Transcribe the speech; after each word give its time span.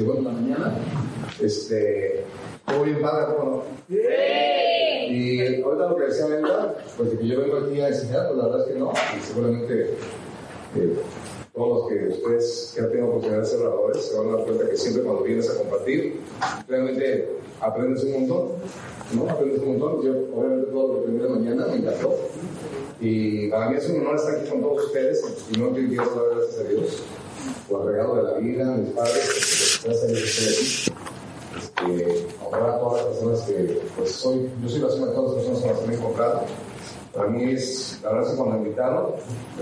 llegó 0.00 0.16
en 0.16 0.24
la 0.24 0.30
mañana. 0.30 0.78
Este, 1.40 2.24
todo 2.66 2.84
bien 2.84 3.00
padre, 3.00 3.34
¿no? 3.38 3.62
Sí. 3.88 3.96
Y 5.10 5.62
ahorita 5.62 5.88
lo 5.88 5.96
que 5.96 6.04
decía 6.04 6.26
Brenda, 6.26 6.74
pues 6.96 7.10
de 7.10 7.18
que 7.18 7.26
yo 7.26 7.40
vengo 7.40 7.58
aquí 7.58 7.80
a 7.80 7.88
enseñar, 7.88 8.28
pues 8.28 8.38
la 8.38 8.44
verdad 8.44 8.60
es 8.60 8.72
que 8.72 8.78
no, 8.78 8.92
y 9.16 9.20
seguramente 9.20 9.94
eh, 10.76 10.94
todos 11.52 11.78
los 11.78 11.88
que 11.88 12.08
ustedes 12.08 12.72
que 12.74 12.80
han 12.80 12.88
tenido 12.90 13.08
oportunidad 13.08 13.40
de 13.40 13.46
ser 13.46 13.60
oradores 13.60 14.04
se 14.04 14.16
van 14.16 14.28
a 14.28 14.36
dar 14.36 14.44
cuenta 14.44 14.68
que 14.68 14.76
siempre 14.76 15.02
cuando 15.02 15.22
vienes 15.24 15.50
a 15.50 15.58
compartir, 15.58 16.20
realmente 16.68 17.28
aprendes 17.60 18.04
un 18.04 18.12
montón, 18.12 18.48
¿no? 19.14 19.30
Aprendes 19.30 19.60
un 19.62 19.78
montón. 19.78 20.02
Yo, 20.02 20.12
obviamente, 20.36 20.70
todo 20.70 20.86
lo 20.86 20.94
que 20.94 21.00
aprendí 21.00 21.22
de 21.24 21.28
mañana 21.28 21.66
me 21.66 21.76
encantó. 21.76 22.16
Y 23.00 23.48
para 23.48 23.70
mí 23.70 23.78
es 23.78 23.88
un 23.88 24.00
honor 24.00 24.16
estar 24.16 24.36
aquí 24.36 24.48
con 24.48 24.60
todos 24.60 24.86
ustedes 24.86 25.24
y 25.50 25.58
no 25.58 25.72
quiero 25.72 26.04
dar 26.04 26.36
gracias 26.36 26.58
a 26.60 26.68
Dios 26.68 27.02
por 27.68 27.86
regalo 27.86 28.16
de 28.16 28.22
la 28.22 28.38
vida, 28.38 28.64
mis 28.64 28.90
padres, 28.90 29.80
gracias 29.84 30.04
a 30.04 30.06
Dios 30.06 30.22
estoy 30.22 30.54
aquí. 30.54 31.00
Este, 31.56 32.26
a 32.40 32.78
todas 32.78 33.02
las 33.02 33.06
personas 33.06 33.40
que, 33.42 33.82
pues 33.96 34.12
soy, 34.12 34.50
yo 34.62 34.68
soy 34.68 34.80
la 34.80 34.90
suma 34.90 35.06
de 35.08 35.14
todas 35.14 35.36
las 35.36 35.44
personas 35.44 35.62
que 35.62 35.68
las 35.68 35.88
han 35.88 35.94
encontrado. 35.94 36.40
Para 37.14 37.28
mí 37.28 37.42
es, 37.52 37.98
la 38.04 38.10
verdad 38.10 38.24
es 38.24 38.30
que 38.30 38.36
cuando 38.36 38.54
me 38.54 38.68
invitaron, 38.68 39.06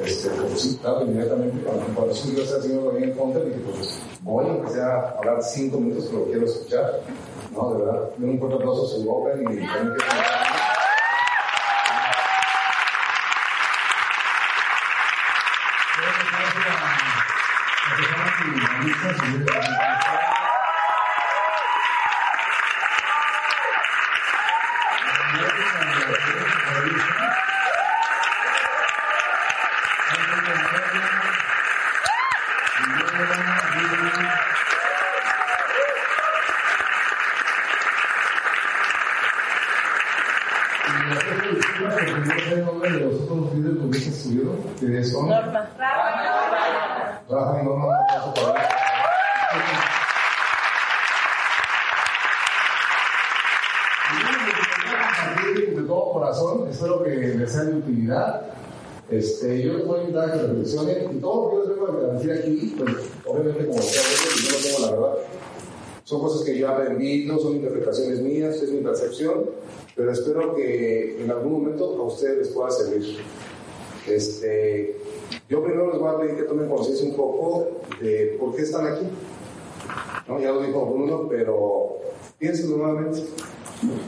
este, 0.05 0.29
pues 0.29 0.61
sí, 0.61 0.79
claro, 0.83 1.03
inmediatamente, 1.07 1.65
cuando, 1.65 1.87
cuando 1.95 2.15
subió 2.15 2.43
ese 2.43 2.61
señor 2.61 2.93
Daniel 2.93 3.17
Conte, 3.17 3.43
dije, 3.43 3.61
pues 3.65 3.99
voy, 4.21 4.47
aunque 4.47 4.71
sea 4.71 4.87
a 4.87 5.19
hablar 5.19 5.43
cinco 5.43 5.79
minutos, 5.79 6.09
pero 6.11 6.25
quiero 6.27 6.45
escuchar. 6.45 7.01
No, 7.55 7.73
de 7.73 7.85
verdad, 7.85 8.11
un 8.21 8.39
fuerte 8.39 8.57
aplauso 8.57 8.85
a 8.85 8.89
su 8.89 9.05
boca 9.05 9.31
y 9.35 9.45
también 9.45 9.67
quiero 9.67 9.95
Este, 59.11 59.63
yo 59.63 59.73
les 59.73 59.87
voy 59.87 60.01
a 60.01 60.03
invitar 60.03 60.29
a 60.29 60.33
que 60.33 60.39
reflexionen 60.39 61.17
y 61.17 61.21
todo 61.21 61.45
lo 61.45 61.51
que 61.51 61.57
yo 61.57 61.63
les 61.63 61.81
vengo 61.81 62.11
a 62.11 62.15
decir 62.15 62.33
aquí, 62.33 62.75
pues 62.77 62.97
obviamente 63.25 63.67
como 63.67 63.79
decía 63.79 64.03
yo 64.03 64.53
no 64.53 64.63
tengo 64.63 64.87
la 64.87 64.93
verdad. 64.93 65.25
Son 66.05 66.21
cosas 66.21 66.43
que 66.43 66.59
yo 66.59 66.69
aprendí, 66.69 67.25
no 67.27 67.39
son 67.39 67.57
interpretaciones 67.57 68.21
mías, 68.21 68.57
es 68.57 68.71
mi 68.71 68.81
percepción, 68.81 69.47
pero 69.97 70.13
espero 70.13 70.55
que 70.55 71.23
en 71.23 71.31
algún 71.31 71.53
momento 71.53 71.85
a 71.85 72.03
ustedes 72.05 72.39
les 72.39 72.49
pueda 72.49 72.71
servir. 72.71 73.19
Este, 74.07 74.97
yo 75.49 75.63
primero 75.63 75.91
les 75.91 76.01
voy 76.01 76.15
a 76.15 76.19
pedir 76.19 76.37
que 76.37 76.43
tomen 76.43 76.69
conciencia 76.69 77.09
un 77.09 77.17
poco 77.17 77.69
de 78.01 78.37
por 78.39 78.55
qué 78.55 78.63
están 78.63 78.87
aquí. 78.87 79.07
¿No? 80.27 80.39
Ya 80.39 80.51
lo 80.51 80.63
dijo 80.63 80.87
Bruno, 80.87 81.27
pero 81.29 81.99
piensen 82.39 82.71
nuevamente. 82.71 83.25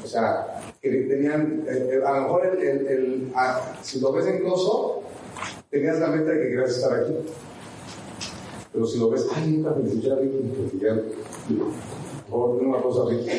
O 0.04 0.06
sea, 0.06 0.60
que 0.80 0.90
tenían, 0.90 1.64
eh, 1.68 2.00
a 2.04 2.16
lo 2.16 2.22
mejor 2.22 2.46
el, 2.46 3.32
si 3.82 4.00
lo 4.00 4.12
ves 4.12 4.26
incluso, 4.34 5.02
tenías 5.70 5.98
la 6.00 6.08
meta 6.08 6.30
de 6.30 6.40
que 6.40 6.48
querías 6.48 6.76
estar 6.76 6.92
aquí. 7.00 7.14
Pero 8.72 8.86
si 8.86 8.98
lo 8.98 9.10
ves, 9.10 9.26
ay, 9.34 9.50
nunca 9.50 9.74
felicité 9.74 10.12
a 10.12 10.16
Ricky, 10.16 10.38
porque 10.56 10.78
ya, 10.84 10.96
por 12.28 12.50
una 12.50 12.80
cosa 12.80 13.08
Ricky. 13.08 13.30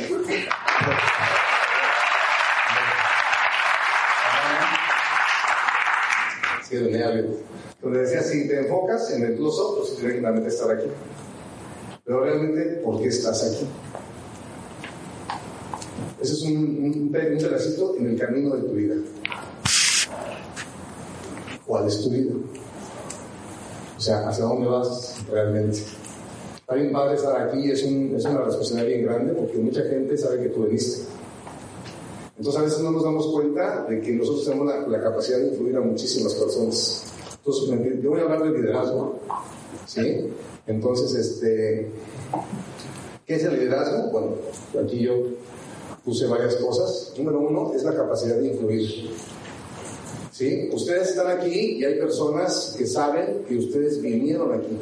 Sí, 6.63 6.77
Donde 7.81 8.01
decía, 8.01 8.21
si 8.21 8.47
te 8.47 8.59
enfocas 8.59 9.11
en 9.11 9.23
el 9.23 9.35
close 9.35 9.61
pues 9.77 9.95
tienes 9.97 10.41
que 10.41 10.47
estar 10.47 10.71
aquí. 10.71 10.87
Pero 12.05 12.23
realmente, 12.23 12.81
¿por 12.83 12.99
qué 12.99 13.07
estás 13.07 13.43
aquí? 13.43 13.65
Ese 16.21 16.33
es 16.33 16.41
un, 16.43 17.09
pedacito 17.11 17.95
en 17.97 18.11
el 18.11 18.19
camino 18.19 18.55
de 18.55 18.61
tu 18.61 18.73
vida. 18.73 18.95
¿Cuál 21.65 21.87
es 21.87 22.01
tu 22.01 22.09
vida? 22.11 22.33
O 23.97 23.99
sea, 23.99 24.27
¿hacia 24.27 24.45
dónde 24.45 24.67
vas 24.67 25.25
realmente? 25.29 25.79
Está 26.57 26.75
bien 26.75 26.91
padre 26.91 27.15
estar 27.15 27.41
aquí, 27.41 27.71
es, 27.71 27.83
un, 27.83 28.13
es 28.15 28.25
una 28.25 28.41
responsabilidad 28.41 28.87
bien 28.87 29.05
grande 29.05 29.33
porque 29.33 29.57
mucha 29.57 29.81
gente 29.83 30.15
sabe 30.17 30.43
que 30.43 30.49
tú 30.49 30.63
veniste. 30.63 31.01
Entonces 32.37 32.61
a 32.61 32.63
veces 32.65 32.79
no 32.81 32.91
nos 32.91 33.03
damos 33.03 33.27
cuenta 33.27 33.85
de 33.85 34.01
que 34.01 34.11
nosotros 34.13 34.45
tenemos 34.45 34.87
la 34.87 35.01
capacidad 35.01 35.39
de 35.39 35.47
influir 35.47 35.75
a 35.77 35.81
muchísimas 35.81 36.33
personas. 36.35 37.10
Entonces, 37.43 38.03
yo 38.03 38.11
voy 38.11 38.19
a 38.19 38.23
hablar 38.23 38.43
de 38.43 38.59
liderazgo. 38.59 39.19
¿Sí? 39.87 40.27
Entonces, 40.67 41.15
este, 41.15 41.87
¿qué 43.25 43.35
es 43.35 43.43
el 43.43 43.59
liderazgo? 43.59 44.11
Bueno, 44.11 44.35
aquí 44.83 44.99
yo 44.99 45.13
puse 46.05 46.27
varias 46.27 46.55
cosas. 46.57 47.13
Número 47.17 47.39
uno 47.39 47.73
es 47.73 47.83
la 47.83 47.95
capacidad 47.95 48.35
de 48.35 48.47
influir. 48.47 49.09
¿Sí? 50.31 50.69
Ustedes 50.71 51.09
están 51.09 51.35
aquí 51.35 51.77
y 51.77 51.83
hay 51.83 51.99
personas 51.99 52.75
que 52.77 52.85
saben 52.85 53.43
que 53.47 53.57
ustedes 53.57 53.99
vinieron 54.01 54.53
aquí. 54.53 54.77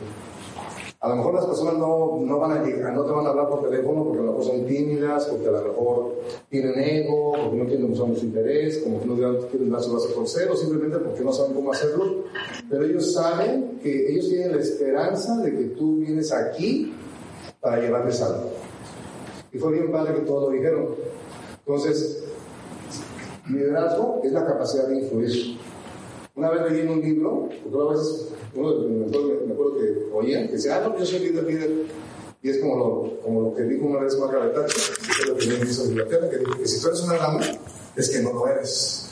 A 1.02 1.08
lo 1.08 1.16
mejor 1.16 1.34
las 1.36 1.46
personas 1.46 1.76
no, 1.76 2.20
no 2.20 2.40
van 2.40 2.52
a 2.52 2.62
llegar, 2.62 2.92
no 2.94 3.06
te 3.06 3.12
van 3.12 3.26
a 3.26 3.30
hablar 3.30 3.48
por 3.48 3.62
teléfono 3.62 4.04
porque 4.04 4.20
a 4.20 4.24
lo 4.24 4.32
mejor 4.34 4.44
son 4.44 4.66
tímidas, 4.66 5.28
porque 5.28 5.48
a 5.48 5.52
lo 5.52 5.62
mejor 5.62 6.16
tienen 6.50 6.78
ego, 6.78 7.32
porque 7.42 7.58
no 7.58 7.66
quieren 7.66 7.90
mostrar 7.90 8.18
su 8.18 8.26
interés, 8.26 8.80
como 8.80 9.00
que 9.00 9.06
no 9.06 9.16
quieren 9.48 9.72
dar 9.72 9.82
su 9.82 9.94
base 9.94 10.10
por 10.10 10.28
cero, 10.28 10.58
simplemente 10.58 10.98
porque 10.98 11.24
no 11.24 11.32
saben 11.32 11.54
cómo 11.54 11.72
hacerlo. 11.72 12.26
Pero 12.70 12.84
ellos 12.84 13.14
saben 13.14 13.80
que 13.82 14.12
ellos 14.12 14.28
tienen 14.28 14.52
la 14.52 14.62
esperanza 14.62 15.38
de 15.38 15.52
que 15.52 15.64
tú 15.76 16.00
vienes 16.00 16.34
aquí 16.34 16.94
para 17.62 17.82
llevarles 17.82 18.22
algo. 18.22 18.50
Y 19.54 19.58
fue 19.58 19.72
bien 19.72 19.94
padre 19.94 20.16
que 20.16 20.22
todos 20.22 20.50
lo 20.50 20.50
dijeron. 20.50 20.96
Entonces, 21.66 22.26
liderazgo 23.50 24.20
es 24.22 24.34
la 24.34 24.46
capacidad 24.46 24.88
de 24.90 25.00
influir. 25.00 25.58
Una 26.40 26.52
vez 26.52 26.72
leí 26.72 26.82
en 26.84 26.90
un 26.90 27.02
libro, 27.02 27.50
porque 27.70 27.78
a 27.86 27.92
veces 27.92 28.30
uno 28.56 28.72
de 28.72 28.88
mis 28.88 28.98
mentores 28.98 29.46
me 29.46 29.52
acuerdo 29.52 29.74
que 29.74 30.08
oían, 30.14 30.48
que 30.48 30.54
decía, 30.54 30.78
ah, 30.78 30.88
no, 30.88 30.98
yo 30.98 31.06
soy 31.06 31.20
líder, 31.20 31.44
líder. 31.44 31.72
Y 32.42 32.50
es 32.50 32.60
como 32.60 33.12
lo, 33.28 33.54
que 33.54 33.64
dijo 33.64 33.86
una 33.86 34.00
vez 34.00 34.18
Margaret 34.18 34.54
Thatcher, 34.54 34.96
que 35.06 35.22
es 35.22 35.28
lo 35.28 35.36
que 35.36 35.48
me 35.66 35.70
hizo 35.70 35.84
Inglaterra, 35.84 36.30
que 36.30 36.66
si 36.66 36.82
tú 36.82 36.88
eres 36.88 37.02
una 37.02 37.16
dama, 37.16 37.42
es 37.94 38.10
que 38.10 38.22
no 38.22 38.32
lo 38.32 38.48
eres. 38.48 39.10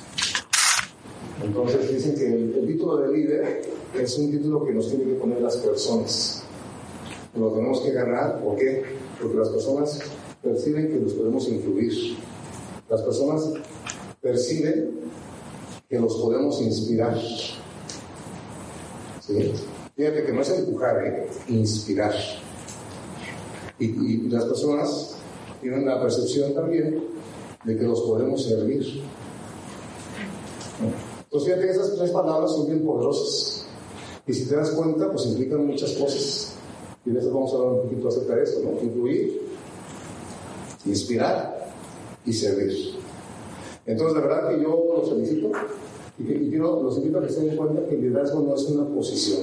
Entonces 1.43 1.91
dicen 1.91 2.15
que 2.15 2.27
el, 2.27 2.55
el, 2.59 2.65
título 2.65 2.95
de 2.95 3.11
líder 3.11 3.61
es 3.93 4.17
un 4.17 4.31
título 4.31 4.63
que 4.63 4.71
nos 4.71 4.87
tienen 4.87 5.09
que 5.09 5.15
poner 5.15 5.41
las 5.41 5.57
personas. 5.57 6.43
Lo 7.37 7.51
tenemos 7.51 7.81
que 7.81 7.91
ganar, 7.91 8.41
¿por 8.41 8.55
qué? 8.55 8.83
Porque 9.21 9.35
las 9.35 9.49
personas 9.49 9.99
perciben 10.41 10.87
que 10.87 10.99
los 11.01 11.11
podemos 11.11 11.45
influir. 11.49 12.15
Las 12.89 13.01
personas 13.01 13.51
perciben 14.21 14.96
que 15.89 15.99
los 15.99 16.15
podemos 16.17 16.61
inspirar. 16.61 17.17
Fíjate 19.95 20.25
que 20.25 20.33
no 20.33 20.41
es 20.41 20.49
empujar, 20.49 21.05
¿eh? 21.05 21.27
inspirar. 21.49 22.13
Y, 23.79 24.27
las 24.29 24.45
personas 24.45 25.15
tienen 25.61 25.85
la 25.85 26.01
percepción 26.01 26.53
también 26.53 27.03
de 27.63 27.77
que 27.77 27.83
los 27.83 28.01
podemos 28.01 28.43
servir. 28.43 29.01
Entonces 31.23 31.49
fíjate 31.49 31.65
que 31.65 31.71
esas 31.71 31.95
tres 31.95 32.11
palabras 32.11 32.51
son 32.51 32.67
bien 32.67 32.85
poderosas. 32.85 33.65
Y 34.25 34.33
si 34.33 34.45
te 34.45 34.55
das 34.55 34.71
cuenta, 34.71 35.11
pues 35.11 35.25
implican 35.25 35.65
muchas 35.65 35.93
cosas. 35.93 36.55
Y 37.05 37.11
de 37.11 37.19
eso 37.19 37.33
vamos 37.33 37.53
a 37.53 37.55
hablar 37.57 37.71
un 37.73 37.81
poquito 37.83 38.07
acerca 38.09 38.35
de 38.35 38.43
eso, 38.43 38.59
¿no? 38.61 38.81
Influir, 38.81 39.41
inspirar 40.85 41.71
y 42.25 42.33
servir. 42.33 42.96
Entonces, 43.87 44.15
de 44.15 44.27
verdad 44.27 44.49
que 44.49 44.61
yo 44.61 44.85
los 44.97 45.09
felicito 45.09 45.51
y, 46.19 46.49
quiero, 46.49 46.83
los 46.83 46.97
invito 46.97 47.19
a 47.19 47.21
que 47.25 47.33
se 47.33 47.45
den 47.45 47.57
cuenta 47.57 47.87
que 47.87 47.95
el 47.95 48.01
liderazgo 48.01 48.41
no 48.41 48.53
es 48.53 48.63
una 48.65 48.85
posición. 48.85 49.41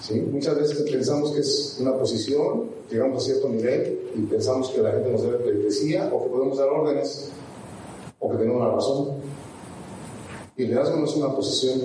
¿Sí? 0.00 0.20
Muchas 0.20 0.56
veces 0.56 0.90
pensamos 0.90 1.32
que 1.32 1.40
es 1.40 1.78
una 1.80 1.94
posición, 1.96 2.66
llegamos 2.90 3.22
a 3.22 3.26
cierto 3.26 3.48
nivel 3.48 3.98
y 4.14 4.20
pensamos 4.22 4.70
que 4.70 4.80
la 4.80 4.92
gente 4.92 5.10
nos 5.10 5.22
debe 5.22 5.38
pleitesía 5.38 6.10
o 6.12 6.24
que 6.24 6.30
podemos 6.30 6.58
dar 6.58 6.68
órdenes 6.68 7.30
o 8.18 8.30
que 8.30 8.36
tenemos 8.36 8.62
la 8.62 8.74
razón. 8.74 9.08
Y 10.56 10.62
el 10.62 10.68
liderazgo 10.68 10.96
no 10.98 11.04
es 11.04 11.16
una 11.16 11.34
posición, 11.34 11.80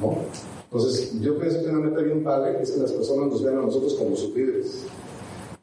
¿no? 0.00 0.16
Entonces, 0.64 1.12
yo 1.20 1.38
pienso 1.38 1.62
que 1.62 1.70
una 1.70 1.78
meta 1.78 2.02
bien 2.02 2.24
padre 2.24 2.60
es 2.60 2.72
que 2.72 2.80
las 2.80 2.92
personas 2.92 3.28
nos 3.28 3.42
vean 3.42 3.58
a 3.58 3.62
nosotros 3.62 3.94
como 3.94 4.16
sus 4.16 4.34
líderes 4.34 4.84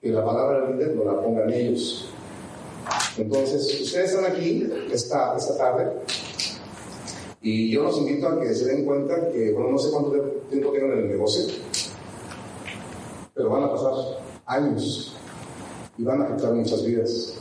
que 0.02 0.10
la 0.10 0.26
palabra 0.26 0.72
líder 0.72 0.96
no 0.96 1.04
la 1.06 1.22
pongan 1.22 1.54
ellos. 1.54 2.11
Entonces, 3.18 3.82
ustedes 3.82 4.14
están 4.14 4.32
aquí 4.32 4.70
esta, 4.92 5.36
esta 5.38 5.58
tarde 5.58 5.92
y 7.42 7.72
yo 7.72 7.84
los 7.84 7.98
invito 7.98 8.28
a 8.28 8.40
que 8.40 8.54
se 8.54 8.66
den 8.66 8.86
cuenta 8.86 9.30
que, 9.30 9.52
bueno, 9.52 9.72
no 9.72 9.78
sé 9.80 9.90
cuánto 9.90 10.12
tiempo 10.50 10.72
tengan 10.72 10.92
en 10.94 11.00
el 11.00 11.10
negocio, 11.10 11.52
pero 13.34 13.50
van 13.50 13.64
a 13.64 13.72
pasar 13.72 13.94
años 14.46 15.16
y 15.98 16.04
van 16.04 16.22
a 16.22 16.26
afectar 16.26 16.54
muchas 16.54 16.86
vidas. 16.86 17.34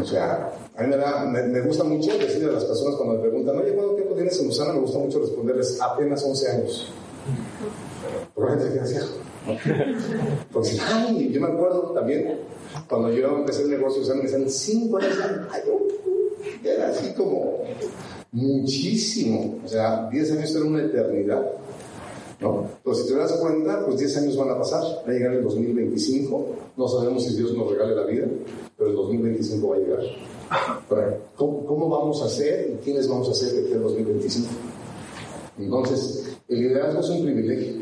O 0.00 0.04
sea, 0.04 0.52
a 0.76 0.82
mí 0.82 0.94
me, 0.94 1.42
me, 1.48 1.60
gusta 1.62 1.82
mucho 1.82 2.16
decirle 2.16 2.50
a 2.50 2.52
las 2.52 2.64
personas 2.64 2.94
cuando 2.96 3.14
me 3.14 3.20
preguntan, 3.20 3.58
oye, 3.58 3.72
¿cuánto 3.74 3.94
tiempo 3.94 4.14
tienes 4.14 4.38
en 4.40 4.48
Usana? 4.48 4.74
Me 4.74 4.80
gusta 4.80 4.98
mucho 4.98 5.18
responderles, 5.18 5.80
apenas 5.80 6.22
11 6.22 6.50
años. 6.52 6.92
Pero 8.34 8.48
la 8.48 8.56
gente 8.56 8.74
queda 8.74 9.06
Porque, 10.52 10.70
ay, 10.88 11.30
yo 11.32 11.40
me 11.40 11.46
acuerdo 11.48 11.92
también, 11.92 12.38
cuando 12.88 13.10
yo 13.12 13.28
empecé 13.36 13.62
el 13.62 13.70
negocio 13.70 14.02
me 14.14 14.22
decían, 14.22 14.48
5 14.48 14.98
años, 14.98 15.18
era 16.64 16.88
así 16.88 17.12
como 17.14 17.62
muchísimo. 18.32 19.60
O 19.64 19.68
sea, 19.68 20.08
10 20.10 20.32
años 20.32 20.54
era 20.54 20.64
una 20.64 20.82
eternidad. 20.82 21.42
¿no? 22.40 22.68
Entonces, 22.76 23.06
si 23.06 23.12
te 23.12 23.18
das 23.18 23.32
cuenta, 23.32 23.84
pues 23.84 23.98
10 23.98 24.16
años 24.18 24.36
van 24.36 24.50
a 24.50 24.58
pasar, 24.58 24.82
va 24.82 25.10
a 25.10 25.12
llegar 25.12 25.32
el 25.32 25.42
2025, 25.42 26.46
no 26.76 26.88
sabemos 26.88 27.24
si 27.24 27.34
Dios 27.34 27.54
nos 27.54 27.70
regale 27.70 27.94
la 27.94 28.04
vida, 28.04 28.26
pero 28.76 28.90
el 28.90 28.96
2025 28.96 29.68
va 29.68 29.76
a 29.76 29.78
llegar. 29.78 30.00
¿Cómo, 31.36 31.88
vamos 31.88 32.22
a 32.22 32.26
hacer 32.26 32.70
y 32.74 32.84
quiénes 32.84 33.08
vamos 33.08 33.28
a 33.28 33.32
hacer 33.32 33.52
de 33.52 33.60
aquí 33.64 33.72
al 33.72 33.82
2025? 33.82 34.48
Entonces, 35.58 36.25
el 36.48 36.60
liderazgo 36.60 37.00
es 37.00 37.08
un 37.10 37.22
privilegio, 37.24 37.72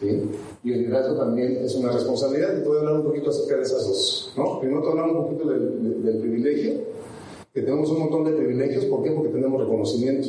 ¿sí? 0.00 0.22
Y 0.64 0.72
el 0.72 0.82
liderazgo 0.82 1.16
también 1.16 1.58
es 1.62 1.74
una 1.74 1.92
responsabilidad, 1.92 2.56
y 2.58 2.64
voy 2.66 2.76
a 2.76 2.80
hablar 2.80 2.94
un 2.96 3.04
poquito 3.04 3.30
acerca 3.30 3.56
de 3.56 3.62
esas 3.62 3.86
dos, 3.86 4.34
¿no? 4.36 4.60
Primero 4.60 4.88
hablar 4.88 5.10
un 5.10 5.24
poquito 5.24 5.48
del, 5.48 6.02
del 6.02 6.18
privilegio, 6.18 6.72
que 7.52 7.62
tenemos 7.62 7.90
un 7.90 7.98
montón 7.98 8.24
de 8.24 8.32
privilegios, 8.32 8.86
¿por 8.86 9.02
qué? 9.02 9.10
Porque 9.10 9.30
tenemos 9.30 9.60
reconocimiento. 9.60 10.28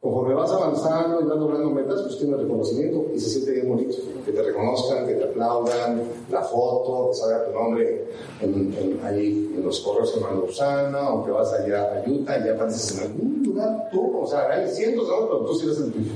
Conforme 0.00 0.32
vas 0.32 0.50
avanzando 0.50 1.20
y 1.20 1.24
vas 1.24 1.36
logrando 1.36 1.68
metas, 1.68 2.00
pues 2.00 2.16
tienes 2.16 2.40
reconocimiento 2.40 3.04
y 3.14 3.20
se 3.20 3.28
siente 3.28 3.50
bien 3.50 3.68
bonito. 3.68 3.98
Que 4.24 4.32
te 4.32 4.42
reconozcan, 4.42 5.06
que 5.06 5.12
te 5.12 5.24
aplaudan, 5.24 6.02
la 6.30 6.42
foto, 6.42 7.10
que 7.10 7.16
salga 7.16 7.44
tu 7.44 7.52
nombre 7.52 8.06
en, 8.40 8.98
ahí 9.04 9.52
en 9.54 9.62
los 9.62 9.80
correos 9.80 10.12
que 10.12 10.20
manda 10.20 10.42
Usana, 10.42 11.10
o 11.10 11.22
que 11.22 11.30
vas 11.30 11.52
allá 11.52 11.82
a 11.82 12.10
Utah 12.10 12.38
y 12.38 12.44
ya 12.46 12.54
apareces 12.54 12.96
en 12.96 13.10
algún 13.10 13.42
lugar, 13.44 13.90
tú, 13.92 14.22
o 14.22 14.26
sea, 14.26 14.50
hay 14.50 14.70
cientos 14.70 15.06
de 15.06 15.12
otros, 15.12 15.28
pero 15.28 15.44
tú 15.44 15.54
sí 15.58 15.66
eres 15.66 15.78
el 15.80 15.92
tuyo. 15.92 16.12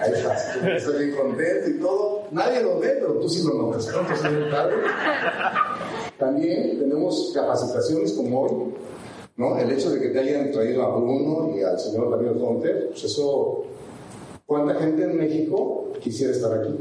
Ahí 0.00 0.12
estás, 0.12 0.56
estás 0.56 0.98
bien 1.00 1.16
contento 1.16 1.70
y 1.70 1.80
todo. 1.80 2.22
Nadie 2.30 2.62
lo 2.62 2.78
ve, 2.78 2.96
pero 3.00 3.14
tú 3.14 3.28
sí 3.28 3.42
lo 3.44 3.54
notas. 3.54 3.92
También 6.16 6.78
tenemos 6.78 7.32
capacitaciones 7.34 8.12
como 8.12 8.42
hoy 8.42 8.74
¿no? 9.38 9.56
El 9.56 9.70
hecho 9.70 9.90
de 9.90 10.00
que 10.00 10.08
te 10.08 10.18
hayan 10.18 10.50
traído 10.50 10.82
a 10.82 10.96
Bruno 10.96 11.56
y 11.56 11.62
al 11.62 11.78
señor 11.78 12.10
David 12.10 12.40
Conte, 12.40 12.70
pues 12.90 13.04
eso, 13.04 13.62
¿cuánta 14.44 14.74
gente 14.74 15.04
en 15.04 15.16
México 15.16 15.86
quisiera 16.00 16.32
estar 16.32 16.52
aquí? 16.58 16.74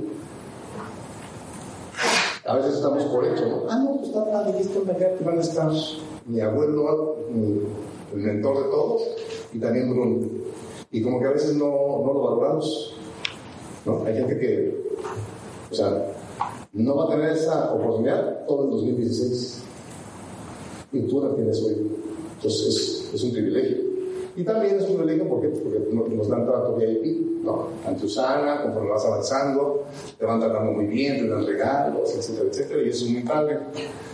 A 2.45 2.55
veces 2.55 2.75
estamos 2.75 3.03
por 3.05 3.25
hecho, 3.25 3.45
¿no? 3.47 3.63
Ah, 3.69 3.77
no, 3.77 3.97
pues 3.97 4.07
está 4.07 4.25
padre, 4.31 4.57
listo, 4.57 4.83
que 4.83 5.23
van 5.23 5.37
a 5.37 5.41
estar 5.41 5.71
mi 6.25 6.41
abuelo, 6.41 7.17
el 8.13 8.19
mentor 8.19 8.63
de 8.63 8.69
todos, 8.71 9.01
y 9.53 9.59
también 9.59 9.91
Bruno. 9.91 10.27
Y 10.89 11.03
como 11.03 11.19
que 11.19 11.27
a 11.27 11.31
veces 11.31 11.55
no, 11.55 11.67
no 11.67 12.13
lo 12.13 12.21
valoramos, 12.21 12.95
¿no? 13.85 14.03
Hay 14.05 14.15
gente 14.15 14.39
que, 14.39 14.97
o 15.69 15.75
sea, 15.75 16.05
no 16.73 16.95
va 16.95 17.05
a 17.05 17.09
tener 17.09 17.33
esa 17.33 17.73
oportunidad 17.73 18.45
todo 18.47 18.63
el 18.63 18.71
2016. 18.71 19.63
Y 20.93 21.01
tú 21.01 21.21
la 21.21 21.35
tienes 21.35 21.61
hoy. 21.61 21.96
Entonces 22.37 23.09
es, 23.13 23.23
un 23.23 23.31
privilegio. 23.31 23.77
Y 24.35 24.43
también 24.43 24.75
es 24.75 24.87
un 24.87 24.97
privilegio 24.97 25.27
porque, 25.27 25.47
porque 25.47 26.15
nos 26.15 26.29
dan 26.29 26.45
trato 26.45 26.75
VIP, 26.75 27.43
¿no? 27.43 27.67
Ante 27.85 28.05
Usana, 28.05 28.61
conforme 28.61 28.91
vas 28.91 29.05
avanzando, 29.05 29.85
te 30.17 30.25
van 30.25 30.39
tratando 30.39 30.71
muy 30.71 30.85
bien, 30.85 31.17
te 31.17 31.27
dan 31.27 31.45
regalos, 31.45 32.15
etcétera, 32.15 32.49
etcétera, 32.49 32.83
y 32.83 32.89
eso 32.89 33.05
es 33.05 33.11
muy 33.11 33.23
padre. 33.23 33.57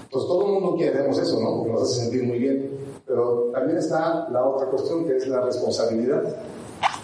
Entonces 0.04 0.28
todo 0.30 0.46
el 0.46 0.52
mundo 0.54 0.78
queremos 0.78 1.18
eso, 1.20 1.40
¿no? 1.42 1.58
Porque 1.58 1.74
nos 1.74 1.82
hace 1.84 2.02
sentir 2.02 2.24
muy 2.24 2.40
bien. 2.40 2.70
Pero 3.06 3.50
también 3.52 3.78
está 3.78 4.30
la 4.30 4.48
otra 4.48 4.68
cuestión 4.68 5.06
que 5.06 5.18
es 5.18 5.28
la 5.28 5.42
responsabilidad, 5.42 6.24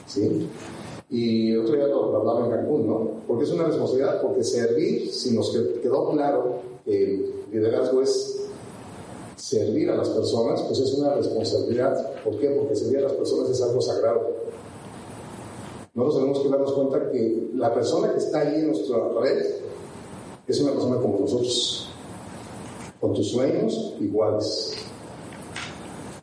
¿sí? 0.08 0.48
Y 1.10 1.56
otro 1.58 1.76
día 1.76 1.88
lo, 1.88 2.16
hablaba 2.16 2.46
en 2.46 2.52
Cancún, 2.52 2.88
¿no? 2.88 3.10
Porque 3.28 3.44
es 3.44 3.52
una 3.52 3.66
responsabilidad, 3.66 4.22
porque 4.22 4.44
servir, 4.44 5.10
si 5.12 5.36
nos 5.36 5.52
quedó 5.52 6.12
claro 6.12 6.60
el 6.86 7.34
liderazgo 7.52 8.02
es 8.02 8.39
servir 9.50 9.90
a 9.90 9.96
las 9.96 10.10
personas, 10.10 10.62
pues 10.62 10.80
es 10.80 10.94
una 10.94 11.16
responsabilidad. 11.16 12.24
¿Por 12.24 12.38
qué? 12.38 12.50
Porque 12.50 12.76
servir 12.76 13.00
a 13.00 13.04
las 13.04 13.14
personas 13.14 13.50
es 13.50 13.60
algo 13.64 13.82
sagrado. 13.82 14.30
Nosotros 15.96 16.22
tenemos 16.22 16.40
que 16.44 16.50
darnos 16.50 16.74
cuenta 16.74 17.12
que 17.12 17.50
la 17.56 17.74
persona 17.74 18.12
que 18.12 18.20
está 18.20 18.42
ahí 18.42 18.60
en 18.60 18.68
nuestra 18.68 18.98
red 19.20 19.44
es 20.48 20.62
una 20.62 20.74
persona 20.74 20.98
como 20.98 21.20
nosotros, 21.20 21.90
con 23.02 23.14
tus 23.16 23.32
sueños 23.32 23.96
iguales. 24.00 24.76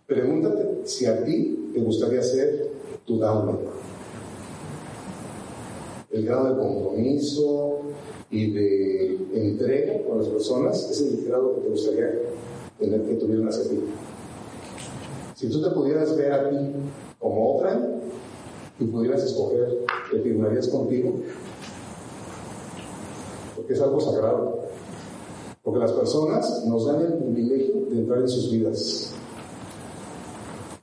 Pregúntate 0.06 0.82
si 0.84 1.06
a 1.06 1.24
ti 1.24 1.70
te 1.74 1.80
gustaría 1.80 2.22
ser 2.22 2.70
tu 3.04 3.18
downline. 3.18 3.58
El 6.12 6.24
grado 6.24 6.54
de 6.54 6.60
compromiso 6.60 7.80
y 8.30 8.52
de 8.52 9.18
entrega 9.34 10.04
con 10.04 10.18
las 10.18 10.28
personas 10.28 10.90
es 10.90 11.00
el 11.00 11.26
grado 11.26 11.56
que 11.56 11.62
te 11.62 11.68
gustaría 11.68 12.12
tener 12.78 13.02
que 13.02 13.14
tuvieran 13.14 13.48
hacia 13.48 13.68
ti. 13.68 13.80
Si 15.34 15.50
tú 15.50 15.62
te 15.62 15.70
pudieras 15.70 16.16
ver 16.16 16.32
a 16.32 16.48
ti 16.48 16.56
como 17.18 17.56
otra 17.56 17.80
y 18.78 18.84
pudieras 18.84 19.22
escoger, 19.22 19.84
¿te 20.10 20.20
firmarías 20.20 20.68
contigo? 20.68 21.14
Porque 23.54 23.72
es 23.72 23.80
algo 23.80 24.00
sagrado. 24.00 24.60
Porque 25.62 25.80
las 25.80 25.92
personas 25.92 26.64
nos 26.66 26.86
dan 26.86 27.00
el 27.02 27.14
privilegio 27.14 27.86
de 27.90 27.98
entrar 27.98 28.20
en 28.20 28.28
sus 28.28 28.50
vidas. 28.50 29.12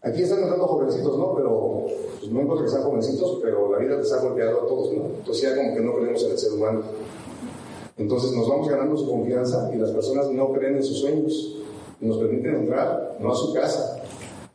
Aquí 0.02 0.22
están 0.22 0.40
entrando 0.40 0.68
jovencitos, 0.68 1.18
¿no? 1.18 1.34
Pero 1.36 1.86
pues, 2.20 2.30
no 2.32 2.42
importa 2.42 2.64
que 2.64 2.70
sean 2.70 2.84
jovencitos, 2.84 3.40
pero 3.42 3.72
la 3.72 3.78
vida 3.78 3.96
les 3.96 4.12
ha 4.12 4.22
golpeado 4.22 4.64
a 4.64 4.68
todos, 4.68 4.92
¿no? 4.92 5.06
Entonces 5.06 5.42
ya 5.42 5.56
como 5.56 5.74
que 5.74 5.82
no 5.82 5.96
creemos 5.96 6.24
en 6.26 6.32
el 6.32 6.38
ser 6.38 6.52
humano. 6.52 6.82
Entonces 7.96 8.34
nos 8.34 8.50
vamos 8.50 8.68
ganando 8.68 8.98
su 8.98 9.08
confianza 9.08 9.72
y 9.74 9.78
las 9.78 9.92
personas 9.92 10.30
no 10.30 10.52
creen 10.52 10.76
en 10.76 10.84
sus 10.84 11.00
sueños 11.00 11.63
nos 12.04 12.18
permiten 12.18 12.56
entrar, 12.56 13.18
no 13.20 13.32
a 13.32 13.36
su 13.36 13.54
casa, 13.54 14.04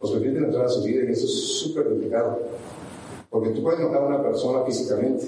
nos 0.01 0.11
permiten 0.13 0.45
entrar 0.45 0.67
a 0.67 0.69
su 0.69 0.83
vida 0.83 1.03
y 1.09 1.13
eso 1.13 1.27
es 1.27 1.33
súper 1.33 1.89
delicado. 1.89 2.39
Porque 3.31 3.51
tú 3.51 3.63
puedes 3.63 3.81
notar 3.81 4.03
a 4.03 4.07
una 4.07 4.23
persona 4.23 4.63
físicamente, 4.65 5.27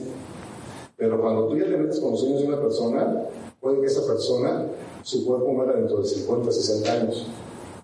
pero 0.97 1.21
cuando 1.21 1.49
tú 1.49 1.57
ya 1.57 1.65
te 1.65 1.77
metes 1.77 1.99
con 2.01 2.13
los 2.13 2.21
sueños 2.21 2.41
de 2.41 2.49
una 2.49 2.61
persona, 2.61 3.25
puede 3.61 3.81
que 3.81 3.87
esa 3.87 4.07
persona, 4.07 4.67
su 5.03 5.27
cuerpo 5.27 5.49
muera 5.49 5.75
dentro 5.75 5.99
de 5.99 6.07
50, 6.07 6.53
60 6.53 6.93
años, 6.93 7.27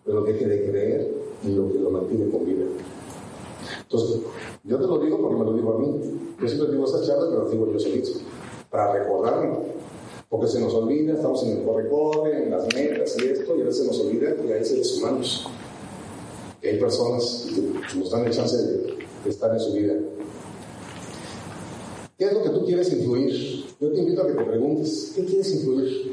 pero 0.04 0.22
deje 0.22 0.46
de 0.46 0.70
creer 0.70 1.14
en 1.44 1.56
lo 1.56 1.72
que 1.72 1.78
lo 1.78 1.90
mantiene 1.90 2.30
con 2.30 2.44
vida. 2.44 2.64
Entonces, 3.82 4.20
yo 4.64 4.78
te 4.78 4.86
lo 4.86 4.98
digo 4.98 5.20
porque 5.20 5.36
me 5.36 5.44
lo 5.44 5.52
digo 5.52 5.72
a 5.74 5.78
mí. 5.78 6.00
Yo 6.40 6.48
siempre 6.48 6.70
digo 6.72 6.84
esas 6.84 7.06
charlas, 7.06 7.28
pero 7.30 7.44
lo 7.44 7.50
digo 7.50 7.72
yo 7.72 7.78
solito, 7.78 8.10
para 8.70 8.92
recordarme 8.92 9.76
porque 10.28 10.48
se 10.48 10.60
nos 10.60 10.74
olvida, 10.74 11.14
estamos 11.14 11.42
en 11.44 11.58
el 11.58 11.64
corre-corre, 11.64 12.44
en 12.44 12.50
las 12.50 12.66
metas 12.74 13.16
y 13.18 13.26
esto, 13.26 13.56
y 13.56 13.60
a 13.62 13.64
veces 13.64 13.82
se 13.82 13.86
nos 13.86 14.00
olvida 14.00 14.34
que 14.34 14.52
hay 14.52 14.64
seres 14.64 14.98
humanos, 14.98 15.46
que 16.60 16.70
hay 16.70 16.80
personas 16.80 17.46
que 17.54 17.98
nos 17.98 18.10
dan 18.10 18.26
el 18.26 18.32
chance 18.32 18.56
de, 18.56 18.96
estar 19.26 19.52
en 19.52 19.60
su 19.60 19.72
vida. 19.72 19.94
¿Qué 22.16 22.26
es 22.26 22.32
lo 22.32 22.42
que 22.44 22.50
tú 22.50 22.64
quieres 22.64 22.92
influir? 22.92 23.64
Yo 23.80 23.92
te 23.92 23.98
invito 23.98 24.22
a 24.22 24.26
que 24.28 24.34
te 24.34 24.44
preguntes, 24.44 25.12
¿qué 25.16 25.24
quieres 25.24 25.52
influir? 25.52 26.12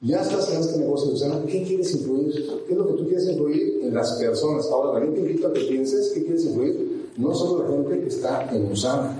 Ya 0.00 0.22
estás 0.22 0.52
en 0.52 0.60
este 0.60 0.78
negocio, 0.78 1.10
Luciana, 1.10 1.42
¿qué 1.46 1.64
quieres 1.64 1.92
influir? 1.92 2.32
¿Qué 2.66 2.72
es 2.72 2.78
lo 2.78 2.86
que 2.86 2.92
tú 2.92 3.06
quieres 3.06 3.28
influir 3.28 3.80
en 3.82 3.94
las 3.94 4.12
personas? 4.12 4.66
Ahora 4.66 4.92
también 4.92 5.14
te 5.14 5.20
invito 5.28 5.48
a 5.48 5.52
que 5.52 5.60
pienses, 5.62 6.12
¿qué 6.14 6.22
quieres 6.22 6.44
influir? 6.44 7.10
No 7.16 7.34
solo 7.34 7.64
la 7.64 7.70
gente 7.70 8.00
que 8.00 8.08
está 8.08 8.48
en 8.54 8.70
Usana, 8.70 9.16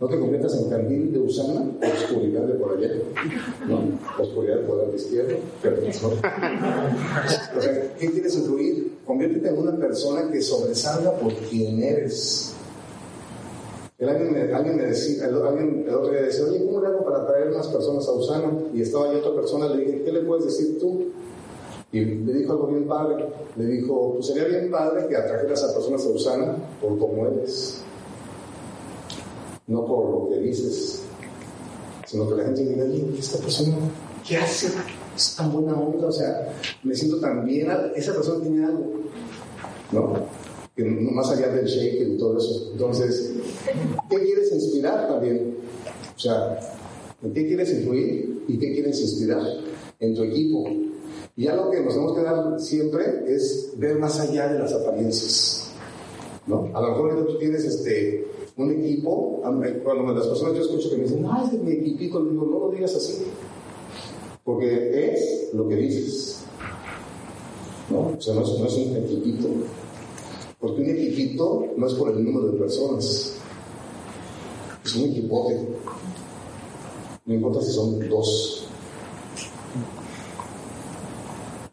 no 0.00 0.08
te 0.08 0.18
conviertas 0.18 0.58
en 0.58 0.70
candil 0.70 1.12
de 1.12 1.18
Usana, 1.18 1.70
oscuridad 1.82 2.44
de 2.44 2.54
por 2.54 2.72
allá. 2.72 2.88
No, 3.68 3.98
oscuridad 4.18 4.56
de 4.56 4.62
por 4.62 4.88
la 4.88 4.96
izquierda, 4.96 5.34
o 7.56 7.60
sea, 7.60 7.94
¿qué 7.98 8.10
quieres 8.10 8.34
influir? 8.34 8.92
Conviértete 9.04 9.48
en 9.48 9.58
una 9.58 9.76
persona 9.76 10.30
que 10.32 10.40
sobresalga 10.40 11.12
por 11.12 11.34
quien 11.34 11.82
eres. 11.82 12.54
me, 13.98 14.06
alguien 14.54 14.76
me 14.76 14.84
decía, 14.84 15.28
el, 15.28 15.34
alguien 15.36 15.84
el 15.86 15.94
otro 15.94 16.10
día 16.10 16.22
decía, 16.22 16.46
oye, 16.46 16.64
¿cómo 16.64 16.80
le 16.80 16.86
hago 16.86 17.04
para 17.04 17.26
traer 17.26 17.50
más 17.50 17.68
personas 17.68 18.08
a 18.08 18.12
Usana? 18.12 18.52
Y 18.72 18.80
estaba 18.80 19.10
ahí 19.10 19.16
otra 19.16 19.34
persona, 19.34 19.68
le 19.68 19.84
dije, 19.84 20.02
¿qué 20.02 20.12
le 20.12 20.20
puedes 20.20 20.46
decir 20.46 20.78
tú? 20.78 21.08
Y 21.92 22.00
le 22.00 22.32
dijo 22.32 22.52
algo 22.52 22.68
bien 22.68 22.86
padre. 22.86 23.26
Le 23.56 23.66
dijo, 23.66 24.14
pues 24.14 24.28
sería 24.28 24.44
bien 24.44 24.70
padre 24.70 25.06
que 25.08 25.16
atrajeras 25.16 25.62
a 25.64 25.74
personas 25.74 26.06
a 26.06 26.08
Usana 26.08 26.56
por 26.80 26.98
cómo 26.98 27.26
eres 27.26 27.82
no 29.70 29.86
por 29.86 30.10
lo 30.10 30.28
que 30.28 30.40
dices, 30.40 31.02
sino 32.06 32.28
que 32.28 32.34
la 32.34 32.44
gente 32.44 32.64
diga, 32.64 32.84
esta 33.16 33.38
persona, 33.38 33.76
¿qué 34.26 34.36
hace? 34.36 34.68
Es 35.16 35.36
tan 35.36 35.52
buena 35.52 35.74
onda, 35.74 36.08
o 36.08 36.12
sea, 36.12 36.52
me 36.82 36.94
siento 36.94 37.20
tan 37.20 37.44
bien, 37.44 37.70
esa 37.94 38.12
persona 38.12 38.42
tiene 38.42 38.64
algo, 38.64 38.86
¿no? 39.92 40.40
Más 41.12 41.30
allá 41.30 41.48
del 41.48 41.66
shake 41.66 42.14
y 42.14 42.18
todo 42.18 42.38
eso. 42.38 42.70
Entonces, 42.72 43.32
¿qué 44.08 44.18
quieres 44.18 44.52
inspirar 44.52 45.08
también? 45.08 45.56
O 46.16 46.18
sea, 46.18 46.58
¿en 47.22 47.32
qué 47.32 47.46
quieres 47.46 47.70
influir 47.70 48.44
y 48.48 48.58
qué 48.58 48.72
quieres 48.72 49.00
inspirar? 49.00 49.42
En 50.00 50.14
tu 50.14 50.22
equipo. 50.22 50.64
Y 51.36 51.46
algo 51.46 51.70
que 51.70 51.80
nos 51.80 51.92
tenemos 51.92 52.16
que 52.16 52.22
dar 52.22 52.60
siempre 52.60 53.24
es 53.26 53.72
ver 53.76 53.98
más 53.98 54.18
allá 54.18 54.48
de 54.50 54.58
las 54.58 54.72
apariencias. 54.72 55.70
¿no? 56.46 56.70
A 56.74 56.80
lo 56.80 56.88
mejor 56.92 57.26
tú 57.26 57.38
tienes 57.38 57.64
este, 57.64 58.26
un 58.60 58.70
equipo, 58.72 59.40
cuando 59.84 60.14
las 60.14 60.26
personas 60.26 60.54
yo 60.54 60.62
escucho 60.62 60.90
que 60.90 60.96
me 60.96 61.02
dicen, 61.04 61.26
ah, 61.26 61.42
es 61.44 61.52
de 61.52 61.58
mi 61.58 61.72
equipito, 61.72 62.24
digo, 62.24 62.44
no 62.44 62.58
lo 62.58 62.70
digas 62.70 62.94
así, 62.94 63.24
porque 64.44 65.14
es 65.14 65.50
lo 65.54 65.68
que 65.68 65.76
dices. 65.76 66.44
¿no? 67.90 68.14
O 68.16 68.20
sea, 68.20 68.34
no 68.34 68.42
es, 68.42 68.58
no 68.58 68.66
es 68.66 68.74
un 68.74 68.96
equipito, 68.96 69.48
porque 70.60 70.82
un 70.82 70.90
equipito 70.90 71.66
no 71.76 71.86
es 71.86 71.94
por 71.94 72.10
el 72.10 72.24
número 72.24 72.52
de 72.52 72.58
personas, 72.58 73.34
es 74.84 74.96
un 74.96 75.10
equipote. 75.10 75.58
No 77.26 77.34
importa 77.34 77.62
si 77.62 77.72
son 77.72 78.08
dos. 78.08 78.66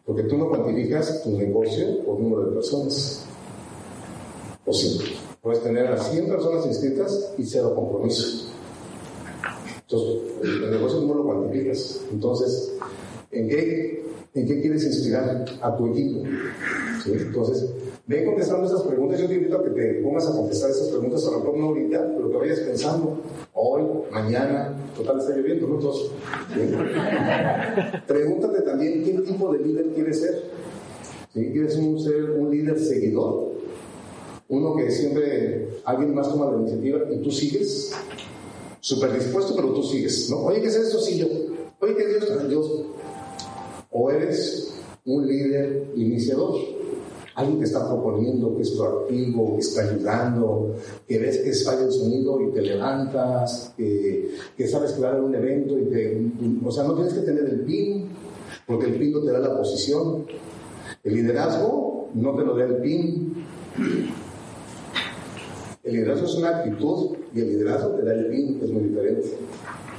Porque 0.06 0.22
tú 0.22 0.38
no 0.38 0.48
cuantificas 0.48 1.22
tu 1.22 1.36
negocio 1.36 2.04
por 2.04 2.20
número 2.20 2.46
de 2.46 2.52
personas. 2.52 3.26
O 4.64 4.72
sí. 4.72 5.17
Puedes 5.42 5.62
tener 5.62 5.86
a 5.86 5.96
100 5.96 6.28
personas 6.28 6.66
inscritas 6.66 7.32
y 7.38 7.44
cero 7.44 7.74
compromiso. 7.74 8.48
Entonces, 9.80 10.22
el 10.42 10.70
negocio 10.70 11.00
no 11.00 11.14
lo 11.14 11.24
cuantificas. 11.24 12.00
Entonces, 12.12 12.74
¿en 13.30 13.48
qué, 13.48 14.04
en 14.34 14.46
qué 14.46 14.60
quieres 14.60 14.84
inspirar 14.84 15.44
a 15.62 15.76
tu 15.76 15.86
equipo? 15.86 16.24
Entonces, 17.06 17.70
ven 18.06 18.26
contestando 18.26 18.66
esas 18.66 18.82
preguntas. 18.82 19.20
Yo 19.20 19.28
te 19.28 19.34
invito 19.34 19.56
a 19.56 19.64
que 19.64 19.70
te 19.70 19.94
pongas 20.02 20.28
a 20.28 20.32
contestar 20.32 20.70
esas 20.70 20.88
preguntas, 20.88 21.26
a 21.26 21.30
lo 21.30 21.38
mejor 21.38 21.56
no 21.56 21.66
ahorita, 21.68 22.12
pero 22.16 22.30
que 22.30 22.36
vayas 22.36 22.60
pensando 22.60 23.18
hoy, 23.54 23.82
mañana. 24.10 24.76
Total, 24.96 25.18
está 25.18 25.36
lloviendo, 25.36 25.68
¿no? 25.68 25.74
Entonces, 25.76 26.10
Pregúntate 28.06 28.62
también 28.62 29.04
qué 29.04 29.12
tipo 29.12 29.52
de 29.52 29.58
líder 29.60 29.86
quieres 29.94 30.20
ser. 30.20 30.42
¿Quieres 31.32 31.74
ser 31.74 32.30
un 32.32 32.50
líder 32.50 32.78
seguidor? 32.78 33.47
Uno 34.48 34.76
que 34.76 34.90
siempre 34.90 35.68
alguien 35.84 36.14
más 36.14 36.28
toma 36.28 36.50
la 36.50 36.58
iniciativa 36.58 37.00
y 37.10 37.18
tú 37.18 37.30
sigues, 37.30 37.92
súper 38.80 39.12
dispuesto, 39.12 39.54
pero 39.54 39.72
tú 39.74 39.82
sigues, 39.82 40.30
¿no? 40.30 40.38
Oye, 40.38 40.60
¿qué 40.62 40.68
es 40.68 40.76
eso? 40.76 41.00
Sí, 41.00 41.18
yo. 41.18 41.26
Oye, 41.80 41.94
¿qué 41.94 42.02
es 42.02 42.26
Dios? 42.26 42.48
Dios. 42.48 42.70
O 43.90 44.10
eres 44.10 44.74
un 45.04 45.26
líder 45.26 45.90
iniciador, 45.96 46.54
alguien 47.34 47.58
que 47.58 47.64
está 47.64 47.86
proponiendo, 47.86 48.56
que 48.56 48.62
es 48.62 48.70
proactivo, 48.70 49.54
que 49.54 49.60
está 49.60 49.82
ayudando, 49.82 50.74
que 51.06 51.18
ves 51.18 51.38
que 51.38 51.52
falla 51.52 51.84
el 51.84 51.92
sonido 51.92 52.40
y 52.42 52.52
te 52.52 52.62
levantas, 52.62 53.72
que, 53.76 54.34
que 54.56 54.68
sabes 54.68 54.92
crear 54.92 55.20
un 55.20 55.34
evento 55.34 55.78
y 55.78 55.84
te... 55.84 56.30
O 56.64 56.70
sea, 56.70 56.84
no 56.84 56.94
tienes 56.94 57.14
que 57.14 57.20
tener 57.20 57.44
el 57.44 57.60
pin, 57.60 58.08
porque 58.66 58.86
el 58.86 58.98
pin 58.98 59.12
no 59.12 59.20
te 59.20 59.32
da 59.32 59.38
la 59.38 59.56
posición. 59.56 60.24
El 61.04 61.14
liderazgo 61.14 62.08
no 62.14 62.34
te 62.34 62.44
lo 62.44 62.56
da 62.56 62.64
el 62.64 62.76
pin. 62.76 63.34
El 65.88 65.94
liderazgo 65.94 66.26
es 66.26 66.34
una 66.34 66.58
actitud 66.58 67.16
y 67.34 67.40
el 67.40 67.48
liderazgo 67.48 67.92
te 67.92 68.04
da 68.04 68.12
el 68.12 68.26
pin, 68.26 68.60
es 68.62 68.70
muy 68.70 68.82
diferente. 68.82 69.38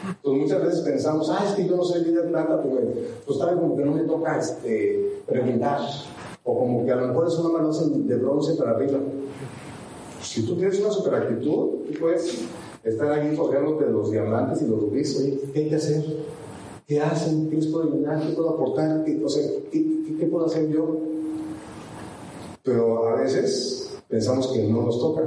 Entonces 0.07 0.43
muchas 0.43 0.63
veces 0.63 0.81
pensamos, 0.81 1.31
ah, 1.31 1.43
es 1.47 1.55
que 1.55 1.67
yo 1.67 1.77
no 1.77 1.83
soy 1.83 2.03
líder 2.03 2.29
nada, 2.29 2.61
pues, 2.61 2.83
pues 3.25 3.39
tal 3.39 3.55
como 3.55 3.75
que 3.75 3.85
no 3.85 3.93
me 3.93 4.03
toca 4.03 4.37
este, 4.37 5.23
preguntar, 5.25 5.79
o 6.43 6.59
como 6.59 6.85
que 6.85 6.91
a 6.91 6.95
lo 6.95 7.07
mejor 7.07 7.27
es 7.27 7.33
una 7.39 7.57
mano 7.57 7.73
de 7.73 8.15
bronce 8.17 8.53
para 8.53 8.71
arriba. 8.71 8.99
Si 10.21 10.45
tú 10.45 10.55
tienes 10.55 10.79
una 10.79 10.91
super 10.91 11.15
actitud, 11.15 11.69
puedes 11.99 12.39
estar 12.83 13.11
ahí 13.11 13.29
de 13.29 13.91
los 13.91 14.11
diamantes 14.11 14.61
y 14.61 14.67
los 14.67 14.81
rubíes, 14.81 15.17
oye, 15.17 15.39
¿qué 15.51 15.59
hay 15.59 15.69
que 15.69 15.75
hacer? 15.75 16.03
¿Qué 16.85 17.01
hacen? 17.01 17.49
¿Qué 17.49 17.55
les 17.55 17.65
puedo 17.65 17.91
ayudar? 17.91 18.21
¿Qué 18.21 18.33
puedo 18.33 18.51
aportar? 18.51 19.03
¿Qué, 19.05 19.19
o 19.25 19.27
sea, 19.27 19.43
¿qué, 19.71 20.27
puedo 20.29 20.45
hacer 20.45 20.69
yo? 20.69 20.99
Pero 22.61 23.09
a 23.09 23.21
veces 23.21 23.97
pensamos 24.07 24.51
que 24.53 24.67
no 24.67 24.83
nos 24.83 24.99
toca. 24.99 25.23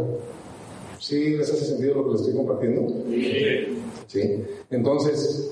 ¿Sí 1.03 1.31
les 1.31 1.51
hace 1.51 1.65
sentido 1.65 1.97
lo 1.97 2.05
que 2.05 2.11
les 2.13 2.21
estoy 2.21 2.37
compartiendo? 2.37 2.95
Sí. 4.07 4.45
Entonces, 4.71 5.51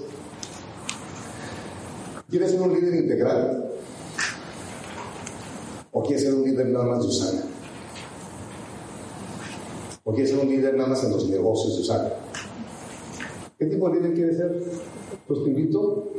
¿quieres 2.31 2.53
ser 2.53 2.61
un 2.61 2.73
líder 2.73 2.95
integral? 2.95 3.73
¿O 5.91 6.05
quieres 6.05 6.23
ser 6.23 6.35
un 6.35 6.45
líder 6.45 6.67
nada 6.67 6.85
más 6.85 7.03
de 7.03 7.09
Usana? 7.09 7.43
¿O 10.05 10.13
quieres 10.13 10.31
ser 10.31 10.39
un 10.39 10.51
líder 10.51 10.77
nada 10.77 10.91
más 10.91 11.03
en 11.03 11.11
los 11.11 11.29
negocios 11.29 11.75
de 11.75 11.83
Usana? 11.83 12.11
¿Qué 13.59 13.67
tipo 13.67 13.91
de 13.91 13.97
líder 13.97 14.15
quieres 14.15 14.37
ser? 14.37 14.63
Pues 15.27 15.43
te 15.43 15.51
invito 15.51 16.13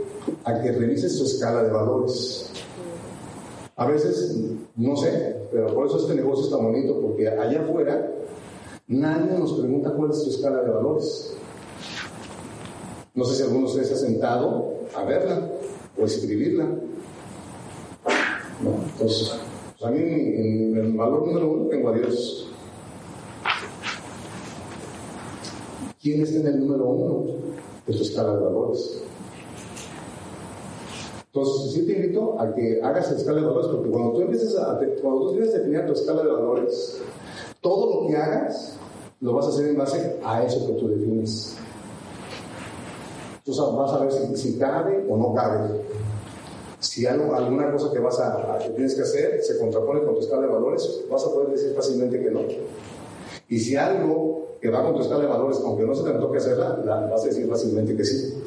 a 0.43 0.61
que 0.61 0.73
revises 0.73 1.17
tu 1.17 1.23
escala 1.23 1.63
de 1.63 1.69
valores. 1.69 2.51
A 3.77 3.85
veces, 3.85 4.35
no 4.75 4.97
sé, 4.97 5.37
pero 5.53 5.73
por 5.73 5.87
eso 5.87 5.99
este 5.99 6.15
negocio 6.15 6.43
está 6.43 6.57
bonito, 6.57 6.99
porque 6.99 7.29
allá 7.29 7.61
afuera 7.61 8.11
Nadie 8.91 9.39
nos 9.39 9.53
pregunta 9.53 9.93
cuál 9.93 10.11
es 10.11 10.21
tu 10.21 10.31
escala 10.31 10.63
de 10.63 10.69
valores. 10.69 11.33
No 13.15 13.23
sé 13.23 13.35
si 13.37 13.43
alguno 13.43 13.65
se 13.69 13.79
ha 13.79 13.95
sentado 13.95 14.73
a 14.93 15.05
verla 15.05 15.47
o 15.97 16.03
escribirla. 16.03 16.65
No, 18.61 18.75
entonces, 18.91 19.31
pues 19.79 19.89
a 19.89 19.91
mí 19.91 20.01
en 20.01 20.75
el 20.75 20.91
valor 20.97 21.25
número 21.25 21.51
uno 21.53 21.69
tengo 21.69 21.87
a 21.87 21.93
Dios. 21.93 22.49
¿Quién 26.01 26.23
está 26.23 26.41
en 26.41 26.47
el 26.47 26.59
número 26.59 26.85
uno 26.85 27.31
de 27.87 27.93
tu 27.93 28.01
escala 28.01 28.35
de 28.35 28.43
valores? 28.43 29.03
Entonces, 31.27 31.71
sí 31.71 31.85
te 31.85 31.93
invito 31.93 32.37
a 32.37 32.53
que 32.53 32.81
hagas 32.83 33.09
la 33.09 33.17
escala 33.17 33.39
de 33.39 33.47
valores, 33.47 33.67
porque 33.67 33.89
cuando 33.89 34.11
tú 34.11 34.21
empiezas 34.21 34.57
a, 34.57 34.77
cuando 35.01 35.27
tú 35.27 35.31
tienes 35.31 35.53
definir 35.53 35.85
tu 35.85 35.93
escala 35.93 36.23
de 36.23 36.31
valores, 36.31 37.01
todo 37.61 38.01
lo 38.01 38.07
que 38.09 38.17
hagas 38.17 38.80
lo 39.21 39.33
vas 39.33 39.45
a 39.45 39.49
hacer 39.49 39.69
en 39.69 39.77
base 39.77 40.19
a 40.23 40.43
eso 40.43 40.67
que 40.67 40.73
tú 40.73 40.89
defines. 40.89 41.55
Tú 43.43 43.53
vas 43.75 43.93
a 43.93 43.99
ver 43.99 44.11
si, 44.37 44.57
cabe 44.57 45.05
o 45.09 45.17
no 45.17 45.33
cabe. 45.33 45.81
Si 46.79 47.05
algo, 47.05 47.33
alguna 47.35 47.71
cosa 47.71 47.91
que, 47.91 47.99
vas 47.99 48.19
a, 48.19 48.57
que 48.59 48.69
tienes 48.69 48.95
que 48.95 49.01
hacer 49.01 49.43
se 49.43 49.59
contrapone 49.59 50.03
con 50.03 50.15
tu 50.15 50.21
escala 50.21 50.43
de 50.43 50.47
valores, 50.47 51.03
vas 51.09 51.23
a 51.23 51.31
poder 51.31 51.49
decir 51.49 51.73
fácilmente 51.75 52.19
que 52.19 52.31
no. 52.31 52.41
Y 53.49 53.59
si 53.59 53.75
algo 53.75 54.57
que 54.59 54.69
va 54.69 54.83
con 54.83 54.95
tu 54.95 55.01
escala 55.01 55.21
de 55.21 55.27
valores, 55.27 55.59
aunque 55.63 55.83
no 55.83 55.93
se 55.93 56.03
te 56.03 56.11
toque 56.17 56.37
hacerla, 56.37 56.81
la, 56.83 57.07
vas 57.07 57.23
a 57.23 57.27
decir 57.27 57.47
fácilmente 57.47 57.95
que 57.95 58.03
sí. 58.03 58.41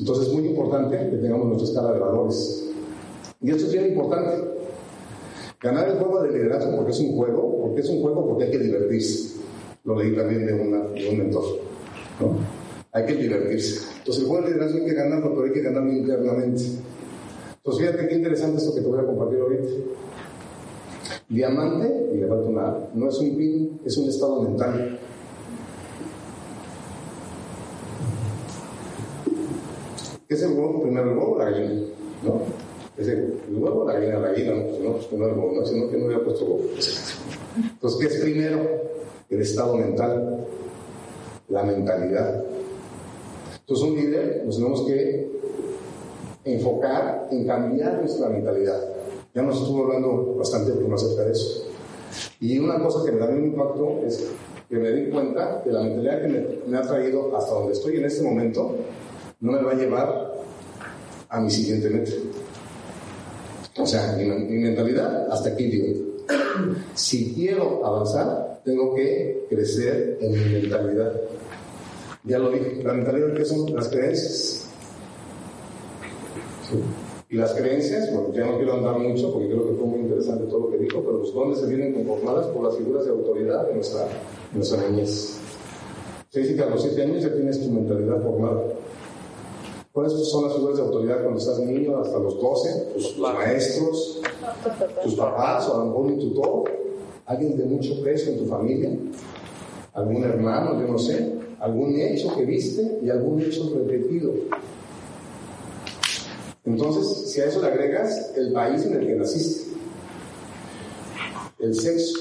Entonces 0.00 0.28
es 0.28 0.32
muy 0.32 0.46
importante 0.46 0.96
que 1.10 1.16
tengamos 1.16 1.46
nuestra 1.46 1.68
escala 1.68 1.92
de 1.92 2.00
valores. 2.00 2.68
Y 3.40 3.50
esto 3.50 3.66
es 3.66 3.72
bien 3.72 3.86
importante. 3.88 4.56
Ganar 5.60 5.88
el 5.88 5.98
juego 5.98 6.22
de 6.22 6.32
liderazgo 6.32 6.76
porque 6.76 6.92
es 6.92 7.00
un 7.00 7.16
juego, 7.16 7.58
porque 7.62 7.80
es 7.80 7.88
un 7.88 8.02
juego 8.02 8.26
porque 8.28 8.44
hay 8.44 8.50
que 8.50 8.58
divertirse. 8.58 9.25
Lo 9.86 9.98
leí 9.98 10.14
también 10.14 10.44
de, 10.44 10.52
una, 10.52 10.78
de 10.88 11.08
un 11.08 11.18
mentor. 11.18 11.44
¿no? 12.20 12.36
Hay 12.92 13.06
que 13.06 13.14
divertirse. 13.14 13.88
Entonces 13.98 14.22
el 14.22 14.28
juego 14.28 14.44
de 14.44 14.52
liderazgo 14.52 14.78
hay 14.78 14.84
que 14.84 14.94
ganarlo, 14.94 15.30
pero 15.30 15.44
hay 15.44 15.52
que 15.52 15.62
ganarlo 15.62 15.92
internamente. 15.92 16.62
Entonces 17.56 17.86
fíjate 17.86 18.08
qué 18.08 18.14
interesante 18.16 18.58
esto 18.58 18.74
que 18.74 18.80
te 18.80 18.86
voy 18.86 19.00
a 19.00 19.04
compartir 19.04 19.38
ahorita. 19.38 19.64
Diamante, 21.28 22.10
y 22.14 22.16
le 22.18 22.26
falta 22.26 22.48
una 22.48 22.76
no 22.94 23.08
es 23.08 23.18
un 23.18 23.36
pin, 23.36 23.80
es 23.84 23.96
un 23.96 24.08
estado 24.08 24.42
mental. 24.42 24.98
¿Qué 30.28 30.34
es 30.34 30.42
el 30.42 30.52
huevo? 30.52 30.82
Primero 30.82 31.10
el 31.10 31.18
huevo 31.18 31.38
la 31.38 31.50
gallina, 31.50 31.82
¿no? 32.24 32.42
Es 32.96 33.08
el, 33.08 33.34
huevo 33.50 33.84
la 33.84 33.94
gallina, 33.94 34.18
la 34.18 34.28
gallina, 34.28 34.54
no, 34.54 34.62
pues 34.64 34.80
no, 34.82 34.92
pues 34.92 35.12
el 35.12 35.20
huevo, 35.20 35.52
no, 35.54 35.66
sino 35.66 35.90
que 35.90 35.96
no 35.98 36.06
había 36.06 36.24
puesto 36.24 36.44
huevo. 36.44 36.64
Entonces, 37.56 38.00
¿qué 38.00 38.06
es 38.06 38.20
primero? 38.22 38.85
El 39.30 39.40
estado 39.40 39.76
mental, 39.76 40.46
la 41.48 41.62
mentalidad. 41.62 42.44
Entonces, 43.60 43.88
un 43.88 43.96
líder 43.96 44.42
nos 44.44 44.56
tenemos 44.56 44.86
que 44.86 45.28
enfocar 46.44 47.28
en 47.30 47.46
cambiar 47.46 47.98
nuestra 48.00 48.28
mentalidad. 48.28 48.80
Ya 49.34 49.42
nos 49.42 49.60
estuvo 49.60 49.84
hablando 49.84 50.36
bastante 50.36 50.72
más 50.88 51.02
acerca 51.02 51.24
de 51.24 51.32
eso. 51.32 51.66
Y 52.40 52.58
una 52.58 52.78
cosa 52.82 53.04
que 53.04 53.12
me 53.12 53.18
da 53.18 53.28
un 53.28 53.44
impacto 53.44 54.00
es 54.06 54.26
que 54.68 54.76
me 54.76 54.90
di 54.92 55.10
cuenta 55.10 55.62
que 55.62 55.70
la 55.70 55.82
mentalidad 55.82 56.22
que 56.22 56.60
me, 56.66 56.78
ha 56.78 56.82
traído 56.82 57.36
hasta 57.36 57.54
donde 57.54 57.72
estoy 57.72 57.96
en 57.96 58.04
este 58.04 58.22
momento 58.22 58.74
no 59.40 59.52
me 59.52 59.62
va 59.62 59.72
a 59.72 59.74
llevar 59.74 60.32
a 61.28 61.40
mi 61.40 61.50
siguiente 61.50 61.90
meta. 61.90 62.12
O 63.78 63.86
sea, 63.86 64.16
mi, 64.16 64.24
mi 64.24 64.58
mentalidad 64.58 65.30
hasta 65.30 65.50
aquí 65.50 65.64
digo. 65.66 66.05
Si 66.94 67.34
quiero 67.34 67.84
avanzar, 67.84 68.60
tengo 68.64 68.94
que 68.94 69.46
crecer 69.48 70.18
en 70.20 70.32
mi 70.32 70.60
mentalidad. 70.60 71.12
Ya 72.24 72.38
lo 72.38 72.50
dije, 72.50 72.82
la 72.82 72.92
mentalidad 72.92 73.34
que 73.34 73.44
son 73.44 73.74
las 73.74 73.88
creencias. 73.88 74.68
Y 77.28 77.36
las 77.36 77.52
creencias, 77.54 78.12
bueno, 78.12 78.32
ya 78.32 78.46
no 78.46 78.56
quiero 78.56 78.74
andar 78.74 78.98
mucho 78.98 79.32
porque 79.32 79.48
creo 79.48 79.68
que 79.68 79.74
fue 79.74 79.86
muy 79.86 80.00
interesante 80.00 80.44
todo 80.44 80.60
lo 80.60 80.70
que 80.70 80.78
dijo, 80.78 81.00
pero 81.00 81.18
los 81.18 81.34
dones 81.34 81.58
se 81.58 81.66
vienen 81.66 81.92
conformadas 81.92 82.46
por 82.46 82.64
las 82.64 82.76
figuras 82.76 83.04
de 83.04 83.10
autoridad 83.10 83.66
de 83.68 83.74
nuestra, 83.74 84.08
nuestra 84.52 84.88
niñez. 84.88 85.38
Se 86.28 86.40
dice 86.40 86.54
que 86.54 86.62
a 86.62 86.70
los 86.70 86.82
siete 86.82 87.02
años 87.02 87.22
ya 87.22 87.32
tienes 87.32 87.60
tu 87.60 87.70
mentalidad 87.70 88.22
formada. 88.22 88.62
¿Cuáles 89.92 90.12
son 90.28 90.44
las 90.44 90.54
figuras 90.54 90.76
de 90.76 90.82
autoridad 90.82 91.22
cuando 91.22 91.40
estás 91.40 91.58
niño 91.60 91.98
hasta 91.98 92.18
los 92.18 92.38
12? 92.40 92.92
Tus, 92.94 93.18
maestros, 93.18 94.20
tus 95.02 95.14
papás, 95.14 95.68
o 95.68 95.74
a 95.74 95.78
lo 95.78 95.84
mejor 95.86 96.06
un 96.06 96.18
tutor, 96.18 96.64
alguien 97.26 97.56
de 97.56 97.64
mucho 97.64 98.02
peso 98.02 98.30
en 98.30 98.38
tu 98.38 98.46
familia, 98.46 98.90
algún 99.94 100.24
hermano, 100.24 100.80
yo 100.80 100.86
no 100.86 100.98
sé, 100.98 101.32
algún 101.60 101.98
hecho 101.98 102.34
que 102.36 102.44
viste 102.44 103.00
y 103.02 103.10
algún 103.10 103.40
hecho 103.40 103.72
repetido. 103.74 104.32
Entonces, 106.64 107.30
si 107.30 107.40
a 107.40 107.46
eso 107.46 107.62
le 107.62 107.68
agregas 107.68 108.32
el 108.36 108.52
país 108.52 108.84
en 108.84 108.94
el 108.94 109.06
que 109.06 109.14
naciste, 109.14 109.76
el 111.58 111.74
sexo, 111.74 112.18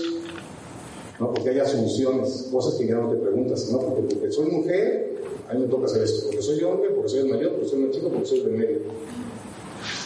¿no? 1.20 1.34
porque 1.34 1.50
hay 1.50 1.60
asunciones, 1.60 2.48
cosas 2.52 2.76
que 2.76 2.88
ya 2.88 2.96
no 2.96 3.10
te 3.10 3.18
preguntas, 3.18 3.70
¿no? 3.72 3.80
porque, 3.80 4.02
porque 4.02 4.32
soy 4.32 4.52
mujer, 4.52 5.16
a 5.50 5.54
mí 5.54 5.62
me 5.62 5.68
toca 5.68 5.86
hacer 5.86 6.04
esto, 6.04 6.28
porque 6.28 6.42
soy 6.42 6.64
hombre, 6.64 6.90
porque 6.92 7.10
soy 7.10 7.20
el 7.20 7.30
mayor, 7.30 7.52
porque 7.52 7.68
soy 7.68 7.84
el 7.84 7.92
chico, 7.92 8.10
porque 8.10 8.26
soy 8.26 8.40
del 8.42 8.52
medio, 8.52 8.80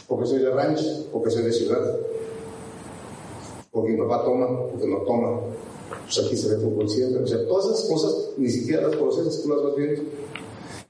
porque 0.08 0.25
soy 0.25 0.39
de 0.39 0.50
rancho, 0.50 1.08
porque 1.12 1.29
soy 1.29 1.43
de 1.43 1.51
ciudad, 1.51 1.98
porque 3.79 3.93
mi 3.93 4.00
papá 4.00 4.25
toma, 4.25 4.67
porque 4.69 4.88
no 4.88 4.98
toma, 5.00 5.39
pues 6.03 6.25
aquí 6.25 6.36
se 6.36 6.50
ve 6.50 6.62
fútbol 6.62 6.89
siempre, 6.89 7.24
o 7.24 7.27
sea, 7.27 7.48
todas 7.48 7.65
esas 7.65 7.89
cosas 7.89 8.31
ni 8.38 8.50
siquiera 8.50 8.88
las 8.88 8.95
procesas, 8.98 9.41
tú 9.41 9.50
las 9.50 9.63
vas 9.63 9.75
viendo. 9.75 10.01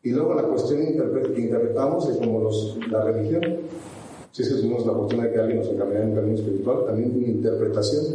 Y 0.02 0.12
luego 0.12 0.34
la 0.34 0.44
cuestión 0.44 0.80
que 0.80 1.42
interpretamos 1.42 2.08
es 2.08 2.18
como 2.18 2.40
los, 2.40 2.78
la 2.90 3.04
religión. 3.04 3.60
Si 4.32 4.44
es 4.44 4.50
que 4.50 4.56
tuvimos 4.56 4.86
la 4.86 4.94
oportunidad 4.94 5.28
de 5.28 5.34
que 5.34 5.40
alguien 5.40 5.60
nos 5.60 5.68
encaminara 5.68 6.04
en 6.04 6.10
un 6.12 6.16
camino 6.16 6.36
espiritual, 6.36 6.86
también 6.86 7.18
una 7.18 7.28
interpretación. 7.28 8.06